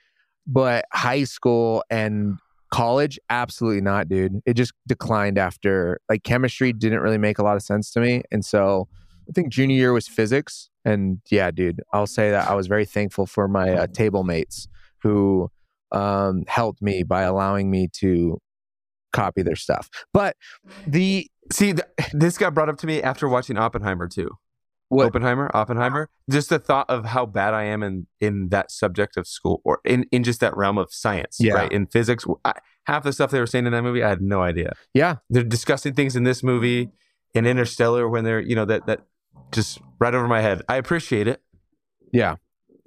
But 0.46 0.84
high 0.92 1.24
school 1.24 1.86
and 1.90 2.38
college, 2.74 3.20
absolutely 3.30 3.82
not, 3.82 4.10
dude. 4.10 4.42
It 4.48 4.56
just 4.56 4.74
declined 4.88 5.38
after 5.38 6.00
like 6.10 6.24
chemistry 6.24 6.74
didn't 6.74 7.02
really 7.02 7.20
make 7.20 7.38
a 7.38 7.44
lot 7.44 7.56
of 7.56 7.62
sense 7.62 7.92
to 7.92 8.00
me, 8.00 8.24
and 8.32 8.44
so 8.44 8.88
I 9.30 9.32
think 9.32 9.50
junior 9.50 9.76
year 9.76 9.94
was 9.94 10.08
physics. 10.08 10.70
And 10.84 11.22
yeah, 11.30 11.52
dude, 11.52 11.82
I'll 11.94 12.08
say 12.08 12.32
that 12.32 12.50
I 12.50 12.56
was 12.56 12.66
very 12.68 12.86
thankful 12.86 13.28
for 13.28 13.48
my 13.48 13.70
uh, 13.72 13.88
table 13.88 14.24
mates 14.24 14.68
who 15.04 15.50
um, 15.92 16.46
helped 16.48 16.82
me 16.82 17.04
by 17.04 17.22
allowing 17.22 17.70
me 17.70 17.90
to 18.00 18.40
copy 19.14 19.44
their 19.44 19.56
stuff. 19.56 19.90
But 20.12 20.36
the 20.88 21.30
see. 21.52 21.74
Th- 21.74 22.10
this 22.12 22.40
got 22.40 22.56
brought 22.56 22.70
up 22.70 22.78
to 22.78 22.88
me 22.88 23.04
after 23.04 23.30
watching 23.30 23.58
Oppenheimer 23.58 24.08
too. 24.08 24.32
What 24.94 25.08
Oppenheimer, 25.08 25.50
Oppenheimer. 25.54 26.10
Just 26.30 26.50
the 26.50 26.60
thought 26.60 26.90
of 26.90 27.06
how 27.06 27.26
bad 27.26 27.54
I 27.54 27.64
am 27.64 27.84
in 27.84 28.08
in 28.22 28.50
that 28.50 28.72
subject 28.72 29.18
of 29.18 29.28
school, 29.28 29.62
or 29.64 29.80
in 29.86 30.06
in 30.12 30.24
just 30.24 30.40
that 30.42 30.56
realm 30.56 30.78
of 30.78 30.94
science, 30.94 31.38
Yeah. 31.40 31.54
right? 31.54 31.72
In 31.72 31.86
physics, 31.88 32.26
I, 32.46 32.54
half 32.86 33.04
the 33.04 33.14
stuff 33.14 33.32
they 33.32 33.40
were 33.40 33.48
saying 33.48 33.66
in 33.66 33.72
that 33.74 33.82
movie, 33.84 34.04
I 34.04 34.10
had 34.10 34.22
no 34.22 34.42
idea. 34.42 34.74
yeah, 34.94 35.18
They're 35.30 35.44
discussing 35.44 35.94
things 35.94 36.16
in 36.16 36.24
this 36.24 36.44
movie, 36.44 36.90
in 37.34 37.46
Interstellar, 37.46 38.08
when 38.10 38.24
they're 38.24 38.40
you 38.42 38.56
know 38.56 38.66
that 38.66 38.86
that 38.88 39.02
just 39.52 39.80
right 40.00 40.14
over 40.14 40.28
my 40.28 40.42
head. 40.42 40.62
I 40.70 40.76
appreciate 40.78 41.28
it, 41.28 41.42
yeah, 42.12 42.36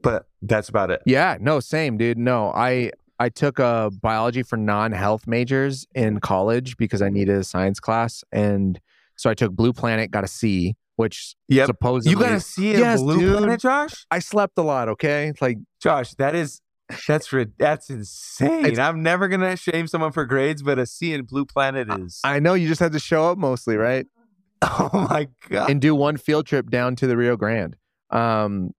but 0.03 0.29
that's 0.43 0.69
about 0.69 0.91
it. 0.91 1.03
yeah. 1.07 1.37
No, 1.41 1.61
same, 1.61 1.97
dude. 1.99 2.19
No, 2.19 2.51
I 2.55 2.93
I 3.19 3.29
took 3.31 3.59
a 3.59 3.91
biology 4.03 4.43
for 4.43 4.57
non-health 4.59 5.27
majors 5.27 5.87
in 5.95 6.21
college 6.21 6.77
because 6.77 7.01
I 7.01 7.09
needed 7.09 7.37
a 7.37 7.45
science 7.45 7.81
class, 7.81 8.23
and 8.31 8.79
so 9.17 9.29
I 9.31 9.35
took 9.35 9.53
Blue 9.53 9.73
Planet, 9.73 10.11
got 10.11 10.25
a 10.25 10.29
C, 10.29 10.77
which 10.97 11.35
Yep. 11.49 11.67
supposedly 11.67 12.13
You 12.13 12.19
got 12.19 12.33
a 12.37 12.41
C 12.41 12.71
it 12.71 12.79
Yes, 12.79 13.01
blue 13.01 13.19
dude. 13.21 13.39
planet, 13.39 13.61
Josh. 13.61 14.07
I 14.11 14.19
slept 14.21 14.57
a 14.59 14.63
lot. 14.63 14.89
Okay, 14.89 15.33
like 15.41 15.59
Josh, 15.81 16.13
that 16.15 16.35
is 16.35 16.61
that's 17.09 17.33
that's 17.59 17.91
insane. 17.91 18.65
It's- 18.67 18.79
I'm 18.79 19.03
never 19.03 19.27
gonna 19.29 19.57
shame 19.57 19.89
someone 19.89 20.13
for 20.13 20.25
grades, 20.25 20.63
but 20.63 20.79
a 20.79 20.87
C 20.87 21.13
in 21.15 21.23
Blue 21.25 21.45
Planet 21.45 21.89
is. 21.91 22.21
I 22.23 22.39
know 22.39 22.55
you 22.55 22.69
just 22.69 22.81
had 22.81 22.93
to 22.93 23.01
show 23.01 23.31
up 23.31 23.39
mostly, 23.39 23.77
right? 23.77 24.07
oh 24.63 25.07
my 25.11 25.29
god! 25.51 25.69
and 25.71 25.81
do 25.81 25.95
one 25.95 26.17
field 26.17 26.47
trip 26.47 26.71
down 26.71 26.97
to 26.97 27.07
the 27.07 27.17
Rio 27.17 27.37
Grande. 27.37 27.77
Um, 28.11 28.71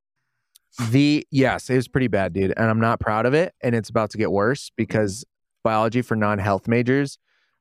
the 0.90 1.26
yes, 1.32 1.70
it 1.70 1.76
was 1.76 1.88
pretty 1.88 2.08
bad, 2.08 2.34
dude, 2.34 2.54
and 2.56 2.70
I'm 2.70 2.80
not 2.80 3.00
proud 3.00 3.26
of 3.26 3.34
it. 3.34 3.54
And 3.62 3.76
it's 3.76 3.90
about 3.90 4.10
to 4.12 4.18
get 4.18 4.32
worse 4.32 4.72
because 4.76 5.26
biology 5.64 6.02
for 6.02 6.16
non-health 6.16 6.68
majors, 6.68 7.18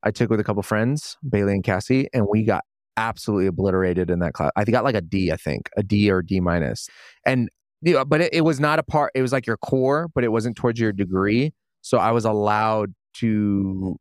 I 0.06 0.12
took 0.12 0.30
with 0.30 0.38
a 0.38 0.44
couple 0.44 0.62
friends, 0.62 1.16
Bailey 1.28 1.52
and 1.52 1.64
Cassie, 1.64 2.08
and 2.14 2.26
we 2.30 2.44
got 2.44 2.62
absolutely 2.96 3.48
obliterated 3.48 4.08
in 4.08 4.20
that 4.20 4.34
class. 4.34 4.52
I 4.56 4.64
got 4.64 4.84
like 4.84 4.94
a 4.94 5.00
D, 5.00 5.32
I 5.32 5.36
think, 5.36 5.68
a 5.76 5.82
D 5.82 6.10
or 6.10 6.22
D 6.22 6.38
minus. 6.38 6.88
and 7.26 7.50
you 7.82 7.94
know, 7.94 8.04
but 8.04 8.20
it, 8.20 8.32
it 8.32 8.40
was 8.42 8.60
not 8.60 8.78
a 8.78 8.84
part. 8.84 9.10
It 9.14 9.22
was 9.22 9.32
like 9.32 9.46
your 9.46 9.56
core, 9.56 10.08
but 10.14 10.22
it 10.22 10.28
wasn't 10.28 10.56
towards 10.56 10.78
your 10.78 10.92
degree. 10.92 11.52
So 11.82 11.98
I 11.98 12.12
was 12.12 12.24
allowed 12.24 12.94
to 13.14 13.96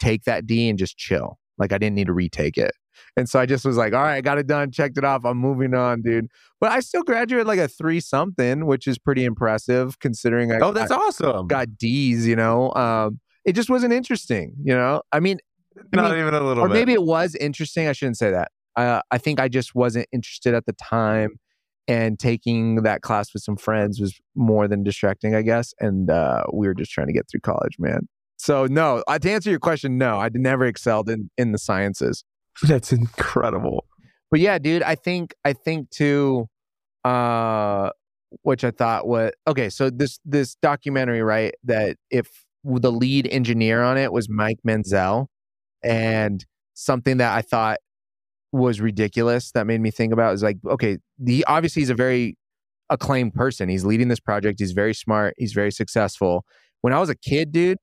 take 0.00 0.24
that 0.24 0.46
D 0.46 0.68
and 0.68 0.78
just 0.78 0.96
chill. 0.96 1.38
Like 1.58 1.72
I 1.72 1.78
didn't 1.78 1.94
need 1.94 2.06
to 2.06 2.12
retake 2.14 2.56
it. 2.56 2.72
And 3.16 3.28
so 3.28 3.38
I 3.38 3.46
just 3.46 3.64
was 3.64 3.76
like, 3.76 3.92
all 3.92 4.02
right, 4.02 4.16
I 4.16 4.20
got 4.22 4.38
it 4.38 4.46
done, 4.46 4.72
checked 4.72 4.96
it 4.96 5.04
off. 5.04 5.24
I'm 5.24 5.36
moving 5.36 5.74
on, 5.74 6.00
dude. 6.02 6.26
But 6.58 6.72
I 6.72 6.80
still 6.80 7.02
graduated 7.02 7.46
like 7.46 7.58
a 7.58 7.68
three 7.68 8.00
something, 8.00 8.66
which 8.66 8.86
is 8.86 8.98
pretty 8.98 9.24
impressive 9.24 9.98
considering 10.00 10.52
I, 10.52 10.58
oh, 10.60 10.72
that's 10.72 10.90
I 10.90 10.96
awesome. 10.96 11.46
got 11.46 11.76
D's, 11.76 12.26
you 12.26 12.36
know. 12.36 12.72
Um, 12.74 13.20
it 13.44 13.52
just 13.54 13.70
wasn't 13.70 13.92
interesting, 13.92 14.54
you 14.62 14.74
know. 14.74 15.02
I 15.12 15.20
mean, 15.20 15.38
I 15.76 15.96
Not 15.96 16.10
mean, 16.12 16.20
even 16.20 16.34
a 16.34 16.40
little 16.40 16.64
or 16.64 16.68
bit. 16.68 16.74
maybe 16.74 16.92
it 16.92 17.02
was 17.02 17.34
interesting. 17.34 17.88
I 17.88 17.92
shouldn't 17.92 18.18
say 18.18 18.30
that. 18.30 18.50
Uh, 18.76 19.00
I 19.10 19.18
think 19.18 19.40
I 19.40 19.48
just 19.48 19.74
wasn't 19.74 20.06
interested 20.12 20.54
at 20.54 20.66
the 20.66 20.72
time, 20.72 21.38
and 21.88 22.18
taking 22.18 22.76
that 22.82 23.02
class 23.02 23.32
with 23.32 23.42
some 23.42 23.56
friends 23.56 24.00
was 24.00 24.18
more 24.34 24.68
than 24.68 24.82
distracting, 24.82 25.34
I 25.34 25.42
guess. 25.42 25.74
And 25.80 26.10
uh, 26.10 26.44
we 26.52 26.66
were 26.66 26.74
just 26.74 26.92
trying 26.92 27.08
to 27.08 27.12
get 27.12 27.28
through 27.30 27.40
college, 27.40 27.76
man. 27.78 28.08
So 28.36 28.66
no, 28.66 29.02
uh, 29.06 29.18
to 29.18 29.30
answer 29.30 29.50
your 29.50 29.58
question, 29.58 29.98
no, 29.98 30.18
I 30.18 30.30
never 30.32 30.64
excelled 30.64 31.10
in 31.10 31.30
in 31.36 31.52
the 31.52 31.58
sciences. 31.58 32.24
That's 32.62 32.92
incredible. 32.92 33.84
But 34.30 34.40
yeah, 34.40 34.58
dude, 34.58 34.82
I 34.82 34.94
think 34.94 35.34
I 35.44 35.52
think 35.52 35.90
too, 35.90 36.46
uh, 37.04 37.90
which 38.42 38.64
I 38.64 38.70
thought 38.70 39.06
was 39.06 39.32
okay. 39.46 39.68
So 39.68 39.90
this 39.90 40.20
this 40.24 40.54
documentary, 40.62 41.22
right? 41.22 41.54
That 41.64 41.96
if 42.10 42.28
the 42.64 42.92
lead 42.92 43.26
engineer 43.26 43.82
on 43.82 43.98
it 43.98 44.12
was 44.12 44.28
Mike 44.28 44.58
Menzel, 44.64 45.28
and 45.82 46.44
something 46.74 47.18
that 47.18 47.36
I 47.36 47.42
thought 47.42 47.78
was 48.52 48.80
ridiculous 48.80 49.52
that 49.52 49.66
made 49.66 49.80
me 49.80 49.90
think 49.90 50.12
about 50.12 50.34
is 50.34 50.42
like, 50.42 50.58
okay, 50.66 50.98
the 51.18 51.44
obviously 51.46 51.82
he's 51.82 51.90
a 51.90 51.94
very 51.94 52.36
acclaimed 52.90 53.34
person. 53.34 53.68
He's 53.68 53.84
leading 53.84 54.08
this 54.08 54.20
project. 54.20 54.58
He's 54.58 54.72
very 54.72 54.94
smart. 54.94 55.34
He's 55.38 55.52
very 55.52 55.70
successful. 55.70 56.44
When 56.80 56.92
I 56.92 56.98
was 56.98 57.08
a 57.10 57.14
kid, 57.14 57.52
dude, 57.52 57.78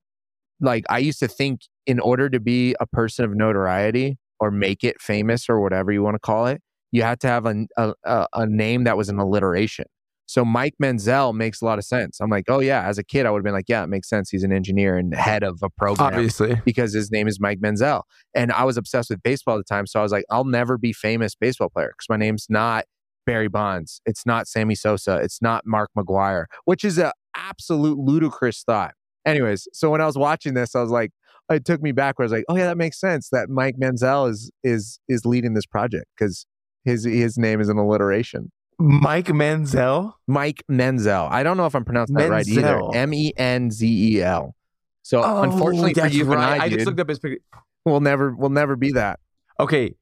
like 0.60 0.84
I 0.90 0.98
used 0.98 1.20
to 1.20 1.28
think 1.28 1.62
in 1.86 2.00
order 2.00 2.28
to 2.28 2.40
be 2.40 2.74
a 2.80 2.86
person 2.86 3.24
of 3.24 3.34
notoriety 3.34 4.18
or 4.40 4.50
make 4.50 4.84
it 4.84 5.00
famous 5.00 5.48
or 5.48 5.60
whatever 5.60 5.92
you 5.92 6.02
want 6.02 6.14
to 6.16 6.20
call 6.20 6.46
it, 6.46 6.60
you 6.92 7.02
had 7.02 7.20
to 7.20 7.28
have 7.28 7.46
a, 7.46 7.66
a, 7.76 7.94
a- 8.04 8.26
a 8.34 8.46
name 8.46 8.84
that 8.84 8.96
was 8.96 9.08
an 9.08 9.18
alliteration. 9.18 9.86
So 10.28 10.44
Mike 10.44 10.74
Menzel 10.78 11.32
makes 11.32 11.62
a 11.62 11.64
lot 11.64 11.78
of 11.78 11.86
sense. 11.86 12.20
I'm 12.20 12.28
like, 12.28 12.44
oh 12.48 12.60
yeah, 12.60 12.86
as 12.86 12.98
a 12.98 13.02
kid, 13.02 13.24
I 13.24 13.30
would 13.30 13.38
have 13.38 13.44
been 13.44 13.54
like, 13.54 13.64
yeah, 13.66 13.82
it 13.82 13.86
makes 13.86 14.10
sense. 14.10 14.28
He's 14.28 14.42
an 14.42 14.52
engineer 14.52 14.98
and 14.98 15.14
head 15.14 15.42
of 15.42 15.60
a 15.62 15.70
program 15.70 16.12
Obviously. 16.12 16.60
because 16.66 16.92
his 16.92 17.10
name 17.10 17.26
is 17.26 17.40
Mike 17.40 17.60
Menzel. 17.62 18.02
And 18.34 18.52
I 18.52 18.64
was 18.64 18.76
obsessed 18.76 19.08
with 19.08 19.22
baseball 19.22 19.54
at 19.54 19.66
the 19.66 19.74
time. 19.74 19.86
So 19.86 20.00
I 20.00 20.02
was 20.02 20.12
like, 20.12 20.26
I'll 20.28 20.44
never 20.44 20.76
be 20.76 20.92
famous 20.92 21.34
baseball 21.34 21.70
player 21.70 21.94
because 21.96 22.10
my 22.10 22.18
name's 22.18 22.46
not 22.50 22.84
Barry 23.24 23.48
Bonds. 23.48 24.02
It's 24.04 24.26
not 24.26 24.46
Sammy 24.46 24.74
Sosa. 24.74 25.16
It's 25.16 25.40
not 25.40 25.62
Mark 25.64 25.88
McGwire, 25.96 26.44
which 26.66 26.84
is 26.84 26.98
an 26.98 27.10
absolute 27.34 27.96
ludicrous 27.96 28.62
thought. 28.62 28.92
Anyways, 29.24 29.66
so 29.72 29.90
when 29.90 30.02
I 30.02 30.06
was 30.06 30.18
watching 30.18 30.52
this, 30.52 30.76
I 30.76 30.82
was 30.82 30.90
like, 30.90 31.10
it 31.50 31.64
took 31.64 31.80
me 31.80 31.92
back 31.92 32.18
where 32.18 32.24
I 32.24 32.26
was 32.26 32.32
like, 32.32 32.44
oh 32.50 32.56
yeah, 32.56 32.66
that 32.66 32.76
makes 32.76 33.00
sense 33.00 33.30
that 33.32 33.48
Mike 33.48 33.76
Menzel 33.78 34.26
is 34.26 34.50
is 34.62 35.00
is 35.08 35.24
leading 35.24 35.54
this 35.54 35.64
project 35.64 36.04
because 36.18 36.44
his 36.84 37.04
his 37.04 37.38
name 37.38 37.62
is 37.62 37.70
an 37.70 37.78
alliteration. 37.78 38.50
Mike 38.78 39.32
Menzel. 39.32 40.16
Mike 40.26 40.62
Menzel. 40.68 41.26
I 41.30 41.42
don't 41.42 41.56
know 41.56 41.66
if 41.66 41.74
I'm 41.74 41.84
pronouncing 41.84 42.16
that 42.16 42.30
right 42.30 42.46
either. 42.46 42.60
Menzel. 42.62 42.92
M 42.94 43.14
E 43.14 43.32
N 43.36 43.70
Z 43.70 44.16
E 44.16 44.22
L. 44.22 44.54
So 45.02 45.22
oh, 45.24 45.42
unfortunately 45.42 45.94
for 45.94 46.00
Oh, 46.00 46.02
that's 46.04 46.14
you 46.14 46.24
right. 46.24 46.52
and 46.52 46.62
I, 46.62 46.64
I 46.64 46.68
just 46.68 46.78
dude, 46.80 46.86
looked 46.88 47.00
up 47.00 47.08
his 47.08 47.18
picture. 47.18 47.38
we'll 47.84 48.00
never 48.00 48.34
we'll 48.34 48.50
never 48.50 48.76
be 48.76 48.92
that. 48.92 49.20
Okay. 49.58 49.94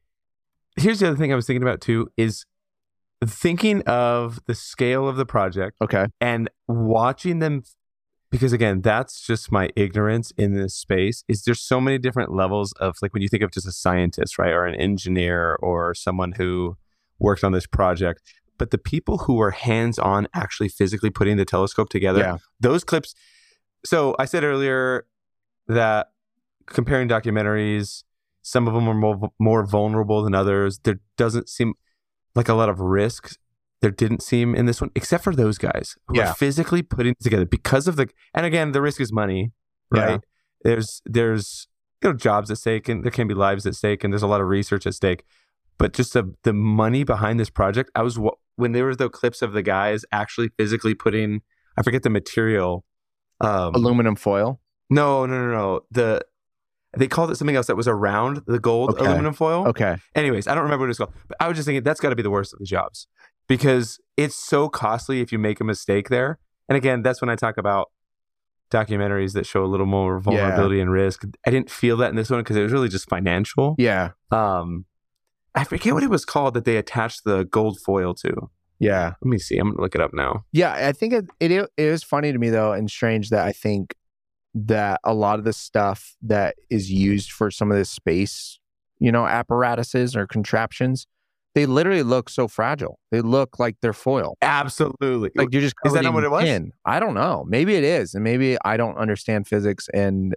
Here's 0.76 1.00
the 1.00 1.08
other 1.08 1.16
thing 1.16 1.32
I 1.32 1.36
was 1.36 1.46
thinking 1.46 1.62
about 1.62 1.80
too 1.80 2.10
is 2.16 2.44
thinking 3.24 3.80
of 3.82 4.38
the 4.46 4.54
scale 4.54 5.08
of 5.08 5.16
the 5.16 5.24
project 5.24 5.78
Okay. 5.80 6.06
and 6.20 6.50
watching 6.68 7.38
them 7.38 7.62
because 8.30 8.52
again 8.52 8.82
that's 8.82 9.24
just 9.26 9.50
my 9.50 9.70
ignorance 9.74 10.32
in 10.36 10.52
this 10.52 10.74
space 10.74 11.24
is 11.26 11.42
there's 11.44 11.62
so 11.62 11.80
many 11.80 11.96
different 11.96 12.30
levels 12.34 12.72
of 12.72 12.94
like 13.00 13.14
when 13.14 13.22
you 13.22 13.28
think 13.28 13.42
of 13.42 13.50
just 13.52 13.66
a 13.66 13.72
scientist 13.72 14.36
right 14.38 14.52
or 14.52 14.66
an 14.66 14.74
engineer 14.74 15.54
or 15.62 15.94
someone 15.94 16.32
who 16.32 16.76
worked 17.18 17.42
on 17.42 17.52
this 17.52 17.66
project 17.66 18.20
but 18.58 18.70
the 18.70 18.78
people 18.78 19.18
who 19.18 19.34
were 19.34 19.50
hands 19.50 19.98
on 19.98 20.26
actually 20.34 20.68
physically 20.68 21.10
putting 21.10 21.36
the 21.36 21.44
telescope 21.44 21.88
together 21.88 22.20
Yeah. 22.20 22.36
those 22.60 22.84
clips 22.84 23.14
so 23.84 24.14
i 24.18 24.24
said 24.24 24.44
earlier 24.44 25.06
that 25.68 26.08
comparing 26.66 27.08
documentaries 27.08 28.02
some 28.42 28.68
of 28.68 28.74
them 28.74 28.88
are 28.88 28.94
more, 28.94 29.30
more 29.40 29.66
vulnerable 29.66 30.22
than 30.22 30.34
others 30.34 30.78
there 30.84 31.00
doesn't 31.16 31.48
seem 31.48 31.74
like 32.34 32.48
a 32.48 32.54
lot 32.54 32.68
of 32.68 32.80
risk 32.80 33.36
there 33.82 33.90
didn't 33.90 34.22
seem 34.22 34.54
in 34.54 34.66
this 34.66 34.80
one 34.80 34.90
except 34.94 35.22
for 35.24 35.34
those 35.34 35.58
guys 35.58 35.96
who 36.08 36.16
Yeah. 36.18 36.30
are 36.30 36.34
physically 36.34 36.82
putting 36.82 37.12
it 37.12 37.20
together 37.20 37.44
because 37.46 37.86
of 37.88 37.96
the 37.96 38.08
and 38.34 38.46
again 38.46 38.72
the 38.72 38.80
risk 38.82 39.00
is 39.00 39.12
money 39.12 39.52
Yeah. 39.94 40.04
right 40.04 40.20
there's 40.62 41.02
there's 41.04 41.68
you 42.02 42.10
know 42.10 42.16
jobs 42.16 42.50
at 42.50 42.58
stake 42.58 42.88
and 42.88 43.04
there 43.04 43.10
can 43.10 43.26
be 43.28 43.34
lives 43.34 43.66
at 43.66 43.74
stake 43.74 44.02
and 44.04 44.12
there's 44.12 44.22
a 44.22 44.26
lot 44.26 44.40
of 44.40 44.46
research 44.48 44.86
at 44.86 44.94
stake 44.94 45.24
but 45.78 45.92
just 45.92 46.12
the 46.14 46.34
the 46.42 46.52
money 46.52 47.04
behind 47.04 47.38
this 47.40 47.50
project 47.50 47.90
i 47.94 48.02
was 48.02 48.18
wa- 48.18 48.32
when 48.56 48.72
there 48.72 48.84
were 48.84 48.94
the 48.96 49.08
clips 49.08 49.42
of 49.42 49.52
the 49.52 49.62
guys 49.62 50.04
actually 50.12 50.48
physically 50.58 50.94
putting 50.94 51.40
i 51.78 51.82
forget 51.82 52.02
the 52.02 52.10
material 52.10 52.84
um 53.40 53.74
Aluminum 53.74 54.16
foil. 54.16 54.60
no 54.90 55.26
no 55.26 55.46
no 55.46 55.52
no 55.52 55.80
the 55.90 56.20
they 56.96 57.06
called 57.08 57.30
it 57.30 57.36
something 57.36 57.56
else 57.56 57.66
that 57.66 57.76
was 57.76 57.86
around 57.88 58.42
the 58.46 58.58
gold 58.58 58.90
Okay. 58.90 59.04
aluminum 59.04 59.34
foil 59.34 59.68
Okay. 59.68 59.96
Anyways, 60.14 60.46
I 60.46 60.54
don't 60.54 60.64
remember 60.64 60.84
what 60.84 60.90
it's 60.90 60.98
called, 60.98 61.12
but 61.28 61.36
I 61.40 61.46
was 61.48 61.56
just 61.58 61.66
thinking 61.66 61.82
that's 61.82 62.00
got 62.00 62.08
to 62.08 62.16
be 62.16 62.22
the 62.22 62.30
worst 62.30 62.54
of 62.54 62.58
the 62.58 62.64
jobs 62.64 63.06
because 63.48 63.98
it's 64.16 64.34
so 64.34 64.68
costly 64.70 65.20
if 65.20 65.30
you 65.30 65.38
make 65.38 65.60
a 65.60 65.64
mistake 65.64 66.08
there. 66.08 66.38
And 66.70 66.76
again, 66.76 67.02
that's 67.02 67.20
when 67.20 67.28
I 67.28 67.36
talk 67.36 67.58
about 67.58 67.90
documentaries 68.70 69.32
that 69.34 69.44
show 69.46 69.62
a 69.62 69.66
little 69.66 69.84
more 69.86 70.18
vulnerability 70.20 70.80
and 70.80 70.90
risk. 70.90 71.24
I 71.46 71.50
didn't 71.50 71.70
feel 71.70 71.96
that 71.98 72.10
in 72.10 72.16
this 72.16 72.30
one 72.30 72.40
because 72.40 72.56
it 72.56 72.62
was 72.62 72.72
really 72.72 72.88
just 72.88 73.08
financial. 73.10 73.74
Yeah. 73.78 74.10
Um, 74.30 74.86
I 75.56 75.64
forget 75.64 75.94
what 75.94 76.02
it 76.02 76.10
was 76.10 76.24
called 76.24 76.54
that 76.54 76.64
they 76.64 76.76
attached 76.76 77.24
the 77.24 77.44
gold 77.44 77.80
foil 77.80 78.14
to. 78.14 78.50
Yeah. 78.78 79.14
Let 79.22 79.28
me 79.28 79.38
see. 79.38 79.56
I'm 79.58 79.70
gonna 79.70 79.80
look 79.80 79.94
it 79.94 80.00
up 80.00 80.12
now. 80.12 80.44
Yeah. 80.52 80.72
I 80.88 80.92
think 80.92 81.12
it, 81.14 81.26
it 81.40 81.50
it 81.50 81.70
is 81.76 82.02
funny 82.02 82.32
to 82.32 82.38
me 82.38 82.50
though 82.50 82.72
and 82.72 82.90
strange 82.90 83.30
that 83.30 83.44
I 83.46 83.52
think 83.52 83.94
that 84.54 85.00
a 85.04 85.14
lot 85.14 85.38
of 85.38 85.44
the 85.44 85.52
stuff 85.52 86.14
that 86.22 86.56
is 86.70 86.90
used 86.90 87.32
for 87.32 87.50
some 87.50 87.70
of 87.70 87.76
this 87.76 87.90
space, 87.90 88.58
you 88.98 89.10
know, 89.10 89.26
apparatuses 89.26 90.14
or 90.16 90.26
contraptions, 90.26 91.06
they 91.54 91.64
literally 91.66 92.02
look 92.02 92.28
so 92.28 92.48
fragile. 92.48 92.98
They 93.10 93.22
look 93.22 93.58
like 93.58 93.76
they're 93.80 93.94
foil. 93.94 94.36
Absolutely. 94.42 95.30
Like 95.34 95.48
you're 95.52 95.62
just 95.62 95.74
Is 95.86 95.94
that 95.94 96.04
not 96.04 96.12
what 96.12 96.24
it 96.24 96.30
was? 96.30 96.44
tin. 96.44 96.72
I 96.84 97.00
don't 97.00 97.14
know. 97.14 97.44
Maybe 97.48 97.74
it 97.76 97.84
is, 97.84 98.14
and 98.14 98.22
maybe 98.22 98.58
I 98.64 98.76
don't 98.76 98.96
understand 98.98 99.46
physics, 99.46 99.88
and 99.94 100.34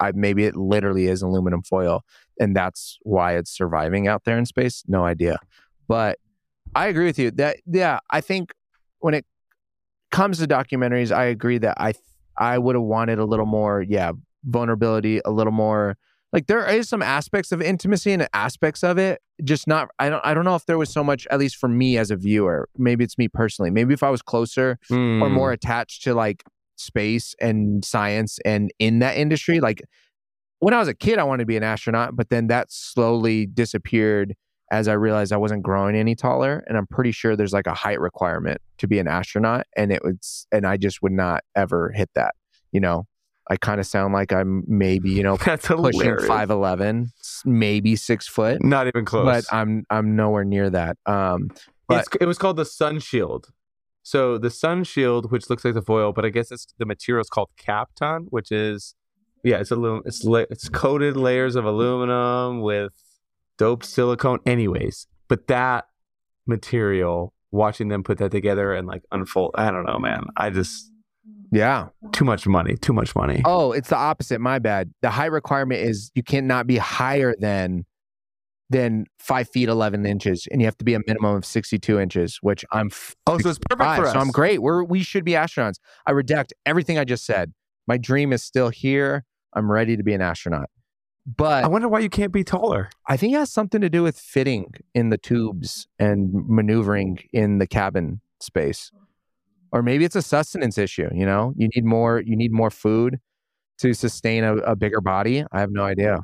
I, 0.00 0.12
maybe 0.12 0.44
it 0.44 0.56
literally 0.56 1.06
is 1.06 1.22
aluminum 1.22 1.62
foil, 1.62 2.02
and 2.38 2.54
that's 2.56 2.98
why 3.02 3.36
it's 3.36 3.50
surviving 3.50 4.08
out 4.08 4.24
there 4.24 4.38
in 4.38 4.46
space. 4.46 4.82
No 4.88 5.04
idea, 5.04 5.38
but 5.88 6.18
I 6.74 6.88
agree 6.88 7.06
with 7.06 7.18
you 7.18 7.30
that 7.32 7.58
yeah, 7.66 7.98
I 8.10 8.20
think 8.20 8.52
when 9.00 9.14
it 9.14 9.24
comes 10.10 10.38
to 10.38 10.46
documentaries, 10.46 11.14
I 11.14 11.24
agree 11.24 11.58
that 11.58 11.76
I 11.80 11.92
I 12.36 12.58
would 12.58 12.74
have 12.74 12.84
wanted 12.84 13.18
a 13.18 13.24
little 13.24 13.46
more 13.46 13.82
yeah 13.82 14.12
vulnerability, 14.44 15.20
a 15.24 15.30
little 15.30 15.52
more 15.52 15.96
like 16.32 16.46
there 16.46 16.64
is 16.66 16.88
some 16.88 17.02
aspects 17.02 17.50
of 17.52 17.60
intimacy 17.60 18.12
and 18.12 18.28
aspects 18.32 18.84
of 18.84 18.98
it 18.98 19.20
just 19.42 19.66
not 19.66 19.88
i 19.98 20.08
don't 20.08 20.24
i 20.24 20.32
don't 20.32 20.44
know 20.44 20.54
if 20.54 20.64
there 20.66 20.78
was 20.78 20.88
so 20.92 21.02
much 21.02 21.26
at 21.30 21.38
least 21.40 21.56
for 21.56 21.68
me 21.68 21.96
as 21.98 22.10
a 22.10 22.16
viewer 22.16 22.68
maybe 22.76 23.02
it's 23.02 23.18
me 23.18 23.26
personally 23.26 23.70
maybe 23.70 23.92
if 23.94 24.02
i 24.02 24.10
was 24.10 24.22
closer 24.22 24.78
or 24.90 24.96
Mm. 24.96 25.32
more 25.32 25.50
attached 25.50 26.02
to 26.04 26.14
like 26.14 26.44
space 26.80 27.34
and 27.40 27.84
science 27.84 28.38
and 28.44 28.72
in 28.78 28.98
that 29.00 29.16
industry 29.16 29.60
like 29.60 29.82
when 30.60 30.72
i 30.74 30.78
was 30.78 30.88
a 30.88 30.94
kid 30.94 31.18
i 31.18 31.22
wanted 31.22 31.42
to 31.42 31.46
be 31.46 31.56
an 31.56 31.62
astronaut 31.62 32.16
but 32.16 32.28
then 32.30 32.46
that 32.48 32.70
slowly 32.72 33.46
disappeared 33.46 34.34
as 34.72 34.88
i 34.88 34.92
realized 34.92 35.32
i 35.32 35.36
wasn't 35.36 35.62
growing 35.62 35.94
any 35.94 36.14
taller 36.14 36.64
and 36.66 36.76
i'm 36.78 36.86
pretty 36.86 37.12
sure 37.12 37.36
there's 37.36 37.52
like 37.52 37.66
a 37.66 37.74
height 37.74 38.00
requirement 38.00 38.60
to 38.78 38.88
be 38.88 38.98
an 38.98 39.06
astronaut 39.08 39.66
and 39.76 39.92
it 39.92 40.02
was 40.02 40.46
and 40.52 40.66
i 40.66 40.76
just 40.76 41.02
would 41.02 41.12
not 41.12 41.42
ever 41.54 41.90
hit 41.94 42.10
that 42.14 42.34
you 42.72 42.80
know 42.80 43.06
I 43.52 43.56
kind 43.56 43.80
of 43.80 43.86
sound 43.86 44.14
like 44.14 44.32
I'm 44.32 44.62
maybe 44.68 45.10
you 45.10 45.24
know 45.24 45.36
That's 45.44 45.66
pushing 45.66 46.18
five 46.20 46.50
eleven, 46.50 47.10
maybe 47.44 47.96
six 47.96 48.28
foot, 48.28 48.62
Not 48.62 48.86
even 48.86 49.04
close. 49.04 49.24
but 49.24 49.44
I'm 49.52 49.84
I'm 49.90 50.14
nowhere 50.14 50.44
near 50.44 50.70
that. 50.70 50.98
Um, 51.04 51.50
but- 51.88 52.06
It's, 52.06 52.08
it 52.20 52.26
was 52.26 52.38
called 52.38 52.58
the 52.58 52.64
Sun 52.64 53.00
Shield. 53.00 53.50
So 54.02 54.38
the 54.38 54.50
Sun 54.50 54.84
Shield, 54.84 55.30
which 55.30 55.50
looks 55.50 55.64
like 55.64 55.74
the 55.74 55.82
foil, 55.82 56.12
but 56.12 56.24
I 56.24 56.30
guess 56.30 56.50
it's 56.50 56.66
the 56.78 56.86
material 56.86 57.20
is 57.20 57.28
called 57.28 57.50
Kapton, 57.58 58.26
which 58.30 58.50
is 58.50 58.94
yeah, 59.42 59.58
it's 59.58 59.70
aluminum. 59.70 60.02
It's 60.06 60.24
la- 60.24 60.44
it's 60.50 60.68
coated 60.68 61.16
layers 61.16 61.56
of 61.56 61.64
aluminum 61.64 62.60
with 62.60 62.92
dope 63.58 63.84
silicone. 63.84 64.38
Anyways, 64.46 65.06
but 65.28 65.46
that 65.48 65.86
material, 66.46 67.32
watching 67.50 67.88
them 67.88 68.02
put 68.02 68.18
that 68.18 68.30
together 68.30 68.74
and 68.74 68.86
like 68.86 69.02
unfold, 69.12 69.52
I 69.54 69.70
don't 69.70 69.86
know, 69.86 69.98
man. 69.98 70.24
I 70.36 70.50
just 70.50 70.90
yeah. 71.52 71.88
too 72.12 72.24
much 72.24 72.46
money, 72.46 72.76
too 72.76 72.92
much 72.92 73.14
money. 73.14 73.42
Oh, 73.44 73.72
it's 73.72 73.88
the 73.88 73.96
opposite. 73.96 74.40
My 74.40 74.58
bad. 74.58 74.92
The 75.02 75.10
high 75.10 75.26
requirement 75.26 75.80
is 75.80 76.10
you 76.14 76.22
cannot 76.22 76.66
be 76.66 76.76
higher 76.76 77.34
than 77.38 77.84
than 78.70 79.04
five 79.18 79.48
feet 79.48 79.68
eleven 79.68 80.06
inches, 80.06 80.46
and 80.50 80.60
you 80.60 80.66
have 80.66 80.78
to 80.78 80.84
be 80.84 80.94
a 80.94 81.00
minimum 81.06 81.34
of 81.36 81.44
sixty 81.44 81.78
two 81.78 81.98
inches, 82.00 82.38
which 82.40 82.64
I'm 82.72 82.86
f- 82.86 83.14
Oh, 83.26 83.36
so 83.38 83.50
it's 83.50 83.58
perfect 83.58 83.80
five, 83.86 83.96
for 83.98 84.06
us. 84.06 84.12
so 84.14 84.18
I'm 84.20 84.30
great. 84.30 84.62
We're 84.62 84.82
we 84.84 85.02
should 85.02 85.24
be 85.24 85.32
astronauts. 85.32 85.74
I 86.06 86.12
redact 86.12 86.52
everything 86.64 86.96
I 86.98 87.04
just 87.04 87.26
said. 87.26 87.52
My 87.86 87.96
dream 87.98 88.32
is 88.32 88.42
still 88.42 88.68
here. 88.70 89.24
I'm 89.54 89.70
ready 89.70 89.96
to 89.96 90.02
be 90.02 90.14
an 90.14 90.22
astronaut. 90.22 90.70
But 91.36 91.64
I 91.64 91.68
wonder 91.68 91.88
why 91.88 91.98
you 91.98 92.08
can't 92.08 92.32
be 92.32 92.44
taller. 92.44 92.88
I 93.08 93.16
think 93.16 93.34
it 93.34 93.38
has 93.38 93.52
something 93.52 93.80
to 93.82 93.90
do 93.90 94.02
with 94.02 94.18
fitting 94.18 94.72
in 94.94 95.10
the 95.10 95.18
tubes 95.18 95.86
and 95.98 96.30
maneuvering 96.32 97.18
in 97.32 97.58
the 97.58 97.66
cabin 97.66 98.20
space. 98.40 98.90
Or 99.72 99.82
maybe 99.82 100.04
it's 100.04 100.16
a 100.16 100.22
sustenance 100.22 100.78
issue, 100.78 101.08
you 101.12 101.26
know? 101.26 101.52
You 101.56 101.68
need 101.74 101.84
more 101.84 102.20
you 102.24 102.36
need 102.36 102.52
more 102.52 102.70
food 102.70 103.18
to 103.78 103.94
sustain 103.94 104.44
a, 104.44 104.56
a 104.58 104.76
bigger 104.76 105.00
body. 105.00 105.44
I 105.52 105.60
have 105.60 105.70
no 105.72 105.82
idea. 105.84 106.20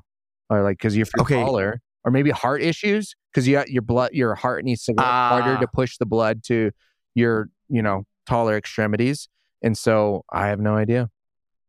Or 0.49 0.63
like 0.63 0.79
cuz 0.79 0.97
you're 0.97 1.07
Okay. 1.21 1.35
taller 1.43 1.81
or 2.07 2.11
maybe 2.13 2.31
heart 2.31 2.63
issues 2.63 3.15
cuz 3.35 3.47
you 3.47 3.55
got 3.55 3.69
your 3.71 3.83
blood 3.83 4.13
your 4.13 4.35
heart 4.35 4.65
needs 4.65 4.85
to 4.85 4.93
work 4.93 5.05
harder 5.05 5.57
Ah. 5.57 5.61
to 5.61 5.67
push 5.67 5.99
the 5.99 6.07
blood 6.07 6.43
to 6.45 6.71
your, 7.15 7.51
you 7.69 7.83
know, 7.83 8.05
taller 8.27 8.57
extremities. 8.57 9.29
And 9.63 9.77
so 9.77 10.25
I 10.33 10.47
have 10.47 10.61
no 10.61 10.77
idea. 10.77 11.11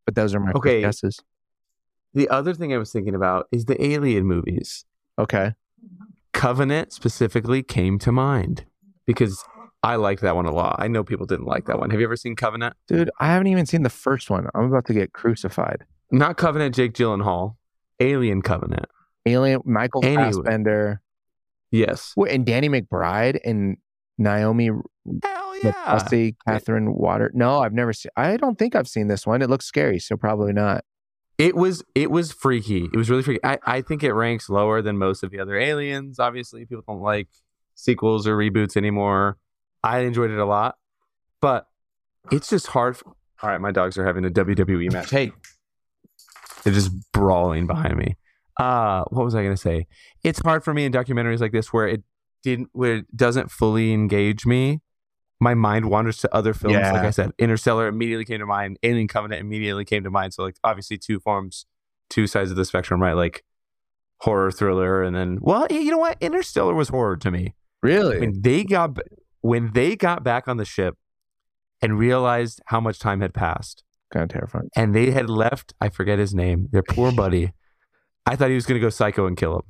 But 0.06 0.16
those 0.16 0.34
are 0.36 0.40
my 0.40 0.52
quick 0.52 0.64
Okay. 0.66 0.82
guesses. 0.82 1.20
The 2.14 2.30
other 2.30 2.54
thing 2.54 2.74
I 2.74 2.78
was 2.78 2.92
thinking 2.94 3.16
about 3.16 3.48
is 3.52 3.66
the 3.66 3.84
Alien 3.84 4.26
movies. 4.26 4.86
Okay. 5.20 5.54
Covenant 6.34 6.94
specifically 6.94 7.64
came 7.64 7.98
to 8.00 8.12
mind 8.12 8.66
because 9.06 9.44
I 9.84 9.96
liked 9.96 10.22
that 10.22 10.36
one 10.36 10.46
a 10.46 10.52
lot. 10.52 10.76
I 10.80 10.88
know 10.88 11.04
people 11.04 11.26
didn't 11.26 11.46
like 11.46 11.66
that 11.66 11.80
one. 11.80 11.90
Have 11.90 12.00
you 12.00 12.06
ever 12.06 12.16
seen 12.16 12.36
Covenant? 12.36 12.76
Dude, 12.88 13.10
I 13.20 13.28
haven't 13.28 13.48
even 13.48 13.66
seen 13.66 13.84
the 13.84 13.90
first 13.90 14.30
one. 14.30 14.48
I'm 14.54 14.66
about 14.66 14.86
to 14.86 14.94
get 14.94 15.14
crucified. 15.14 15.86
Not 16.12 16.38
Covenant, 16.38 16.76
Jake 16.76 16.94
Gyllenhaal. 16.94 17.56
Alien 18.00 18.42
Covenant. 18.42 18.86
Alien, 19.28 19.62
Michael 19.66 20.04
Anyway. 20.04 20.24
Fassbender, 20.24 21.02
Yes. 21.72 22.14
Wait, 22.16 22.34
and 22.34 22.46
Danny 22.46 22.70
McBride 22.70 23.40
and 23.44 23.78
Naomi 24.18 24.68
Hell 25.22 25.54
Kelsey, 25.62 26.36
Catherine 26.48 26.94
Water. 26.94 27.32
No, 27.34 27.60
I've 27.60 27.74
never 27.74 27.94
seen. 27.94 28.10
I 28.16 28.38
don't 28.38 28.58
think 28.58 28.76
I've 28.76 28.88
seen 28.88 29.08
this 29.08 29.26
one. 29.28 29.42
It 29.42 29.50
looks 29.50 29.66
scary, 29.66 30.00
so 30.00 30.16
probably 30.16 30.54
not. 30.54 30.84
It 31.38 31.56
was 31.56 31.84
it 31.94 32.10
was 32.10 32.32
freaky. 32.32 32.86
It 32.92 32.96
was 32.96 33.10
really 33.10 33.22
freaky. 33.22 33.40
I, 33.44 33.60
I 33.66 33.82
think 33.82 34.04
it 34.04 34.14
ranks 34.14 34.50
lower 34.50 34.82
than 34.82 34.98
most 34.98 35.24
of 35.24 35.30
the 35.30 35.40
other 35.40 35.56
aliens. 35.56 36.20
Obviously, 36.20 36.66
people 36.66 36.84
don't 36.88 37.02
like 37.02 37.28
sequels 37.76 38.28
or 38.28 38.36
reboots 38.36 38.76
anymore. 38.76 39.38
I 39.84 40.00
enjoyed 40.00 40.32
it 40.32 40.40
a 40.40 40.46
lot. 40.46 40.76
But 41.40 41.68
it's 42.32 42.50
just 42.50 42.68
hard 42.68 42.96
f 42.96 43.04
all 43.44 43.50
right, 43.52 43.62
my 43.62 43.72
dogs 43.72 43.98
are 44.00 44.06
having 44.06 44.26
a 44.26 44.30
WWE 44.30 44.92
match. 44.92 45.12
Hey. 45.12 45.32
They're 46.64 46.74
just 46.74 46.92
brawling 47.12 47.68
behind 47.68 47.98
me. 47.98 48.18
Uh 48.60 49.04
what 49.10 49.24
was 49.24 49.36
I 49.36 49.44
gonna 49.44 49.58
say? 49.58 49.88
It's 50.24 50.40
hard 50.40 50.64
for 50.64 50.74
me 50.74 50.86
in 50.86 50.92
documentaries 50.92 51.40
like 51.40 51.52
this 51.52 51.72
where 51.72 51.88
it 51.88 52.04
didn't 52.44 52.70
where 52.74 52.98
it 52.98 53.18
doesn't 53.18 53.52
fully 53.52 53.94
engage 53.94 54.46
me. 54.46 54.82
My 55.40 55.54
mind 55.54 55.90
wanders 55.90 56.18
to 56.20 56.34
other 56.36 56.54
films. 56.54 56.74
Yeah. 56.74 56.92
Like 56.94 57.04
I 57.04 57.12
said, 57.12 57.32
Interstellar 57.38 57.88
immediately 57.88 58.26
came 58.26 58.40
to 58.40 58.46
mind. 58.48 58.80
Alien 58.82 59.08
Covenant 59.08 59.40
immediately 59.40 59.86
came 59.86 60.04
to 60.04 60.10
mind. 60.10 60.34
So 60.34 60.44
like 60.44 60.56
obviously 60.64 60.98
two 60.98 61.20
forms, 61.20 61.68
two 62.10 62.26
sides 62.26 62.50
of 62.50 62.58
the 62.58 62.66
spectrum, 62.66 63.00
right? 63.02 63.14
Like 63.14 63.44
horror 64.22 64.50
thriller, 64.52 65.04
and 65.04 65.16
then 65.16 65.38
well, 65.42 65.68
you 65.70 65.92
know 65.92 66.00
what? 66.00 66.18
Interstellar 66.22 66.74
was 66.74 66.90
horror 66.90 67.18
to 67.18 67.30
me. 67.30 67.54
Really? 67.84 68.20
When 68.20 68.42
they 68.42 68.64
got 68.64 68.98
when 69.42 69.72
they 69.74 69.96
got 69.96 70.24
back 70.24 70.48
on 70.48 70.58
the 70.58 70.66
ship 70.66 70.96
and 71.84 72.00
realized 72.00 72.60
how 72.66 72.80
much 72.80 72.98
time 72.98 73.22
had 73.22 73.36
passed, 73.36 73.84
kind 74.12 74.24
of 74.24 74.30
terrifying. 74.30 74.70
and 74.76 74.96
they 74.96 75.12
had 75.12 75.30
left. 75.30 75.74
I 75.80 75.90
forget 75.90 76.18
his 76.18 76.34
name. 76.34 76.70
Their 76.72 76.82
poor 76.82 77.12
buddy. 77.24 77.54
I 78.28 78.36
thought 78.36 78.50
he 78.50 78.56
was 78.56 78.66
gonna 78.66 78.80
go 78.80 78.90
psycho 78.90 79.26
and 79.28 79.36
kill 79.38 79.56
him. 79.56 79.62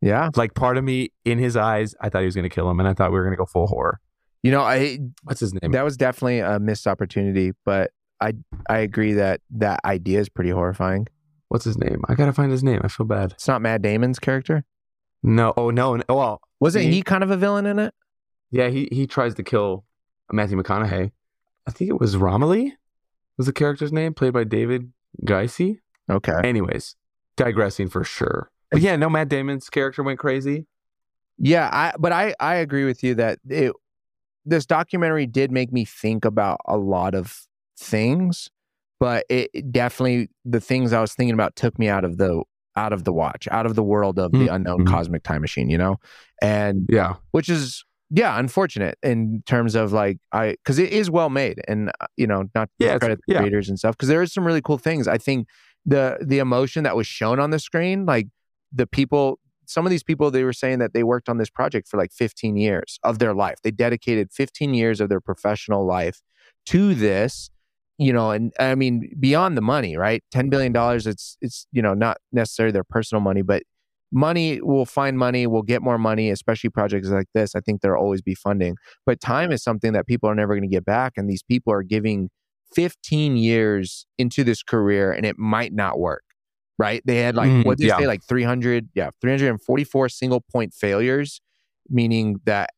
Yeah. 0.00 0.30
Like 0.36 0.54
part 0.54 0.76
of 0.76 0.84
me 0.84 1.10
in 1.24 1.38
his 1.38 1.56
eyes, 1.56 1.94
I 2.00 2.08
thought 2.08 2.20
he 2.20 2.26
was 2.26 2.34
gonna 2.36 2.48
kill 2.48 2.70
him, 2.70 2.78
and 2.80 2.88
I 2.88 2.94
thought 2.94 3.10
we 3.12 3.18
were 3.18 3.24
gonna 3.24 3.36
go 3.36 3.46
full 3.46 3.66
horror. 3.66 4.00
You 4.42 4.52
know, 4.52 4.62
I 4.62 4.98
What's 5.24 5.40
his 5.40 5.52
name? 5.54 5.72
that 5.72 5.82
was 5.84 5.96
definitely 5.96 6.38
a 6.40 6.58
missed 6.60 6.86
opportunity, 6.86 7.52
but 7.64 7.90
I 8.20 8.34
I 8.68 8.78
agree 8.78 9.12
that 9.14 9.40
that 9.50 9.80
idea 9.84 10.20
is 10.20 10.28
pretty 10.28 10.50
horrifying. 10.50 11.06
What's 11.48 11.64
his 11.64 11.78
name? 11.78 12.02
I 12.08 12.14
gotta 12.14 12.32
find 12.32 12.52
his 12.52 12.62
name. 12.62 12.80
I 12.84 12.88
feel 12.88 13.06
bad. 13.06 13.32
It's 13.32 13.48
not 13.48 13.62
Matt 13.62 13.82
Damon's 13.82 14.18
character. 14.18 14.64
No. 15.22 15.52
Oh 15.56 15.70
no. 15.70 15.96
no 15.96 16.02
well, 16.08 16.40
Wasn't 16.60 16.84
See? 16.84 16.90
he 16.92 17.02
kind 17.02 17.22
of 17.24 17.30
a 17.30 17.36
villain 17.36 17.66
in 17.66 17.78
it? 17.78 17.94
yeah. 18.50 18.68
He 18.68 18.88
he 18.92 19.06
tries 19.06 19.34
to 19.34 19.42
kill 19.42 19.84
Matthew 20.32 20.56
McConaughey. 20.60 21.10
I 21.66 21.70
think 21.70 21.90
it 21.90 22.00
was 22.00 22.16
Romilly. 22.16 22.76
Was 23.36 23.46
the 23.46 23.52
character's 23.52 23.92
name 23.92 24.14
played 24.14 24.32
by 24.32 24.44
David 24.44 24.92
Gyasi? 25.24 25.80
Okay. 26.10 26.40
Anyways, 26.44 26.96
digressing 27.38 27.88
for 27.88 28.04
sure. 28.04 28.50
But 28.70 28.82
yeah, 28.82 28.96
no. 28.96 29.08
Matt 29.08 29.28
Damon's 29.30 29.70
character 29.70 30.02
went 30.02 30.18
crazy. 30.18 30.66
Yeah, 31.38 31.70
I 31.72 31.94
but 31.98 32.12
I 32.12 32.34
I 32.40 32.56
agree 32.56 32.84
with 32.84 33.02
you 33.02 33.14
that 33.14 33.38
it 33.48 33.72
this 34.44 34.66
documentary 34.66 35.26
did 35.26 35.50
make 35.50 35.72
me 35.72 35.84
think 35.84 36.24
about 36.24 36.60
a 36.66 36.76
lot 36.76 37.14
of 37.14 37.46
things, 37.78 38.50
but 39.00 39.24
it, 39.28 39.50
it 39.54 39.72
definitely 39.72 40.28
the 40.44 40.60
things 40.60 40.92
I 40.92 41.00
was 41.00 41.14
thinking 41.14 41.34
about 41.34 41.56
took 41.56 41.78
me 41.78 41.88
out 41.88 42.04
of 42.04 42.18
the 42.18 42.42
out 42.76 42.92
of 42.92 43.04
the 43.04 43.12
watch, 43.12 43.48
out 43.50 43.66
of 43.66 43.74
the 43.74 43.82
world 43.82 44.18
of 44.18 44.30
the 44.32 44.46
unknown 44.48 44.84
Mhm. 44.84 44.88
cosmic 44.88 45.22
time 45.24 45.40
machine, 45.40 45.68
you 45.68 45.78
know? 45.78 45.96
And 46.42 46.86
Yeah. 46.90 47.14
which 47.32 47.48
is 47.48 47.84
yeah, 48.10 48.38
unfortunate 48.38 48.96
in 49.02 49.42
terms 49.46 49.74
of 49.74 49.92
like 49.92 50.18
I 50.32 50.52
because 50.52 50.78
it 50.78 50.90
is 50.92 51.10
well 51.10 51.28
made 51.28 51.60
and 51.68 51.90
uh, 52.00 52.06
you 52.16 52.26
know 52.26 52.44
not 52.54 52.68
Yeah, 52.78 52.98
credit 52.98 53.20
the 53.26 53.34
yeah. 53.34 53.40
creators 53.40 53.68
and 53.68 53.78
stuff 53.78 53.96
because 53.96 54.08
there 54.08 54.22
is 54.22 54.32
some 54.32 54.46
really 54.46 54.62
cool 54.62 54.78
things. 54.78 55.06
I 55.06 55.18
think 55.18 55.46
the 55.86 56.18
the 56.20 56.38
emotion 56.38 56.84
that 56.84 56.96
was 56.96 57.06
shown 57.06 57.40
on 57.40 57.50
the 57.50 57.58
screen, 57.58 58.06
like 58.06 58.28
the 58.72 58.86
people, 58.86 59.38
some 59.66 59.86
of 59.86 59.90
these 59.90 60.02
people, 60.02 60.30
they 60.30 60.44
were 60.44 60.52
saying 60.52 60.78
that 60.80 60.92
they 60.92 61.02
worked 61.02 61.28
on 61.28 61.38
this 61.38 61.50
project 61.50 61.88
for 61.88 61.96
like 61.96 62.12
15 62.12 62.56
years 62.56 62.98
of 63.02 63.18
their 63.18 63.34
life. 63.34 63.56
They 63.62 63.70
dedicated 63.70 64.30
15 64.32 64.74
years 64.74 65.00
of 65.00 65.08
their 65.08 65.20
professional 65.20 65.86
life 65.86 66.20
to 66.66 66.94
this. 66.94 67.50
You 68.00 68.12
know, 68.12 68.30
and 68.30 68.52
I 68.60 68.76
mean 68.76 69.10
beyond 69.18 69.56
the 69.56 69.60
money, 69.60 69.96
right? 69.96 70.22
Ten 70.30 70.50
billion 70.50 70.72
dollars. 70.72 71.06
It's 71.06 71.36
it's 71.40 71.66
you 71.72 71.82
know 71.82 71.94
not 71.94 72.18
necessarily 72.32 72.72
their 72.72 72.84
personal 72.84 73.20
money, 73.20 73.42
but 73.42 73.64
money 74.12 74.60
will 74.62 74.86
find 74.86 75.18
money 75.18 75.46
will 75.46 75.62
get 75.62 75.82
more 75.82 75.98
money 75.98 76.30
especially 76.30 76.70
projects 76.70 77.08
like 77.08 77.26
this 77.34 77.54
i 77.54 77.60
think 77.60 77.80
there'll 77.80 78.02
always 78.02 78.22
be 78.22 78.34
funding 78.34 78.74
but 79.04 79.20
time 79.20 79.52
is 79.52 79.62
something 79.62 79.92
that 79.92 80.06
people 80.06 80.28
are 80.28 80.34
never 80.34 80.54
going 80.54 80.62
to 80.62 80.74
get 80.74 80.84
back 80.84 81.12
and 81.16 81.28
these 81.28 81.42
people 81.42 81.72
are 81.72 81.82
giving 81.82 82.30
15 82.74 83.36
years 83.36 84.06
into 84.18 84.44
this 84.44 84.62
career 84.62 85.12
and 85.12 85.24
it 85.24 85.38
might 85.38 85.72
not 85.72 85.98
work 85.98 86.22
right 86.78 87.02
they 87.06 87.18
had 87.18 87.34
like 87.34 87.50
Mm, 87.50 87.64
what 87.64 87.78
did 87.78 87.84
they 87.84 87.88
yeah. 87.88 87.98
say 87.98 88.06
like 88.06 88.22
300 88.24 88.88
yeah 88.94 89.10
344 89.20 90.08
single 90.08 90.40
point 90.40 90.74
failures 90.74 91.40
meaning 91.88 92.40
that 92.44 92.70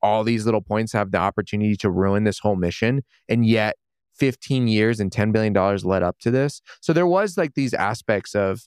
all 0.00 0.22
these 0.22 0.44
little 0.44 0.60
points 0.62 0.92
have 0.92 1.10
the 1.10 1.18
opportunity 1.18 1.74
to 1.76 1.90
ruin 1.90 2.24
this 2.24 2.38
whole 2.38 2.54
mission 2.56 3.02
and 3.28 3.44
yet 3.44 3.76
15 4.14 4.68
years 4.68 5.00
and 5.00 5.10
10 5.10 5.32
billion 5.32 5.52
dollars 5.52 5.84
led 5.84 6.02
up 6.02 6.18
to 6.20 6.30
this 6.30 6.60
so 6.80 6.92
there 6.92 7.06
was 7.06 7.36
like 7.36 7.54
these 7.54 7.74
aspects 7.74 8.34
of 8.34 8.62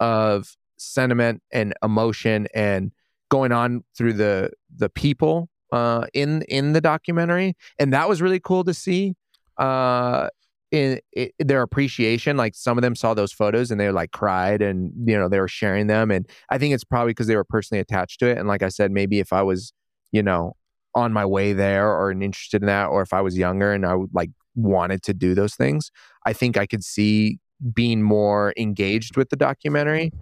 of 0.00 0.56
sentiment 0.78 1.42
and 1.52 1.74
emotion 1.82 2.48
and 2.54 2.92
going 3.30 3.52
on 3.52 3.84
through 3.96 4.12
the 4.14 4.50
the 4.74 4.88
people 4.88 5.48
uh 5.72 6.06
in 6.14 6.42
in 6.42 6.72
the 6.72 6.80
documentary 6.80 7.54
and 7.78 7.92
that 7.92 8.08
was 8.08 8.22
really 8.22 8.40
cool 8.40 8.64
to 8.64 8.72
see 8.74 9.14
uh 9.58 10.28
in, 10.74 10.98
their 11.38 11.62
appreciation 11.62 12.36
like 12.36 12.54
some 12.54 12.76
of 12.76 12.82
them 12.82 12.96
saw 12.96 13.14
those 13.14 13.32
photos 13.32 13.70
and 13.70 13.80
they 13.80 13.90
like 13.90 14.10
cried 14.10 14.60
and 14.60 14.92
you 15.06 15.16
know 15.16 15.28
they 15.28 15.38
were 15.38 15.48
sharing 15.48 15.86
them 15.86 16.10
and 16.10 16.28
i 16.50 16.58
think 16.58 16.74
it's 16.74 16.84
probably 16.84 17.10
because 17.10 17.28
they 17.28 17.36
were 17.36 17.44
personally 17.44 17.80
attached 17.80 18.18
to 18.18 18.26
it 18.26 18.38
and 18.38 18.48
like 18.48 18.62
i 18.62 18.68
said 18.68 18.90
maybe 18.90 19.20
if 19.20 19.32
i 19.32 19.40
was 19.40 19.72
you 20.10 20.22
know 20.22 20.54
on 20.94 21.12
my 21.12 21.24
way 21.24 21.52
there 21.52 21.88
or 21.88 22.10
interested 22.10 22.62
in 22.62 22.66
that 22.66 22.86
or 22.86 23.02
if 23.02 23.12
i 23.12 23.20
was 23.20 23.38
younger 23.38 23.72
and 23.72 23.86
i 23.86 23.94
would 23.94 24.10
like 24.12 24.30
wanted 24.56 25.02
to 25.02 25.14
do 25.14 25.34
those 25.34 25.54
things 25.54 25.90
i 26.26 26.32
think 26.32 26.56
i 26.56 26.66
could 26.66 26.82
see 26.82 27.38
being 27.72 28.02
more 28.02 28.52
engaged 28.56 29.16
with 29.16 29.28
the 29.30 29.36
documentary 29.36 30.12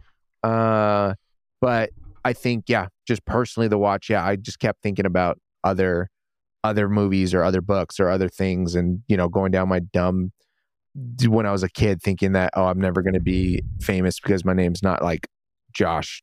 uh 0.43 1.15
but 1.61 1.91
i 2.25 2.33
think 2.33 2.65
yeah 2.69 2.89
just 3.07 3.25
personally 3.25 3.69
the 3.69 3.79
watch 3.79 4.11
yeah 4.11 4.25
i 4.25 4.37
just 4.37 4.59
kept 4.59 4.83
thinking 4.83 5.07
about 5.07 5.39
other 5.65 6.11
other 6.65 6.89
movies 6.89 7.35
or 7.35 7.43
other 7.43 7.61
books 7.61 7.99
or 7.99 8.09
other 8.09 8.29
things 8.29 8.75
and 8.75 9.03
you 9.09 9.17
know 9.17 9.29
going 9.29 9.51
down 9.51 9.69
my 9.69 9.81
dumb 9.81 10.33
when 11.27 11.47
I 11.47 11.53
was 11.53 11.63
a 11.63 11.69
kid, 11.69 12.03
thinking 12.03 12.33
that 12.33 12.53
oh, 12.55 12.67
I'm 12.67 12.81
never 12.81 13.03
going 13.03 13.15
to 13.15 13.21
be 13.21 13.63
famous 13.81 14.21
because 14.21 14.45
my 14.45 14.53
name's 14.53 14.83
not 14.83 15.03
like 15.03 15.29
Josh 15.73 16.23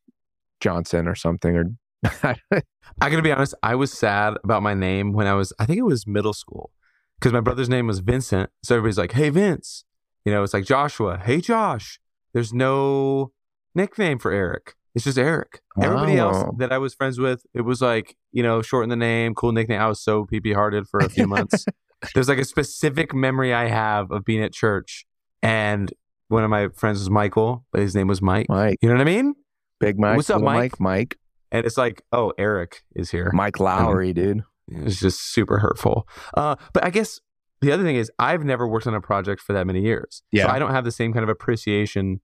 Johnson 0.60 1.08
or 1.08 1.14
something. 1.14 1.56
Or 1.56 1.64
I 2.22 3.10
gotta 3.10 3.22
be 3.22 3.32
honest, 3.32 3.54
I 3.62 3.74
was 3.74 3.92
sad 3.92 4.34
about 4.44 4.62
my 4.62 4.74
name 4.74 5.12
when 5.12 5.26
I 5.26 5.34
was, 5.34 5.52
I 5.58 5.66
think 5.66 5.78
it 5.78 5.84
was 5.84 6.06
middle 6.06 6.32
school, 6.32 6.70
because 7.18 7.32
my 7.32 7.40
brother's 7.40 7.68
name 7.68 7.86
was 7.86 7.98
Vincent. 8.00 8.50
So 8.62 8.76
everybody's 8.76 8.98
like, 8.98 9.12
"Hey 9.12 9.30
Vince," 9.30 9.84
you 10.24 10.32
know, 10.32 10.42
it's 10.42 10.54
like 10.54 10.64
Joshua. 10.64 11.18
Hey 11.18 11.40
Josh. 11.40 11.98
There's 12.32 12.52
no 12.52 13.32
nickname 13.74 14.18
for 14.18 14.30
Eric. 14.30 14.74
It's 14.94 15.04
just 15.04 15.18
Eric. 15.18 15.60
Everybody 15.80 16.16
else 16.16 16.52
that 16.58 16.72
I 16.72 16.78
was 16.78 16.94
friends 16.94 17.18
with, 17.18 17.44
it 17.54 17.60
was 17.62 17.80
like, 17.80 18.16
you 18.32 18.42
know, 18.42 18.60
shorten 18.62 18.90
the 18.90 18.96
name, 18.96 19.34
cool 19.34 19.52
nickname. 19.52 19.80
I 19.80 19.86
was 19.86 20.00
so 20.00 20.24
pee 20.24 20.52
hearted 20.52 20.88
for 20.88 21.00
a 21.00 21.08
few 21.08 21.26
months. 21.26 21.64
There's 22.14 22.28
like 22.28 22.38
a 22.38 22.44
specific 22.44 23.14
memory 23.14 23.52
I 23.54 23.68
have 23.68 24.10
of 24.10 24.24
being 24.24 24.42
at 24.42 24.52
church, 24.52 25.04
and 25.42 25.92
one 26.28 26.44
of 26.44 26.50
my 26.50 26.68
friends 26.68 26.98
was 26.98 27.10
Michael, 27.10 27.64
but 27.72 27.82
his 27.82 27.94
name 27.94 28.06
was 28.06 28.22
Mike. 28.22 28.46
Mike, 28.48 28.78
You 28.80 28.88
know 28.88 28.94
what 28.94 29.02
I 29.02 29.04
mean? 29.04 29.34
Big 29.80 29.98
Mike, 29.98 30.16
What's 30.16 30.30
up, 30.30 30.36
Little 30.40 30.52
Mike? 30.52 30.80
Mike, 30.80 31.18
And 31.52 31.66
it's 31.66 31.76
like, 31.76 32.02
oh, 32.12 32.32
Eric 32.38 32.82
is 32.94 33.10
here. 33.10 33.30
Mike 33.34 33.58
Lowry, 33.60 34.12
dude. 34.12 34.42
It's 34.68 35.00
just 35.00 35.32
super 35.32 35.58
hurtful. 35.58 36.06
Uh, 36.34 36.56
but 36.72 36.84
I 36.84 36.90
guess 36.90 37.20
the 37.60 37.72
other 37.72 37.82
thing 37.82 37.96
is 37.96 38.10
I've 38.18 38.44
never 38.44 38.66
worked 38.68 38.86
on 38.86 38.94
a 38.94 39.00
project 39.00 39.42
for 39.42 39.52
that 39.52 39.66
many 39.66 39.82
years. 39.82 40.22
Yeah. 40.32 40.46
So 40.46 40.52
I 40.52 40.58
don't 40.58 40.70
have 40.70 40.84
the 40.84 40.92
same 40.92 41.12
kind 41.12 41.22
of 41.22 41.28
appreciation 41.28 42.20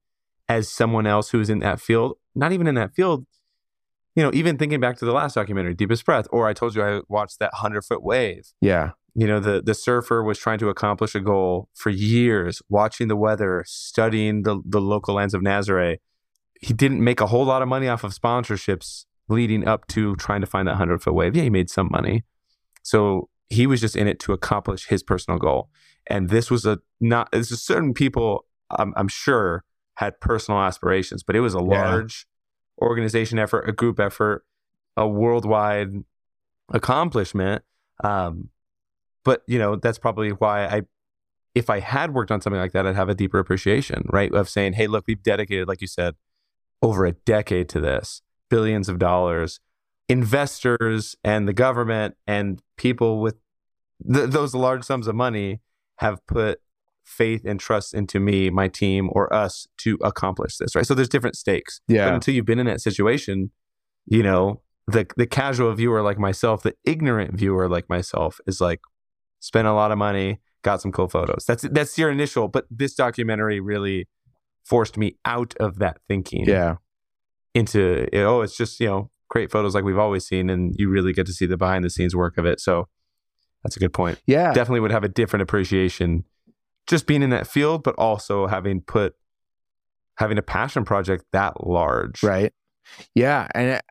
as 0.49 0.69
someone 0.69 1.05
else 1.05 1.29
who's 1.29 1.49
in 1.49 1.59
that 1.59 1.79
field. 1.81 2.17
Not 2.35 2.51
even 2.51 2.67
in 2.67 2.75
that 2.75 2.93
field. 2.93 3.25
You 4.15 4.23
know, 4.23 4.31
even 4.33 4.57
thinking 4.57 4.79
back 4.79 4.97
to 4.97 5.05
the 5.05 5.11
last 5.11 5.35
documentary, 5.35 5.75
Deepest 5.75 6.03
Breath, 6.03 6.27
or 6.31 6.47
I 6.47 6.53
told 6.53 6.75
you 6.75 6.81
I 6.81 7.01
watched 7.07 7.39
that 7.39 7.53
hundred 7.53 7.83
foot 7.83 8.01
wave. 8.03 8.51
Yeah, 8.61 8.91
You 9.13 9.27
know, 9.27 9.39
the 9.39 9.61
the 9.61 9.73
surfer 9.73 10.23
was 10.23 10.39
trying 10.39 10.59
to 10.59 10.69
accomplish 10.69 11.13
a 11.13 11.19
goal 11.19 11.69
for 11.73 11.89
years, 11.89 12.61
watching 12.69 13.07
the 13.07 13.15
weather, 13.15 13.63
studying 13.67 14.43
the 14.43 14.61
the 14.65 14.81
local 14.81 15.15
lands 15.15 15.33
of 15.33 15.41
Nazareth. 15.43 15.99
He 16.61 16.73
didn't 16.73 17.03
make 17.03 17.21
a 17.21 17.27
whole 17.27 17.45
lot 17.45 17.61
of 17.61 17.67
money 17.67 17.87
off 17.87 18.03
of 18.03 18.13
sponsorships 18.13 19.05
leading 19.29 19.67
up 19.67 19.87
to 19.87 20.15
trying 20.15 20.41
to 20.41 20.47
find 20.47 20.67
that 20.67 20.75
hundred 20.75 21.03
foot 21.03 21.13
wave. 21.13 21.35
Yeah, 21.35 21.43
he 21.43 21.49
made 21.49 21.69
some 21.69 21.89
money. 21.91 22.23
So 22.81 23.29
he 23.49 23.67
was 23.67 23.81
just 23.81 23.95
in 23.95 24.07
it 24.07 24.19
to 24.21 24.33
accomplish 24.33 24.87
his 24.87 25.03
personal 25.03 25.39
goal. 25.39 25.69
And 26.07 26.29
this 26.29 26.49
was 26.49 26.65
a 26.65 26.79
not 26.99 27.31
this 27.31 27.51
is 27.51 27.61
certain 27.61 27.93
people 27.93 28.45
I'm, 28.71 28.93
I'm 28.95 29.07
sure 29.07 29.63
had 29.97 30.19
personal 30.19 30.59
aspirations, 30.61 31.23
but 31.23 31.35
it 31.35 31.39
was 31.41 31.53
a 31.55 31.59
Yeah. 31.59 31.63
large 31.89 32.27
organization 32.81 33.39
effort, 33.39 33.67
a 33.67 33.71
group 33.71 33.99
effort, 33.99 34.45
a 34.95 35.07
worldwide 35.07 36.03
accomplishment. 36.69 37.63
Um, 38.03 38.49
but 39.23 39.41
you 39.47 39.57
know 39.59 39.75
that's 39.75 39.97
probably 39.97 40.29
why 40.29 40.65
I, 40.65 40.81
if 41.55 41.69
I 41.69 41.79
had 41.79 42.13
worked 42.13 42.31
on 42.31 42.41
something 42.41 42.59
like 42.59 42.73
that, 42.73 42.85
I'd 42.85 42.95
have 42.95 43.09
a 43.09 43.15
deeper 43.15 43.39
appreciation, 43.39 44.05
right? 44.13 44.31
Of 44.33 44.47
saying, 44.47 44.73
hey, 44.73 44.85
look, 44.87 45.05
we've 45.07 45.23
dedicated, 45.23 45.67
like 45.67 45.81
you 45.81 45.87
said, 45.87 46.15
over 46.83 47.05
a 47.07 47.13
decade 47.13 47.67
to 47.69 47.79
this, 47.79 48.21
billions 48.49 48.87
of 48.89 48.99
dollars. 48.99 49.59
Investors 50.09 51.15
and 51.23 51.47
the 51.47 51.53
government 51.53 52.15
and 52.27 52.61
people 52.77 53.19
with 53.19 53.35
th- 54.13 54.29
those 54.29 54.53
large 54.53 54.83
sums 54.83 55.07
of 55.07 55.15
money 55.15 55.59
have 55.97 56.25
put 56.27 56.61
faith 57.07 57.43
and 57.45 57.59
trust 57.59 57.93
into 57.93 58.19
me, 58.19 58.49
my 58.49 58.67
team, 58.67 59.09
or 59.13 59.33
us 59.33 59.65
to 59.77 59.97
accomplish 60.03 60.57
this, 60.57 60.75
right? 60.75 60.85
So 60.85 60.93
there's 60.93 61.09
different 61.09 61.37
stakes. 61.37 61.79
But 61.87 61.95
yeah, 61.95 62.13
until 62.13 62.35
you've 62.35 62.45
been 62.45 62.59
in 62.59 62.67
that 62.67 62.81
situation, 62.81 63.51
you 64.05 64.21
know, 64.21 64.61
the 64.87 65.07
the 65.15 65.25
casual 65.25 65.73
viewer 65.73 66.01
like 66.01 66.19
myself, 66.19 66.63
the 66.63 66.75
ignorant 66.85 67.33
viewer 67.33 67.69
like 67.69 67.89
myself 67.89 68.39
is 68.45 68.59
like 68.59 68.81
spent 69.39 69.67
a 69.67 69.73
lot 69.73 69.91
of 69.91 69.97
money, 69.97 70.39
got 70.63 70.81
some 70.81 70.91
cool 70.91 71.07
photos. 71.07 71.45
That's 71.47 71.63
that's 71.71 71.97
your 71.97 72.11
initial, 72.11 72.49
but 72.49 72.65
this 72.69 72.93
documentary 72.93 73.59
really 73.59 74.07
forced 74.65 74.97
me 74.97 75.15
out 75.23 75.55
of 75.61 75.79
that 75.79 75.99
thinking 76.09 76.43
yeah. 76.43 76.75
into 77.53 78.05
oh, 78.13 78.41
it's 78.41 78.57
just, 78.57 78.81
you 78.81 78.87
know, 78.87 79.09
great 79.29 79.49
photos 79.49 79.73
like 79.73 79.85
we've 79.85 79.97
always 79.97 80.27
seen 80.27 80.49
and 80.49 80.75
you 80.77 80.89
really 80.89 81.13
get 81.13 81.25
to 81.25 81.33
see 81.33 81.45
the 81.45 81.55
behind 81.55 81.85
the 81.85 81.89
scenes 81.89 82.13
work 82.13 82.37
of 82.37 82.45
it. 82.45 82.59
So 82.59 82.89
that's 83.63 83.77
a 83.77 83.79
good 83.79 83.93
point. 83.93 84.19
Yeah. 84.25 84.51
Definitely 84.51 84.81
would 84.81 84.91
have 84.91 85.05
a 85.05 85.09
different 85.09 85.43
appreciation 85.43 86.25
just 86.87 87.05
being 87.05 87.21
in 87.21 87.29
that 87.31 87.47
field, 87.47 87.83
but 87.83 87.95
also 87.95 88.47
having 88.47 88.81
put 88.81 89.15
having 90.15 90.37
a 90.37 90.41
passion 90.41 90.83
project 90.83 91.25
that 91.31 91.65
large. 91.67 92.23
Right. 92.23 92.53
Yeah, 93.13 93.47
and 93.53 93.81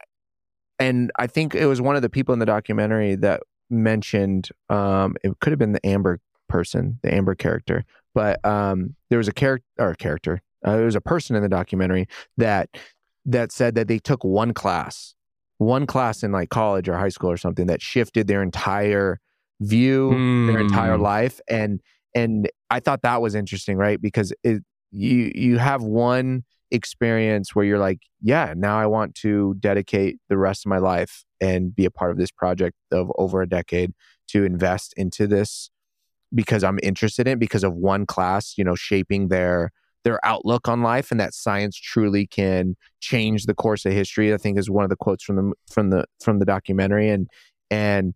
and 0.79 1.11
I 1.19 1.27
think 1.27 1.55
it 1.55 1.67
was 1.67 1.81
one 1.81 1.97
of 1.97 2.03
the 2.03 2.09
people 2.11 2.33
in 2.33 2.39
the 2.39 2.47
documentary 2.47 3.15
that 3.17 3.43
mentioned 3.71 4.49
um 4.71 5.17
it 5.25 5.33
could 5.41 5.51
have 5.51 5.59
been 5.59 5.73
the 5.73 5.85
Amber 5.87 6.21
person, 6.49 6.99
the 7.03 7.13
Amber 7.13 7.35
character, 7.35 7.85
but 8.15 8.45
um 8.45 8.95
there 9.11 9.19
was 9.19 9.29
a 9.29 9.33
character 9.33 9.67
or 9.79 9.91
a 9.91 9.97
character. 9.97 10.41
Uh, 10.65 10.77
there 10.77 10.87
was 10.87 10.95
a 10.97 11.01
person 11.01 11.37
in 11.37 11.43
the 11.43 11.49
documentary 11.49 12.09
that 12.37 12.71
that 13.25 13.53
said 13.53 13.75
that 13.75 13.89
they 13.89 13.99
took 13.99 14.25
one 14.25 14.55
class, 14.55 15.15
one 15.59 15.87
class 15.87 16.23
in 16.23 16.33
like 16.33 16.49
college 16.49 16.89
or 16.89 16.97
high 16.97 17.09
school 17.09 17.31
or 17.31 17.37
something 17.37 17.67
that 17.67 17.83
shifted 17.83 18.27
their 18.29 18.43
entire 18.43 19.21
view 19.61 20.11
their 20.47 20.61
entire 20.61 20.97
Mm. 20.99 21.03
life 21.03 21.41
and 21.49 21.81
and 22.17 22.51
i 22.71 22.81
thought 22.81 23.03
that 23.03 23.23
was 23.23 23.35
interesting 23.35 23.77
right? 23.77 24.01
Because 24.01 24.33
it 24.43 24.63
you 24.91 25.31
you 25.35 25.59
have 25.59 25.83
one 25.83 26.45
experience 26.73 27.55
where 27.55 27.65
you're 27.65 27.79
like 27.79 28.01
yeah 28.21 28.53
now 28.57 28.77
i 28.77 28.87
want 28.87 29.15
to 29.15 29.55
dedicate 29.61 30.17
the 30.29 30.37
rest 30.37 30.67
of 30.67 30.71
my 30.71 30.79
life 30.79 31.25
and 31.41 31.77
be 31.77 31.85
a 31.85 31.91
part 31.91 32.11
of 32.11 32.17
this 32.19 32.33
project 32.33 32.77
of 32.91 33.13
over 33.19 33.41
a 33.41 33.49
decade 33.49 33.93
to 34.27 34.45
invest 34.45 34.93
into 34.97 35.29
this 35.29 35.71
because 36.35 36.65
i'm 36.65 36.81
interested 36.83 37.29
in 37.29 37.35
it 37.35 37.39
because 37.39 37.63
of 37.63 37.75
one 37.75 38.05
class 38.05 38.55
you 38.59 38.65
know 38.65 38.75
shaping 38.75 39.29
their 39.29 39.71
their 40.03 40.25
outlook 40.25 40.69
on 40.69 40.83
life 40.83 41.13
and 41.13 41.21
that 41.21 41.35
science 41.35 41.77
truly 41.77 42.27
can 42.27 42.75
change 43.01 43.45
the 43.47 43.55
course 43.55 43.85
of 43.85 43.93
history 43.93 44.35
i 44.35 44.37
think 44.37 44.59
is 44.59 44.69
one 44.69 44.83
of 44.85 44.91
the 44.91 44.97
quotes 44.97 45.23
from 45.23 45.37
the 45.37 45.53
from 45.71 45.91
the 45.91 46.05
from 46.21 46.39
the 46.41 46.45
documentary. 46.45 47.09
And 47.09 47.29
and 47.71 48.15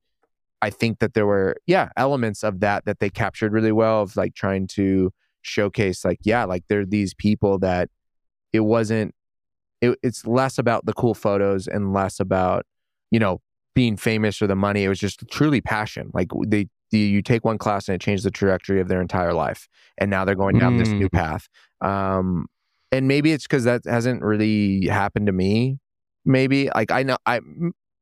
I 0.62 0.70
think 0.70 0.98
that 0.98 1.14
there 1.14 1.26
were, 1.26 1.56
yeah, 1.66 1.88
elements 1.96 2.42
of 2.42 2.60
that 2.60 2.84
that 2.84 2.98
they 2.98 3.10
captured 3.10 3.52
really 3.52 3.72
well 3.72 4.02
of 4.02 4.16
like 4.16 4.34
trying 4.34 4.66
to 4.68 5.10
showcase, 5.42 6.04
like, 6.04 6.18
yeah, 6.22 6.44
like 6.44 6.64
there 6.68 6.80
are 6.80 6.86
these 6.86 7.14
people 7.14 7.58
that 7.60 7.88
it 8.52 8.60
wasn't, 8.60 9.14
it, 9.80 9.98
it's 10.02 10.26
less 10.26 10.58
about 10.58 10.84
the 10.84 10.92
cool 10.92 11.14
photos 11.14 11.66
and 11.66 11.94
less 11.94 12.20
about, 12.20 12.66
you 13.10 13.18
know, 13.18 13.40
being 13.74 13.96
famous 13.96 14.42
or 14.42 14.46
the 14.46 14.56
money. 14.56 14.84
It 14.84 14.88
was 14.88 14.98
just 14.98 15.26
truly 15.30 15.60
passion. 15.60 16.10
Like 16.12 16.28
they, 16.46 16.68
the, 16.90 16.98
you 16.98 17.22
take 17.22 17.44
one 17.44 17.56
class 17.56 17.88
and 17.88 17.94
it 17.94 18.00
changed 18.00 18.24
the 18.24 18.30
trajectory 18.30 18.80
of 18.80 18.88
their 18.88 19.00
entire 19.00 19.32
life. 19.32 19.68
And 19.96 20.10
now 20.10 20.24
they're 20.24 20.34
going 20.34 20.58
down 20.58 20.76
this 20.76 20.90
Mm. 20.90 20.98
new 20.98 21.08
path. 21.08 21.48
Um, 21.80 22.46
and 22.92 23.06
maybe 23.06 23.32
it's 23.32 23.44
because 23.44 23.64
that 23.64 23.82
hasn't 23.86 24.22
really 24.22 24.88
happened 24.88 25.26
to 25.26 25.32
me. 25.32 25.78
Maybe 26.24 26.68
like 26.74 26.90
I 26.90 27.04
know 27.04 27.16
I 27.24 27.40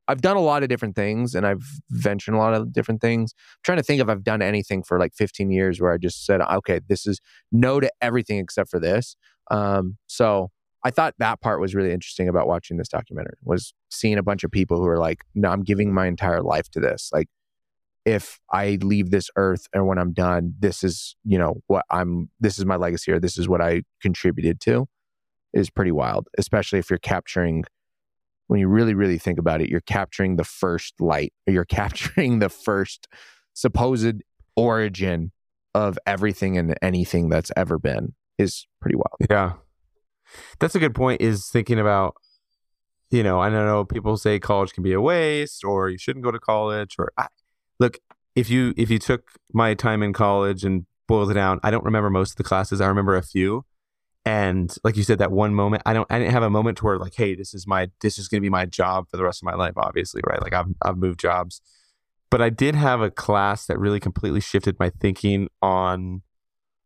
I've 0.08 0.22
done 0.22 0.36
a 0.36 0.42
lot 0.42 0.62
of 0.62 0.70
different 0.70 0.96
things 0.96 1.34
and 1.34 1.46
I've 1.46 1.62
ventured 1.90 2.34
a 2.34 2.38
lot 2.38 2.54
of 2.54 2.72
different 2.72 3.02
things. 3.02 3.34
I'm 3.36 3.60
trying 3.62 3.78
to 3.78 3.84
think 3.84 4.00
if 4.00 4.08
I've 4.08 4.24
done 4.24 4.40
anything 4.40 4.82
for 4.82 4.98
like 4.98 5.14
15 5.14 5.50
years 5.50 5.80
where 5.80 5.92
I 5.92 5.98
just 5.98 6.24
said, 6.24 6.40
okay, 6.40 6.80
this 6.88 7.06
is 7.06 7.20
no 7.52 7.78
to 7.78 7.90
everything 8.00 8.38
except 8.38 8.70
for 8.70 8.80
this. 8.80 9.16
Um, 9.50 9.98
so 10.06 10.50
I 10.82 10.90
thought 10.90 11.14
that 11.18 11.42
part 11.42 11.60
was 11.60 11.74
really 11.74 11.92
interesting 11.92 12.28
about 12.28 12.48
watching 12.48 12.78
this 12.78 12.88
documentary 12.88 13.36
was 13.42 13.74
seeing 13.90 14.16
a 14.16 14.22
bunch 14.22 14.44
of 14.44 14.50
people 14.50 14.78
who 14.78 14.86
are 14.86 14.98
like, 14.98 15.24
no, 15.34 15.50
I'm 15.50 15.62
giving 15.62 15.92
my 15.92 16.06
entire 16.06 16.42
life 16.42 16.70
to 16.70 16.80
this. 16.80 17.10
Like 17.12 17.28
if 18.06 18.40
I 18.50 18.78
leave 18.80 19.10
this 19.10 19.28
earth 19.36 19.66
and 19.74 19.86
when 19.86 19.98
I'm 19.98 20.14
done, 20.14 20.54
this 20.58 20.82
is, 20.82 21.16
you 21.24 21.36
know, 21.36 21.56
what 21.66 21.84
I'm 21.90 22.30
this 22.40 22.58
is 22.58 22.64
my 22.64 22.76
legacy 22.76 23.12
or 23.12 23.20
this 23.20 23.36
is 23.36 23.48
what 23.48 23.60
I 23.60 23.82
contributed 24.00 24.60
to 24.62 24.86
is 25.52 25.68
pretty 25.68 25.92
wild, 25.92 26.28
especially 26.38 26.78
if 26.78 26.88
you're 26.88 26.98
capturing 26.98 27.64
when 28.48 28.58
you 28.60 28.68
really, 28.68 28.94
really 28.94 29.18
think 29.18 29.38
about 29.38 29.60
it, 29.60 29.70
you're 29.70 29.80
capturing 29.80 30.36
the 30.36 30.44
first 30.44 31.00
light, 31.00 31.32
or 31.46 31.52
you're 31.52 31.64
capturing 31.80 32.40
the 32.40 32.48
first 32.48 33.06
supposed 33.54 34.22
origin 34.56 35.32
of 35.74 35.98
everything 36.06 36.58
and 36.58 36.74
anything 36.82 37.28
that's 37.28 37.52
ever 37.56 37.78
been 37.78 38.14
is 38.38 38.66
pretty 38.80 38.96
wild. 38.96 39.30
Yeah. 39.30 39.52
That's 40.58 40.74
a 40.74 40.78
good 40.78 40.94
point 40.94 41.20
is 41.20 41.48
thinking 41.48 41.78
about, 41.78 42.16
you 43.10 43.22
know, 43.22 43.40
I 43.40 43.48
don't 43.48 43.66
know, 43.66 43.84
people 43.84 44.16
say 44.16 44.38
college 44.38 44.72
can 44.72 44.82
be 44.82 44.92
a 44.92 45.00
waste 45.00 45.64
or 45.64 45.88
you 45.88 45.98
shouldn't 45.98 46.24
go 46.24 46.30
to 46.30 46.38
college 46.38 46.96
or 46.98 47.12
I, 47.16 47.28
look, 47.78 47.98
if 48.34 48.50
you 48.50 48.74
if 48.76 48.90
you 48.90 48.98
took 48.98 49.30
my 49.52 49.74
time 49.74 50.02
in 50.02 50.12
college 50.12 50.64
and 50.64 50.86
boiled 51.06 51.30
it 51.30 51.34
down, 51.34 51.58
I 51.62 51.70
don't 51.70 51.84
remember 51.84 52.10
most 52.10 52.32
of 52.32 52.36
the 52.36 52.44
classes. 52.44 52.80
I 52.80 52.86
remember 52.86 53.16
a 53.16 53.22
few. 53.22 53.64
And 54.28 54.74
like 54.84 54.96
you 54.96 55.04
said, 55.04 55.18
that 55.20 55.32
one 55.32 55.54
moment, 55.54 55.82
I 55.86 55.94
don't 55.94 56.06
I 56.10 56.18
didn't 56.18 56.32
have 56.32 56.42
a 56.42 56.50
moment 56.50 56.78
to 56.78 56.84
where 56.84 56.98
like, 56.98 57.14
hey, 57.14 57.34
this 57.34 57.54
is 57.54 57.66
my 57.66 57.88
this 58.02 58.18
is 58.18 58.28
gonna 58.28 58.42
be 58.42 58.50
my 58.50 58.66
job 58.66 59.06
for 59.10 59.16
the 59.16 59.24
rest 59.24 59.42
of 59.42 59.46
my 59.46 59.54
life, 59.54 59.74
obviously, 59.76 60.20
right? 60.28 60.40
Like 60.42 60.52
I've 60.52 60.66
I've 60.82 60.98
moved 60.98 61.20
jobs. 61.20 61.60
But 62.30 62.42
I 62.42 62.50
did 62.50 62.74
have 62.74 63.00
a 63.00 63.10
class 63.10 63.64
that 63.66 63.78
really 63.78 64.00
completely 64.00 64.40
shifted 64.40 64.76
my 64.78 64.90
thinking 64.90 65.48
on 65.62 66.20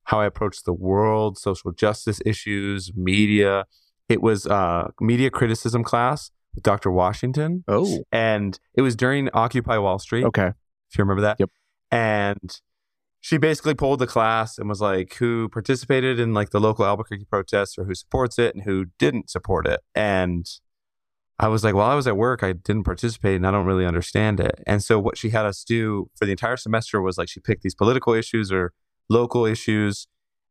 how 0.05 0.21
I 0.21 0.27
approach 0.27 0.63
the 0.63 0.73
world, 0.73 1.37
social 1.37 1.73
justice 1.73 2.21
issues, 2.25 2.93
media. 2.95 3.65
It 4.09 4.23
was 4.23 4.47
a 4.47 4.91
media 5.01 5.31
criticism 5.31 5.83
class 5.83 6.31
with 6.55 6.63
Dr. 6.63 6.91
Washington, 6.93 7.65
Oh, 7.67 8.05
and 8.13 8.57
it 8.75 8.83
was 8.83 8.95
during 8.95 9.31
Occupy 9.35 9.79
Wall 9.79 9.99
Street. 9.99 10.25
okay. 10.27 10.49
If 10.91 10.99
you 10.99 11.03
remember 11.03 11.23
that. 11.23 11.39
Yep. 11.41 11.51
And 11.91 12.61
she 13.23 13.39
basically 13.39 13.73
pulled 13.73 14.01
the 14.01 14.07
class 14.07 14.59
and 14.59 14.69
was 14.69 14.81
like, 14.81 15.15
who 15.15 15.49
participated 15.49 16.19
in 16.19 16.35
like 16.35 16.51
the 16.51 16.61
local 16.61 16.85
Albuquerque 16.85 17.25
protests 17.31 17.79
or 17.79 17.85
who 17.85 17.95
supports 17.95 18.37
it 18.37 18.53
and 18.53 18.65
who 18.65 18.87
didn't 18.99 19.31
support 19.31 19.65
it. 19.65 19.81
And 19.95 20.45
I 21.39 21.47
was 21.47 21.63
like, 21.63 21.73
well, 21.75 21.87
I 21.87 21.95
was 21.95 22.09
at 22.09 22.17
work. 22.17 22.43
I 22.43 22.53
didn't 22.53 22.83
participate 22.83 23.37
and 23.37 23.47
I 23.47 23.53
don't 23.53 23.65
really 23.65 23.87
understand 23.87 24.41
it. 24.41 24.61
And 24.67 24.83
so 24.83 24.99
what 24.99 25.17
she 25.17 25.31
had 25.31 25.47
us 25.47 25.63
do 25.63 26.11
for 26.17 26.25
the 26.25 26.33
entire 26.33 26.57
semester 26.57 27.01
was 27.01 27.17
like 27.17 27.29
she 27.29 27.39
picked 27.39 27.63
these 27.63 27.77
political 27.77 28.13
issues 28.13 28.51
or 28.51 28.73
local 29.09 29.47
issues 29.47 30.09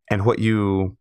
and 0.10 0.26
what 0.26 0.40
you 0.40 0.98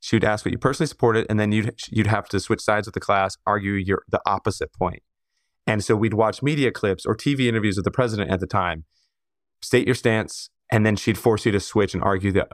she 0.00 0.14
would 0.14 0.24
ask 0.24 0.44
what 0.44 0.52
you 0.52 0.58
personally 0.58 0.86
supported 0.86 1.26
and 1.30 1.40
then 1.40 1.52
you'd 1.52 1.74
you'd 1.88 2.06
have 2.06 2.28
to 2.28 2.38
switch 2.38 2.60
sides 2.60 2.86
with 2.86 2.94
the 2.94 3.00
class, 3.00 3.34
argue 3.46 3.72
your 3.72 4.02
the 4.10 4.20
opposite. 4.26 4.70
And 5.66 5.82
so 5.82 5.96
we'd 5.96 6.14
watch 6.14 6.42
media 6.42 6.70
clips 6.70 7.06
or 7.06 7.16
TV 7.16 7.46
interviews 7.46 7.76
with 7.76 7.86
the 7.86 7.90
president 7.90 8.30
at 8.30 8.40
the 8.40 8.46
time, 8.46 8.84
state 9.62 9.86
your 9.86 9.94
stance, 9.94 10.50
and 10.70 10.84
then 10.84 10.96
she'd 10.96 11.18
force 11.18 11.46
you 11.46 11.52
to 11.52 11.60
switch 11.60 11.94
and 11.94 12.02
argue 12.02 12.32
the 12.32 12.46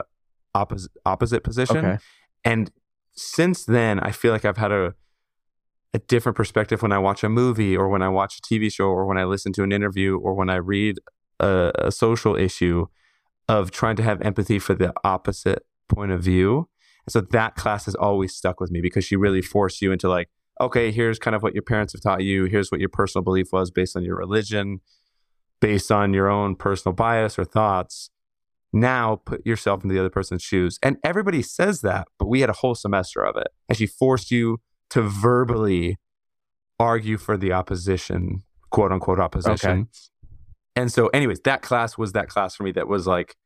opposite 0.55 0.93
opposite 1.05 1.43
position. 1.45 1.79
Okay. 1.79 1.99
And 2.45 2.71
since 3.12 3.65
then, 3.65 4.01
I 4.01 4.11
feel 4.11 4.33
like 4.33 4.45
I've 4.45 4.57
had 4.57 4.73
a 4.73 4.95
a 5.95 5.99
different 6.01 6.37
perspective 6.37 6.83
when 6.83 6.91
I 6.91 6.99
watch 6.99 7.23
a 7.23 7.29
movie 7.29 7.77
or 7.77 7.89
when 7.89 8.03
I 8.03 8.09
watch 8.09 8.39
a 8.39 8.43
TV 8.43 8.71
show 8.73 8.87
or 8.87 9.07
when 9.07 9.17
I 9.17 9.25
listen 9.25 9.53
to 9.53 9.62
an 9.62 9.71
interview 9.71 10.19
or 10.19 10.35
when 10.35 10.51
I 10.51 10.57
read 10.57 10.99
a, 11.39 11.71
a 11.77 11.93
social 11.93 12.35
issue 12.35 12.87
of 13.49 13.71
trying 13.71 13.95
to 13.97 14.03
have 14.03 14.21
empathy 14.23 14.59
for 14.59 14.75
the 14.75 14.93
opposite 15.05 15.65
point 15.89 16.11
of 16.11 16.21
view. 16.21 16.69
And 17.07 17.12
so 17.12 17.21
that 17.21 17.55
class 17.55 17.85
has 17.85 17.95
always 17.95 18.35
stuck 18.35 18.61
with 18.61 18.73
me 18.73 18.81
because 18.81 19.05
she 19.05 19.15
really 19.15 19.43
forced 19.43 19.81
you 19.83 19.93
into 19.93 20.09
like, 20.09 20.29
okay, 20.61 20.91
here's 20.91 21.19
kind 21.19 21.37
of 21.37 21.43
what 21.43 21.55
your 21.55 21.62
parents 21.62 21.93
have 21.93 22.03
taught 22.03 22.23
you. 22.23 22.47
Here's 22.47 22.73
what 22.73 22.81
your 22.81 22.89
personal 22.89 23.23
belief 23.23 23.53
was 23.53 23.71
based 23.71 23.97
on 23.97 24.03
your 24.03 24.17
religion, 24.17 24.81
based 25.61 25.91
on 25.91 26.13
your 26.15 26.29
own 26.29 26.57
personal 26.57 26.95
bias 26.95 27.39
or 27.39 27.45
thoughts. 27.45 28.11
Now 28.73 29.21
put 29.25 29.47
yourself 29.47 29.85
into 29.85 29.95
the 29.95 30.01
other 30.01 30.11
person's 30.11 30.43
shoes. 30.43 30.79
And 30.83 30.97
everybody 31.05 31.43
says 31.43 31.81
that, 31.83 32.09
but 32.19 32.27
we 32.27 32.41
had 32.41 32.51
a 32.51 32.55
whole 32.55 32.75
semester 32.75 33.25
of 33.25 33.37
it. 33.37 33.49
And 33.69 33.79
she 33.79 33.87
forced 33.87 34.31
you 34.31 34.61
to 34.91 35.03
verbally 35.03 35.99
argue 36.79 37.17
for 37.17 37.37
the 37.37 37.53
opposition, 37.53 38.43
quote 38.71 38.93
unquote 38.93 39.21
opposition. 39.21 39.71
Okay. 39.71 39.89
And 40.77 40.93
so, 40.93 41.07
anyways, 41.09 41.41
that 41.41 41.63
class 41.63 41.97
was 41.97 42.13
that 42.13 42.29
class 42.29 42.57
for 42.57 42.65
me 42.65 42.73
that 42.73 42.89
was 42.89 43.07
like, 43.07 43.37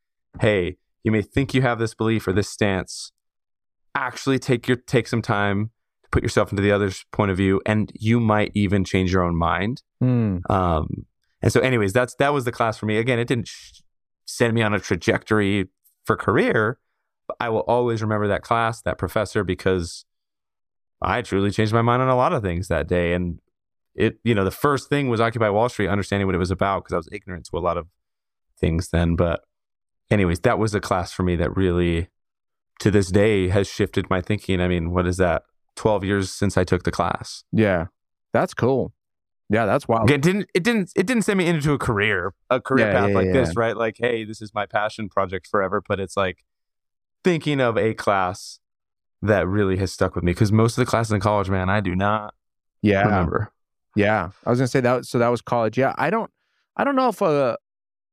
hey, 0.41 0.77
you 1.03 1.11
may 1.11 1.21
think 1.21 1.53
you 1.53 1.61
have 1.61 1.79
this 1.79 1.93
belief 1.93 2.27
or 2.27 2.33
this 2.33 2.49
stance. 2.49 3.11
Actually 3.95 4.39
take 4.39 4.67
your 4.67 4.77
take 4.77 5.07
some 5.07 5.21
time 5.21 5.71
to 6.03 6.09
put 6.09 6.23
yourself 6.23 6.51
into 6.51 6.61
the 6.61 6.71
other's 6.71 7.05
point 7.11 7.31
of 7.31 7.37
view, 7.37 7.61
and 7.65 7.91
you 7.95 8.19
might 8.19 8.51
even 8.55 8.83
change 8.83 9.13
your 9.13 9.23
own 9.23 9.35
mind. 9.35 9.83
Hmm. 9.99 10.37
Um, 10.49 11.05
and 11.41 11.51
so, 11.51 11.59
anyways, 11.61 11.93
that's 11.93 12.15
that 12.15 12.33
was 12.33 12.45
the 12.45 12.51
class 12.51 12.77
for 12.77 12.85
me. 12.85 12.97
Again, 12.97 13.19
it 13.19 13.27
didn't 13.27 13.47
sh- 13.47 13.81
send 14.25 14.53
me 14.53 14.61
on 14.61 14.73
a 14.73 14.79
trajectory 14.79 15.67
for 16.05 16.15
career, 16.15 16.79
but 17.27 17.37
I 17.39 17.49
will 17.49 17.61
always 17.61 18.01
remember 18.01 18.27
that 18.27 18.41
class, 18.41 18.81
that 18.81 18.97
professor, 18.97 19.43
because 19.43 20.05
I 21.01 21.21
truly 21.21 21.51
changed 21.51 21.73
my 21.73 21.81
mind 21.81 22.01
on 22.01 22.09
a 22.09 22.15
lot 22.15 22.33
of 22.33 22.41
things 22.41 22.67
that 22.67 22.87
day. 22.87 23.13
And 23.13 23.39
it, 23.95 24.19
you 24.23 24.35
know, 24.35 24.43
the 24.43 24.51
first 24.51 24.89
thing 24.89 25.09
was 25.09 25.21
Occupy 25.21 25.49
Wall 25.49 25.69
Street, 25.69 25.87
understanding 25.87 26.27
what 26.27 26.35
it 26.35 26.39
was 26.39 26.51
about 26.51 26.83
because 26.83 26.93
I 26.93 26.97
was 26.97 27.09
ignorant 27.11 27.45
to 27.45 27.57
a 27.57 27.59
lot 27.59 27.77
of 27.77 27.87
things 28.57 28.89
then. 28.89 29.15
But, 29.15 29.41
anyways, 30.11 30.41
that 30.41 30.59
was 30.59 30.75
a 30.75 30.79
class 30.79 31.11
for 31.11 31.23
me 31.23 31.35
that 31.37 31.55
really, 31.55 32.09
to 32.79 32.91
this 32.91 33.09
day, 33.09 33.47
has 33.49 33.67
shifted 33.67 34.09
my 34.09 34.21
thinking. 34.21 34.59
I 34.61 34.67
mean, 34.67 34.91
what 34.91 35.07
is 35.07 35.17
that? 35.17 35.43
Twelve 35.75 36.03
years 36.03 36.31
since 36.31 36.57
I 36.57 36.65
took 36.65 36.83
the 36.83 36.91
class. 36.91 37.45
Yeah. 37.53 37.85
That's 38.33 38.53
cool. 38.53 38.93
Yeah, 39.49 39.65
that's 39.65 39.87
wild. 39.87 40.11
It 40.11 40.21
didn't. 40.21 40.47
It 40.53 40.63
didn't. 40.63 40.91
It 40.95 41.07
didn't 41.07 41.23
send 41.23 41.37
me 41.39 41.47
into 41.47 41.73
a 41.73 41.77
career, 41.79 42.33
a 42.49 42.61
career 42.61 42.85
Yeah, 42.87 42.93
path 42.93 43.09
yeah, 43.09 43.15
like 43.15 43.25
yeah, 43.27 43.33
this, 43.33 43.55
right? 43.55 43.75
Like, 43.75 43.95
hey, 43.97 44.23
this 44.23 44.41
is 44.41 44.53
my 44.53 44.65
passion 44.65 45.09
project 45.09 45.47
forever. 45.47 45.81
But 45.87 45.99
it's 45.99 46.15
like 46.15 46.43
thinking 47.23 47.59
of 47.59 47.77
a 47.77 47.93
class 47.93 48.59
that 49.21 49.47
really 49.47 49.77
has 49.77 49.91
stuck 49.91 50.15
with 50.15 50.23
me 50.23 50.31
because 50.33 50.51
most 50.51 50.77
of 50.77 50.85
the 50.85 50.89
classes 50.89 51.11
in 51.11 51.19
college, 51.19 51.49
man, 51.49 51.69
I 51.69 51.79
do 51.81 51.95
not 51.95 52.33
Yeah. 52.81 53.03
remember. 53.05 53.51
Yeah, 53.95 54.29
I 54.45 54.49
was 54.49 54.59
gonna 54.59 54.67
say 54.67 54.81
that. 54.81 55.05
So 55.05 55.17
that 55.19 55.29
was 55.29 55.41
college. 55.41 55.77
Yeah, 55.77 55.93
I 55.97 56.09
don't, 56.11 56.29
I 56.77 56.83
don't 56.83 56.95
know 56.95 57.09
if 57.09 57.21
a 57.21 57.57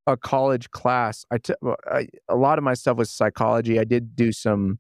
a 0.07 0.17
college 0.17 0.71
class. 0.71 1.25
I 1.31 1.39
took 1.39 1.59
I, 1.91 2.09
a 2.29 2.37
lot 2.37 2.57
of 2.59 2.65
my 2.65 2.75
stuff 2.75 2.97
was 2.97 3.11
psychology. 3.11 3.79
I 3.79 3.85
did 3.85 4.17
do 4.17 4.33
some. 4.33 4.79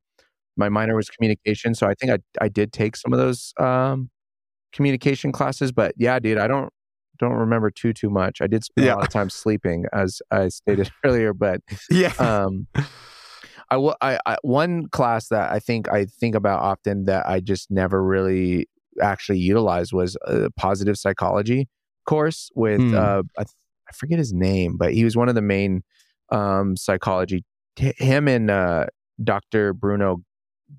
My 0.56 0.70
minor 0.70 0.96
was 0.96 1.10
communication, 1.10 1.74
so 1.74 1.86
I 1.86 1.92
think 1.94 2.10
I 2.12 2.18
I 2.40 2.48
did 2.48 2.72
take 2.72 2.96
some 2.96 3.12
of 3.12 3.18
those 3.18 3.52
um, 3.60 4.08
communication 4.72 5.32
classes. 5.32 5.72
But 5.72 5.94
yeah, 5.96 6.18
dude, 6.18 6.38
I 6.38 6.46
don't 6.48 6.72
don't 7.18 7.32
remember 7.32 7.70
too 7.70 7.92
too 7.92 8.10
much. 8.10 8.40
I 8.42 8.46
did 8.46 8.64
spend 8.64 8.86
Yeah. 8.86 8.94
a 8.94 8.96
lot 8.96 9.04
of 9.06 9.12
time 9.12 9.30
sleeping, 9.44 9.86
as 9.92 10.20
I 10.30 10.48
stated 10.48 10.90
earlier. 11.04 11.32
But 11.32 11.60
Yeah. 11.90 12.12
um 12.18 12.66
I 13.70 13.76
will 13.78 13.96
I, 14.00 14.18
I 14.26 14.36
one 14.42 14.88
class 14.88 15.28
that 15.28 15.50
I 15.50 15.58
think 15.58 15.88
I 15.88 16.04
think 16.06 16.34
about 16.34 16.60
often 16.60 17.04
that 17.06 17.28
I 17.28 17.40
just 17.40 17.70
never 17.70 18.02
really 18.02 18.68
actually 19.02 19.38
utilized 19.38 19.92
was 19.92 20.16
a 20.26 20.50
positive 20.56 20.96
psychology 20.96 21.68
course 22.06 22.50
with 22.54 22.80
Hmm. 22.80 22.94
uh 22.94 23.22
I, 23.36 23.42
th- 23.44 23.54
I 23.88 23.92
forget 23.92 24.18
his 24.18 24.32
name 24.32 24.76
but 24.78 24.94
he 24.94 25.04
was 25.04 25.16
one 25.16 25.28
of 25.28 25.34
the 25.34 25.42
main 25.42 25.82
um 26.30 26.76
psychology 26.76 27.44
t- 27.76 27.92
him 27.98 28.26
and 28.28 28.50
uh 28.50 28.86
Dr. 29.22 29.72
Bruno 29.74 30.22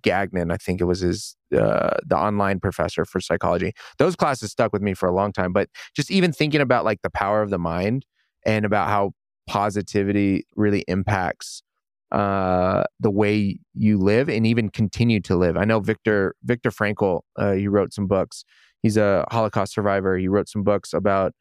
Gagnon 0.01 0.49
I 0.51 0.57
think 0.57 0.81
it 0.81 0.85
was 0.85 1.01
his 1.01 1.35
uh 1.55 1.97
the 2.05 2.17
online 2.17 2.59
professor 2.59 3.05
for 3.05 3.19
psychology 3.21 3.71
those 3.99 4.15
classes 4.15 4.51
stuck 4.51 4.73
with 4.73 4.81
me 4.81 4.93
for 4.93 5.07
a 5.07 5.13
long 5.13 5.31
time 5.31 5.53
but 5.53 5.69
just 5.95 6.11
even 6.11 6.31
thinking 6.31 6.61
about 6.61 6.83
like 6.83 7.01
the 7.03 7.09
power 7.09 7.41
of 7.41 7.49
the 7.49 7.59
mind 7.59 8.05
and 8.45 8.65
about 8.65 8.89
how 8.89 9.11
positivity 9.47 10.45
really 10.55 10.83
impacts 10.87 11.63
uh, 12.11 12.83
the 12.99 13.11
way 13.11 13.59
you 13.73 13.97
live 13.97 14.29
and 14.29 14.47
even 14.47 14.69
continue 14.69 15.19
to 15.21 15.35
live. 15.35 15.57
I 15.57 15.65
know 15.65 15.79
Viktor 15.79 16.35
Viktor 16.43 16.71
Frankl. 16.71 17.21
Uh, 17.37 17.53
he 17.53 17.67
wrote 17.67 17.93
some 17.93 18.07
books. 18.07 18.43
He's 18.81 18.97
a 18.97 19.25
Holocaust 19.31 19.73
survivor. 19.73 20.17
He 20.17 20.27
wrote 20.27 20.49
some 20.49 20.63
books 20.63 20.93
about. 20.93 21.33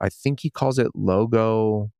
I 0.00 0.08
think 0.08 0.40
he 0.40 0.50
calls 0.50 0.78
it 0.78 0.88
logo, 0.94 1.90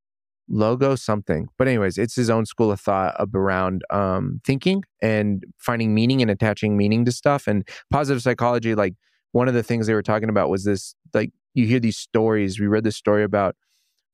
logo 0.48 0.94
something. 0.94 1.48
But 1.58 1.68
anyways, 1.68 1.98
it's 1.98 2.14
his 2.14 2.30
own 2.30 2.46
school 2.46 2.70
of 2.70 2.80
thought 2.80 3.14
around 3.34 3.82
um, 3.90 4.40
thinking 4.44 4.84
and 5.00 5.44
finding 5.58 5.94
meaning 5.94 6.22
and 6.22 6.30
attaching 6.30 6.76
meaning 6.76 7.04
to 7.04 7.12
stuff. 7.12 7.46
And 7.46 7.66
positive 7.90 8.22
psychology, 8.22 8.74
like 8.74 8.94
one 9.32 9.48
of 9.48 9.54
the 9.54 9.62
things 9.62 9.86
they 9.86 9.94
were 9.94 10.02
talking 10.02 10.28
about 10.28 10.50
was 10.50 10.64
this. 10.64 10.94
Like 11.12 11.32
you 11.54 11.66
hear 11.66 11.80
these 11.80 11.96
stories. 11.96 12.60
We 12.60 12.66
read 12.66 12.84
this 12.84 12.96
story 12.96 13.24
about 13.24 13.56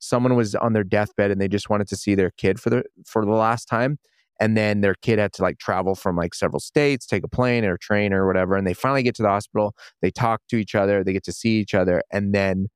someone 0.01 0.35
was 0.35 0.55
on 0.55 0.73
their 0.73 0.85
deathbed 0.85 1.31
and 1.31 1.41
they 1.41 1.49
just 1.49 1.71
wanted 1.71 1.89
to 1.89 1.97
see 1.97 2.15
their 2.15 2.31
kid 2.37 2.59
for 2.59 2.71
the 2.71 2.83
for 3.07 3.25
the 3.25 3.31
last 3.31 3.67
time 3.67 3.99
and 4.41 4.57
then 4.57 4.81
their 4.81 4.95
kid 4.95 5.19
had 5.19 5.33
to 5.35 5.43
like 5.43 5.59
travel 5.59 5.95
from 5.95 6.17
like 6.17 6.35
several 6.35 6.59
states 6.59 7.07
take 7.07 7.23
a 7.23 7.29
plane 7.29 7.65
or 7.65 7.77
train 7.77 8.13
or 8.13 8.27
whatever 8.27 8.57
and 8.57 8.67
they 8.67 8.75
finally 8.75 9.03
get 9.03 9.15
to 9.15 9.23
the 9.23 9.29
hospital 9.29 9.75
they 10.01 10.11
talk 10.11 10.41
to 10.49 10.57
each 10.57 10.75
other 10.75 11.05
they 11.05 11.13
get 11.13 11.23
to 11.23 11.33
see 11.33 11.59
each 11.61 11.75
other 11.75 12.03
and 12.11 12.35
then 12.35 12.67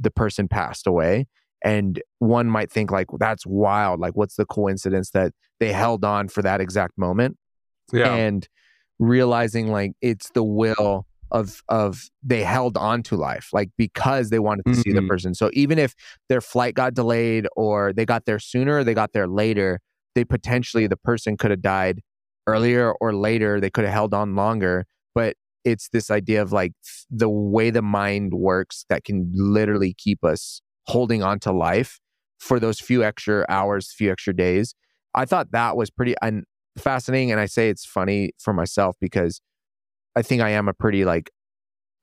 the 0.00 0.10
person 0.10 0.48
passed 0.48 0.86
away 0.86 1.26
and 1.64 2.02
one 2.18 2.48
might 2.48 2.70
think 2.70 2.90
like 2.90 3.06
that's 3.18 3.46
wild. 3.46 4.00
Like 4.00 4.16
what's 4.16 4.36
the 4.36 4.46
coincidence 4.46 5.10
that 5.10 5.32
they 5.60 5.72
held 5.72 6.04
on 6.04 6.28
for 6.28 6.42
that 6.42 6.60
exact 6.60 6.96
moment? 6.98 7.36
Yeah. 7.92 8.14
and 8.14 8.48
realizing 8.98 9.68
like 9.70 9.92
it's 10.00 10.30
the 10.30 10.42
will 10.44 11.06
of 11.30 11.62
of 11.68 12.04
they 12.22 12.42
held 12.42 12.76
on 12.76 13.02
to 13.02 13.16
life 13.16 13.48
like 13.52 13.70
because 13.76 14.30
they 14.30 14.38
wanted 14.38 14.64
to 14.66 14.74
see 14.76 14.92
the 14.92 15.00
Mhm. 15.00 15.08
person. 15.08 15.34
So 15.34 15.50
even 15.52 15.78
if 15.78 15.94
their 16.28 16.40
flight 16.40 16.74
got 16.74 16.94
delayed 16.94 17.46
or 17.56 17.92
they 17.92 18.04
got 18.06 18.24
there 18.26 18.38
sooner 18.38 18.78
or 18.78 18.84
they 18.84 18.94
got 18.94 19.12
there 19.12 19.26
later 19.26 19.80
they 20.14 20.24
potentially 20.24 20.86
the 20.86 20.96
person 20.96 21.36
could 21.38 21.50
have 21.50 21.62
died 21.62 22.02
earlier 22.46 22.92
or 23.00 23.14
later. 23.14 23.60
They 23.60 23.70
could 23.70 23.84
have 23.84 23.94
held 23.94 24.12
on 24.12 24.34
longer. 24.36 24.84
But 25.14 25.36
it's 25.64 25.88
this 25.88 26.10
idea 26.10 26.42
of 26.42 26.52
like 26.52 26.72
the 27.10 27.30
way 27.30 27.70
the 27.70 27.80
mind 27.82 28.34
works 28.34 28.84
that 28.90 29.04
can 29.04 29.30
literally 29.34 29.94
keep 29.96 30.22
us 30.22 30.60
holding 30.86 31.22
on 31.22 31.38
to 31.40 31.52
life 31.52 32.00
for 32.38 32.58
those 32.58 32.80
few 32.80 33.04
extra 33.04 33.46
hours 33.48 33.92
few 33.92 34.10
extra 34.10 34.34
days. 34.34 34.74
I 35.14 35.24
thought 35.24 35.52
that 35.52 35.76
was 35.76 35.90
pretty 35.90 36.16
un- 36.22 36.44
fascinating 36.78 37.30
and 37.30 37.40
i 37.40 37.46
say 37.46 37.68
it's 37.68 37.84
funny 37.84 38.32
for 38.38 38.52
myself 38.52 38.96
because 39.00 39.40
i 40.16 40.22
think 40.22 40.40
i 40.40 40.50
am 40.50 40.68
a 40.68 40.72
pretty 40.72 41.04
like 41.04 41.30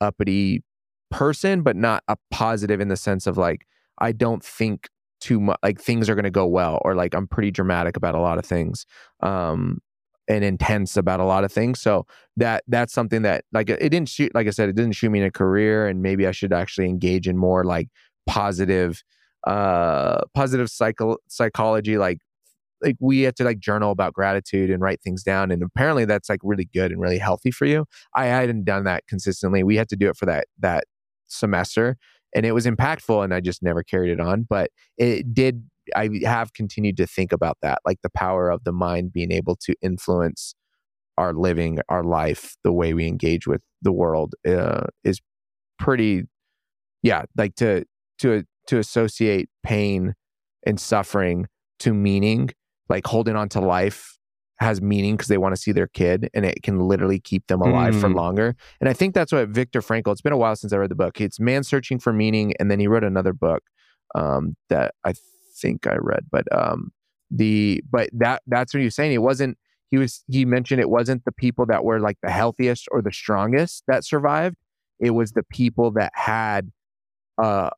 uppity 0.01 0.63
person 1.09 1.63
but 1.63 1.75
not 1.75 2.03
a 2.07 2.15
positive 2.30 2.80
in 2.80 2.88
the 2.88 2.97
sense 2.97 3.25
of 3.25 3.38
like 3.38 3.65
i 3.99 4.11
don't 4.11 4.43
think 4.43 4.88
too 5.19 5.39
much 5.39 5.57
like 5.63 5.82
things 5.82 6.07
are 6.07 6.15
going 6.15 6.23
to 6.23 6.30
go 6.30 6.45
well 6.45 6.80
or 6.86 6.93
like 6.93 7.15
i'm 7.15 7.27
pretty 7.27 7.49
dramatic 7.49 7.97
about 7.97 8.15
a 8.15 8.19
lot 8.19 8.38
of 8.38 8.45
things 8.45 8.86
um 9.21 9.80
and 10.30 10.43
intense 10.43 10.95
about 10.95 11.19
a 11.19 11.25
lot 11.25 11.43
of 11.43 11.51
things. 11.51 11.82
So 11.82 12.05
that 12.38 12.63
that's 12.67 12.93
something 12.93 13.23
that 13.23 13.43
like 13.51 13.69
it 13.69 13.89
didn't 13.89 14.07
shoot 14.07 14.34
like 14.36 14.45
i 14.47 14.51
said 14.51 14.69
it 14.69 14.75
didn't 14.75 14.93
shoot 14.93 15.09
me 15.09 15.19
in 15.19 15.25
a 15.25 15.32
career 15.32 15.88
and 15.88 16.03
maybe 16.03 16.27
i 16.27 16.32
should 16.32 16.53
actually 16.53 16.88
engage 16.88 17.27
in 17.27 17.36
more 17.36 17.63
like 17.63 17.89
positive 18.28 19.03
uh 19.47 20.22
positive 20.34 20.70
psycho 20.70 21.17
psychology 21.28 21.97
like 21.97 22.20
like 22.82 22.95
we 22.99 23.22
had 23.22 23.36
to 23.36 23.43
like 23.43 23.59
journal 23.59 23.91
about 23.91 24.13
gratitude 24.13 24.70
and 24.70 24.82
write 24.82 25.01
things 25.01 25.24
down 25.24 25.51
and 25.51 25.61
apparently 25.63 26.05
that's 26.05 26.30
like 26.30 26.39
really 26.43 26.70
good 26.74 26.91
and 26.91 27.01
really 27.01 27.17
healthy 27.17 27.51
for 27.51 27.65
you. 27.65 27.86
I 28.15 28.26
hadn't 28.26 28.63
done 28.63 28.86
that 28.86 29.05
consistently. 29.07 29.63
We 29.63 29.76
had 29.76 29.89
to 29.89 29.97
do 29.97 30.09
it 30.09 30.15
for 30.15 30.26
that 30.28 30.47
that 30.59 30.86
semester 31.28 31.97
and 32.34 32.45
it 32.45 32.53
was 32.53 32.65
impactful 32.65 33.24
and 33.24 33.34
i 33.34 33.39
just 33.39 33.61
never 33.61 33.84
carried 33.84 34.11
it 34.11 34.20
on 34.20 34.41
but 34.49 34.72
it 34.97 35.32
did 35.32 35.63
I 35.95 36.09
have 36.24 36.53
continued 36.53 36.97
to 36.97 37.07
think 37.07 37.32
about 37.32 37.57
that, 37.61 37.80
like 37.86 38.01
the 38.01 38.09
power 38.09 38.49
of 38.49 38.63
the 38.63 38.72
mind 38.72 39.13
being 39.13 39.32
able 39.32 39.55
to 39.57 39.76
influence 39.82 40.55
our 41.17 41.34
living, 41.34 41.80
our 41.89 42.03
life, 42.03 42.55
the 42.63 42.72
way 42.72 42.93
we 42.93 43.07
engage 43.07 43.47
with 43.47 43.61
the 43.82 43.91
world 43.91 44.36
uh, 44.47 44.88
is 45.03 45.20
pretty, 45.78 46.24
yeah, 47.03 47.24
like 47.38 47.55
to 47.55 47.86
to 48.20 48.43
to 48.67 48.78
associate 48.78 49.49
pain 49.63 50.13
and 50.65 50.80
suffering 50.80 51.47
to 51.80 51.93
meaning, 51.93 52.49
like 52.88 53.07
holding 53.07 53.36
on 53.36 53.49
to 53.49 53.59
life 53.59 54.17
has 54.59 54.82
meaning 54.82 55.15
because 55.15 55.30
they 55.30 55.38
want 55.38 55.55
to 55.55 55.61
see 55.61 55.72
their 55.72 55.88
kid 55.88 56.30
and 56.34 56.45
it 56.45 56.61
can 56.61 56.80
literally 56.80 57.17
keep 57.20 57.47
them 57.47 57.61
alive 57.61 57.95
mm. 57.95 58.01
for 58.01 58.09
longer. 58.09 58.53
And 58.82 58.89
I 58.89 58.93
think 58.93 59.15
that's 59.15 59.32
what 59.32 59.47
Viktor 59.47 59.80
Frankl, 59.82 60.11
it's 60.11 60.22
been 60.22 60.34
a 60.34 60.38
while 60.38 60.55
since 60.57 60.74
I 60.74 60.78
read 60.78 60.91
the 60.91 60.95
book. 60.95 61.22
It's 61.22 61.39
Man 61.39 61.63
Searching 61.63 61.97
for 61.97 62.11
Meaning. 62.11 62.53
And 62.59 62.70
then 62.70 62.78
he 62.78 62.88
wrote 62.88 63.05
another 63.05 63.32
book 63.32 63.63
um, 64.15 64.57
that 64.67 64.95
I 65.05 65.13
think 65.61 65.88
I 65.88 65.95
read, 65.95 66.26
but 66.30 66.43
um, 66.53 66.91
the, 67.32 67.82
but 67.89 68.09
that, 68.11 68.41
that's 68.47 68.74
what 68.74 68.80
he 68.80 68.86
was 68.86 68.95
saying. 68.95 69.13
It 69.13 69.22
wasn't, 69.22 69.57
he 69.91 69.97
was, 69.97 70.26
he 70.28 70.43
mentioned 70.43 70.82
it 70.82 70.89
wasn't 70.89 71.24
the 71.24 71.32
people 71.32 71.65
that 71.67 71.86
were 71.86 72.01
like 72.01 72.17
the 72.22 72.30
healthiest 72.30 72.89
or 72.91 73.01
the 73.01 73.13
strongest 73.13 73.84
that 73.88 74.03
survived. 74.03 74.57
It 74.99 75.11
was 75.11 75.32
the 75.32 75.43
people 75.43 75.91
that 75.91 76.11
had, 76.13 76.70
uh, 77.41 77.70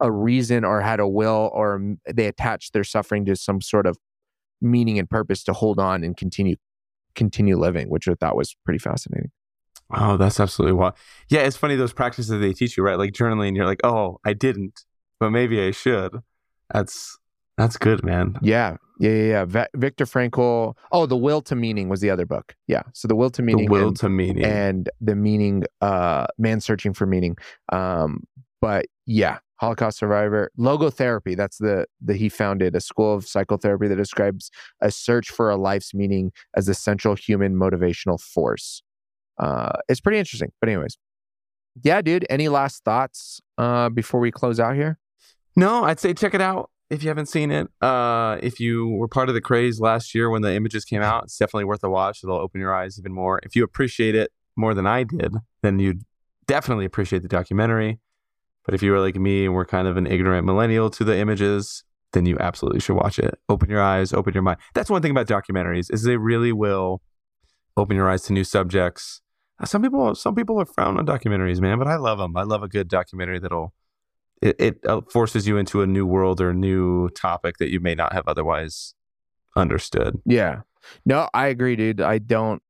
a 0.00 0.10
reason 0.10 0.64
or 0.64 0.80
had 0.80 1.00
a 1.00 1.08
will 1.08 1.50
or 1.52 1.96
they 2.12 2.26
attached 2.26 2.72
their 2.72 2.84
suffering 2.84 3.24
to 3.26 3.36
some 3.36 3.60
sort 3.60 3.86
of 3.86 3.98
meaning 4.60 4.98
and 4.98 5.08
purpose 5.08 5.44
to 5.44 5.52
hold 5.52 5.78
on 5.78 6.02
and 6.02 6.16
continue 6.16 6.56
continue 7.14 7.56
living, 7.56 7.88
which 7.88 8.08
I 8.08 8.14
thought 8.14 8.36
was 8.36 8.56
pretty 8.64 8.78
fascinating. 8.78 9.30
Oh, 9.92 10.16
that's 10.16 10.40
absolutely 10.40 10.74
wild. 10.74 10.94
Yeah, 11.28 11.40
it's 11.40 11.56
funny 11.56 11.76
those 11.76 11.92
practices 11.92 12.28
they 12.40 12.52
teach 12.52 12.76
you, 12.76 12.82
right? 12.82 12.98
Like 12.98 13.12
journaling, 13.12 13.54
you're 13.54 13.66
like, 13.66 13.80
oh, 13.84 14.18
I 14.24 14.32
didn't, 14.32 14.84
but 15.20 15.30
maybe 15.30 15.64
I 15.64 15.70
should. 15.70 16.16
That's 16.72 17.18
that's 17.56 17.76
good, 17.76 18.02
man. 18.02 18.36
Yeah, 18.42 18.78
yeah, 18.98 19.10
yeah. 19.10 19.24
yeah. 19.24 19.44
V- 19.44 19.66
Viktor 19.76 20.06
Frankl. 20.06 20.74
Oh, 20.90 21.06
the 21.06 21.16
Will 21.16 21.40
to 21.42 21.54
Meaning 21.54 21.88
was 21.88 22.00
the 22.00 22.10
other 22.10 22.26
book. 22.26 22.56
Yeah, 22.66 22.82
so 22.92 23.06
the 23.06 23.14
Will 23.14 23.30
to 23.30 23.42
Meaning, 23.42 23.66
the 23.66 23.72
Will 23.72 23.88
and, 23.88 23.96
to 23.98 24.08
Meaning, 24.08 24.44
and 24.44 24.88
the 25.00 25.14
Meaning, 25.14 25.64
uh, 25.80 26.26
Man 26.38 26.60
Searching 26.60 26.94
for 26.94 27.06
Meaning. 27.06 27.36
Um, 27.70 28.24
but 28.60 28.86
yeah, 29.06 29.38
Holocaust 29.56 29.98
survivor. 29.98 30.50
Logotherapy, 30.58 31.36
that's 31.36 31.58
the 31.58 31.86
the 32.00 32.14
he 32.14 32.28
founded 32.28 32.74
a 32.74 32.80
school 32.80 33.14
of 33.14 33.26
psychotherapy 33.26 33.88
that 33.88 33.96
describes 33.96 34.50
a 34.80 34.90
search 34.90 35.30
for 35.30 35.50
a 35.50 35.56
life's 35.56 35.94
meaning 35.94 36.32
as 36.56 36.66
the 36.66 36.74
central 36.74 37.14
human 37.14 37.54
motivational 37.54 38.20
force. 38.20 38.82
Uh, 39.38 39.72
it's 39.88 40.00
pretty 40.00 40.18
interesting. 40.18 40.52
But 40.60 40.68
anyways, 40.68 40.96
yeah, 41.82 42.02
dude. 42.02 42.26
Any 42.30 42.48
last 42.48 42.84
thoughts 42.84 43.40
uh, 43.58 43.88
before 43.88 44.20
we 44.20 44.30
close 44.30 44.60
out 44.60 44.74
here? 44.74 44.98
No, 45.56 45.84
I'd 45.84 46.00
say 46.00 46.14
check 46.14 46.34
it 46.34 46.40
out 46.40 46.70
if 46.90 47.02
you 47.02 47.08
haven't 47.08 47.26
seen 47.26 47.50
it. 47.50 47.68
Uh, 47.80 48.38
if 48.42 48.60
you 48.60 48.88
were 48.88 49.08
part 49.08 49.28
of 49.28 49.34
the 49.34 49.40
craze 49.40 49.80
last 49.80 50.14
year 50.14 50.30
when 50.30 50.42
the 50.42 50.52
images 50.52 50.84
came 50.84 51.02
out, 51.02 51.24
it's 51.24 51.38
definitely 51.38 51.64
worth 51.64 51.82
a 51.84 51.90
watch. 51.90 52.20
It'll 52.22 52.36
open 52.36 52.60
your 52.60 52.74
eyes 52.74 52.98
even 52.98 53.12
more. 53.12 53.40
If 53.42 53.56
you 53.56 53.64
appreciate 53.64 54.14
it 54.14 54.32
more 54.56 54.74
than 54.74 54.86
I 54.86 55.04
did, 55.04 55.34
then 55.62 55.78
you'd 55.78 56.02
definitely 56.46 56.84
appreciate 56.84 57.22
the 57.22 57.28
documentary. 57.28 57.98
But 58.64 58.74
if 58.74 58.82
you 58.82 58.92
were 58.92 59.00
like 59.00 59.16
me 59.16 59.44
and 59.44 59.54
were 59.54 59.64
kind 59.64 59.86
of 59.86 59.96
an 59.96 60.06
ignorant 60.06 60.46
millennial 60.46 60.90
to 60.90 61.04
the 61.04 61.16
images, 61.16 61.84
then 62.12 62.26
you 62.26 62.38
absolutely 62.38 62.80
should 62.80 62.96
watch 62.96 63.18
it. 63.18 63.38
Open 63.48 63.68
your 63.68 63.82
eyes, 63.82 64.12
open 64.12 64.32
your 64.32 64.42
mind. 64.42 64.58
That's 64.74 64.90
one 64.90 65.02
thing 65.02 65.10
about 65.10 65.26
documentaries 65.26 65.92
is 65.92 66.02
they 66.02 66.16
really 66.16 66.52
will 66.52 67.02
open 67.76 67.96
your 67.96 68.08
eyes 68.08 68.22
to 68.22 68.32
new 68.32 68.44
subjects. 68.44 69.20
Some 69.64 69.82
people, 69.82 70.14
some 70.14 70.34
people 70.34 70.60
are 70.60 70.64
frowned 70.64 70.98
on 70.98 71.06
documentaries, 71.06 71.60
man, 71.60 71.78
but 71.78 71.86
I 71.86 71.96
love 71.96 72.18
them. 72.18 72.36
I 72.36 72.42
love 72.42 72.62
a 72.62 72.68
good 72.68 72.88
documentary 72.88 73.38
that'll 73.38 73.72
it, 74.42 74.56
it 74.58 74.86
uh, 74.86 75.00
forces 75.10 75.46
you 75.46 75.56
into 75.56 75.80
a 75.82 75.86
new 75.86 76.06
world 76.06 76.40
or 76.40 76.52
new 76.52 77.08
topic 77.10 77.56
that 77.58 77.70
you 77.70 77.80
may 77.80 77.94
not 77.94 78.12
have 78.12 78.28
otherwise 78.28 78.94
understood. 79.56 80.20
Yeah, 80.26 80.60
no, 81.06 81.28
I 81.32 81.46
agree, 81.46 81.76
dude. 81.76 82.00
I 82.00 82.18
don't. 82.18 82.62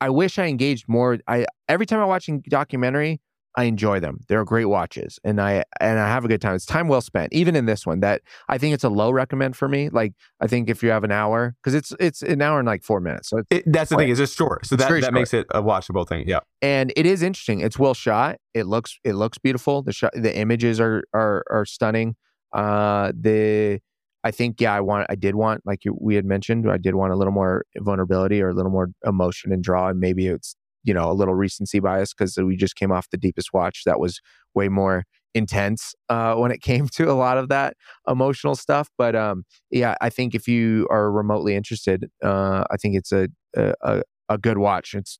I 0.00 0.10
wish 0.10 0.38
I 0.38 0.46
engaged 0.46 0.88
more. 0.88 1.18
I 1.26 1.46
every 1.68 1.86
time 1.86 2.00
I 2.00 2.04
watch 2.04 2.28
a 2.28 2.38
documentary, 2.48 3.20
I 3.58 3.64
enjoy 3.64 3.98
them. 3.98 4.20
They're 4.28 4.44
great 4.44 4.66
watches, 4.66 5.18
and 5.24 5.40
I 5.40 5.64
and 5.80 5.98
I 5.98 6.06
have 6.06 6.24
a 6.24 6.28
good 6.28 6.40
time. 6.40 6.54
It's 6.54 6.64
time 6.64 6.86
well 6.86 7.00
spent. 7.00 7.32
Even 7.32 7.56
in 7.56 7.66
this 7.66 7.84
one, 7.84 7.98
that 8.00 8.22
I 8.48 8.56
think 8.56 8.72
it's 8.72 8.84
a 8.84 8.88
low 8.88 9.10
recommend 9.10 9.56
for 9.56 9.68
me. 9.68 9.88
Like 9.88 10.14
I 10.40 10.46
think 10.46 10.70
if 10.70 10.80
you 10.80 10.90
have 10.90 11.02
an 11.02 11.10
hour, 11.10 11.56
because 11.60 11.74
it's 11.74 11.92
it's 11.98 12.22
an 12.22 12.40
hour 12.40 12.60
and 12.60 12.66
like 12.68 12.84
four 12.84 13.00
minutes. 13.00 13.28
So 13.28 13.42
it, 13.50 13.64
that's 13.66 13.90
the 13.90 13.96
thing 13.96 14.10
is 14.10 14.20
it's 14.20 14.32
short, 14.32 14.64
so 14.64 14.76
that, 14.76 14.88
that 14.88 15.02
short. 15.02 15.12
makes 15.12 15.34
it 15.34 15.48
a 15.50 15.60
watchable 15.60 16.06
thing. 16.08 16.28
Yeah, 16.28 16.38
and 16.62 16.92
it 16.94 17.04
is 17.04 17.20
interesting. 17.20 17.58
It's 17.58 17.80
well 17.80 17.94
shot. 17.94 18.36
It 18.54 18.66
looks 18.66 19.00
it 19.02 19.14
looks 19.14 19.38
beautiful. 19.38 19.82
The 19.82 19.92
shot, 19.92 20.12
the 20.14 20.36
images 20.36 20.78
are 20.78 21.02
are 21.12 21.42
are 21.50 21.64
stunning. 21.64 22.14
Uh, 22.52 23.10
the 23.18 23.80
I 24.22 24.30
think 24.30 24.60
yeah, 24.60 24.72
I 24.72 24.80
want 24.82 25.08
I 25.10 25.16
did 25.16 25.34
want 25.34 25.62
like 25.66 25.82
we 26.00 26.14
had 26.14 26.24
mentioned, 26.24 26.70
I 26.70 26.76
did 26.76 26.94
want 26.94 27.12
a 27.12 27.16
little 27.16 27.32
more 27.32 27.64
vulnerability 27.78 28.40
or 28.40 28.50
a 28.50 28.54
little 28.54 28.70
more 28.70 28.90
emotion 29.04 29.50
and 29.50 29.64
draw, 29.64 29.88
and 29.88 29.98
maybe 29.98 30.28
it's 30.28 30.54
you 30.88 30.94
know 30.94 31.10
a 31.10 31.12
little 31.12 31.34
recency 31.34 31.78
bias 31.78 32.12
because 32.12 32.36
we 32.36 32.56
just 32.56 32.74
came 32.74 32.90
off 32.90 33.10
the 33.10 33.16
deepest 33.16 33.52
watch 33.52 33.82
that 33.84 34.00
was 34.00 34.20
way 34.54 34.68
more 34.68 35.04
intense 35.34 35.94
uh, 36.08 36.34
when 36.34 36.50
it 36.50 36.62
came 36.62 36.88
to 36.88 37.10
a 37.10 37.12
lot 37.12 37.38
of 37.38 37.48
that 37.48 37.76
emotional 38.08 38.56
stuff 38.56 38.88
but 38.98 39.14
um, 39.14 39.44
yeah 39.70 39.94
i 40.00 40.08
think 40.10 40.34
if 40.34 40.48
you 40.48 40.88
are 40.90 41.12
remotely 41.12 41.54
interested 41.54 42.10
uh, 42.24 42.64
i 42.70 42.76
think 42.76 42.96
it's 42.96 43.12
a, 43.12 43.28
a 43.54 44.02
a 44.28 44.38
good 44.38 44.58
watch. 44.58 44.94
It's 44.94 45.18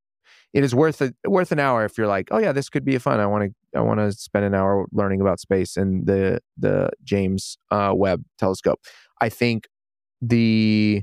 it 0.55 0.65
is 0.65 0.75
worth 0.75 1.01
a, 1.03 1.13
worth 1.27 1.53
an 1.53 1.59
hour 1.59 1.85
if 1.85 1.99
you're 1.99 2.07
like 2.07 2.29
oh 2.31 2.39
yeah 2.39 2.53
this 2.53 2.69
could 2.69 2.85
be 2.85 2.99
fun. 2.99 3.21
I 3.21 3.27
want 3.27 3.45
to 3.45 3.79
i 3.79 3.83
want 3.83 4.01
to 4.01 4.13
spend 4.13 4.45
an 4.45 4.55
hour 4.55 4.87
learning 4.93 5.21
about 5.21 5.41
space 5.41 5.77
and 5.77 6.07
the 6.07 6.41
the 6.57 6.91
james 7.05 7.59
uh, 7.71 7.93
webb 7.95 8.25
telescope. 8.39 8.81
I 9.21 9.29
think 9.29 9.69
the 10.21 11.03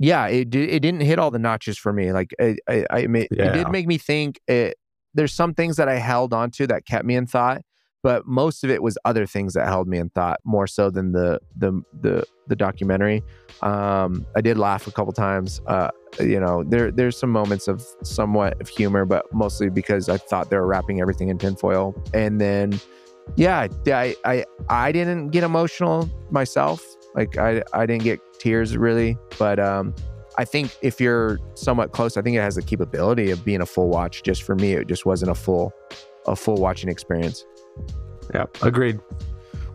yeah, 0.00 0.26
it 0.28 0.54
it 0.54 0.80
didn't 0.80 1.02
hit 1.02 1.18
all 1.18 1.30
the 1.30 1.38
notches 1.38 1.76
for 1.76 1.92
me. 1.92 2.10
Like 2.10 2.34
I, 2.40 2.56
I, 2.66 2.86
I 2.90 2.98
it, 3.00 3.28
yeah. 3.30 3.50
it 3.50 3.52
did 3.52 3.70
make 3.70 3.86
me 3.86 3.98
think. 3.98 4.40
It, 4.48 4.78
there's 5.12 5.34
some 5.34 5.52
things 5.52 5.76
that 5.76 5.88
I 5.88 5.96
held 5.96 6.32
onto 6.32 6.66
that 6.68 6.86
kept 6.86 7.04
me 7.04 7.16
in 7.16 7.26
thought, 7.26 7.60
but 8.02 8.26
most 8.26 8.64
of 8.64 8.70
it 8.70 8.82
was 8.82 8.96
other 9.04 9.26
things 9.26 9.52
that 9.54 9.66
held 9.66 9.88
me 9.88 9.98
in 9.98 10.08
thought 10.08 10.40
more 10.42 10.66
so 10.66 10.88
than 10.88 11.12
the 11.12 11.38
the 11.54 11.82
the 12.00 12.24
the 12.48 12.56
documentary. 12.56 13.22
Um, 13.60 14.24
I 14.34 14.40
did 14.40 14.56
laugh 14.56 14.86
a 14.86 14.90
couple 14.90 15.12
times. 15.12 15.60
Uh, 15.66 15.90
you 16.18 16.40
know, 16.40 16.64
there 16.64 16.90
there's 16.90 17.18
some 17.18 17.30
moments 17.30 17.68
of 17.68 17.84
somewhat 18.02 18.58
of 18.58 18.70
humor, 18.70 19.04
but 19.04 19.26
mostly 19.34 19.68
because 19.68 20.08
I 20.08 20.16
thought 20.16 20.48
they 20.48 20.56
were 20.56 20.66
wrapping 20.66 21.02
everything 21.02 21.28
in 21.28 21.36
tinfoil. 21.36 21.94
And 22.14 22.40
then, 22.40 22.80
yeah, 23.36 23.68
I 23.88 24.16
I 24.24 24.46
I 24.70 24.92
didn't 24.92 25.28
get 25.28 25.44
emotional 25.44 26.08
myself. 26.30 26.82
Like 27.14 27.38
I 27.38 27.62
I 27.72 27.86
didn't 27.86 28.04
get 28.04 28.20
tears 28.38 28.76
really, 28.76 29.16
but 29.38 29.58
um, 29.58 29.94
I 30.38 30.44
think 30.44 30.76
if 30.82 31.00
you're 31.00 31.38
somewhat 31.54 31.92
close, 31.92 32.16
I 32.16 32.22
think 32.22 32.36
it 32.36 32.40
has 32.40 32.54
the 32.54 32.62
capability 32.62 33.30
of 33.30 33.44
being 33.44 33.60
a 33.60 33.66
full 33.66 33.88
watch. 33.88 34.22
Just 34.22 34.42
for 34.42 34.54
me, 34.54 34.72
it 34.72 34.86
just 34.86 35.06
wasn't 35.06 35.30
a 35.30 35.34
full 35.34 35.72
a 36.26 36.36
full 36.36 36.56
watching 36.56 36.88
experience. 36.88 37.44
Yeah, 38.34 38.46
agreed. 38.62 39.00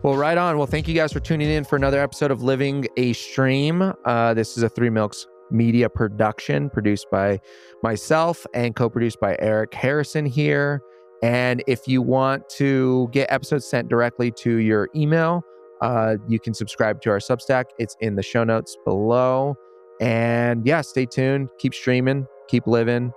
Well, 0.02 0.16
right 0.16 0.38
on. 0.38 0.56
Well, 0.56 0.66
thank 0.66 0.86
you 0.88 0.94
guys 0.94 1.12
for 1.12 1.20
tuning 1.20 1.50
in 1.50 1.64
for 1.64 1.76
another 1.76 2.00
episode 2.00 2.30
of 2.30 2.42
Living 2.42 2.86
a 2.96 3.12
Stream. 3.12 3.92
Uh, 4.04 4.34
this 4.34 4.56
is 4.56 4.62
a 4.62 4.68
Three 4.68 4.90
Milks 4.90 5.26
media 5.50 5.88
production 5.88 6.70
produced 6.70 7.06
by 7.10 7.40
myself 7.82 8.46
and 8.54 8.74
co-produced 8.74 9.20
by 9.20 9.36
Eric 9.40 9.74
Harrison 9.74 10.26
here. 10.26 10.80
And 11.22 11.62
if 11.66 11.88
you 11.88 12.02
want 12.02 12.48
to 12.50 13.08
get 13.10 13.30
episodes 13.32 13.66
sent 13.66 13.88
directly 13.88 14.30
to 14.32 14.56
your 14.56 14.88
email, 14.94 15.44
uh, 15.80 16.16
you 16.28 16.40
can 16.40 16.54
subscribe 16.54 17.00
to 17.02 17.10
our 17.10 17.18
Substack. 17.18 17.66
It's 17.78 17.96
in 18.00 18.16
the 18.16 18.22
show 18.22 18.44
notes 18.44 18.76
below. 18.84 19.56
And 20.00 20.66
yeah, 20.66 20.80
stay 20.80 21.06
tuned. 21.06 21.48
Keep 21.58 21.74
streaming. 21.74 22.26
Keep 22.48 22.66
living. 22.66 23.12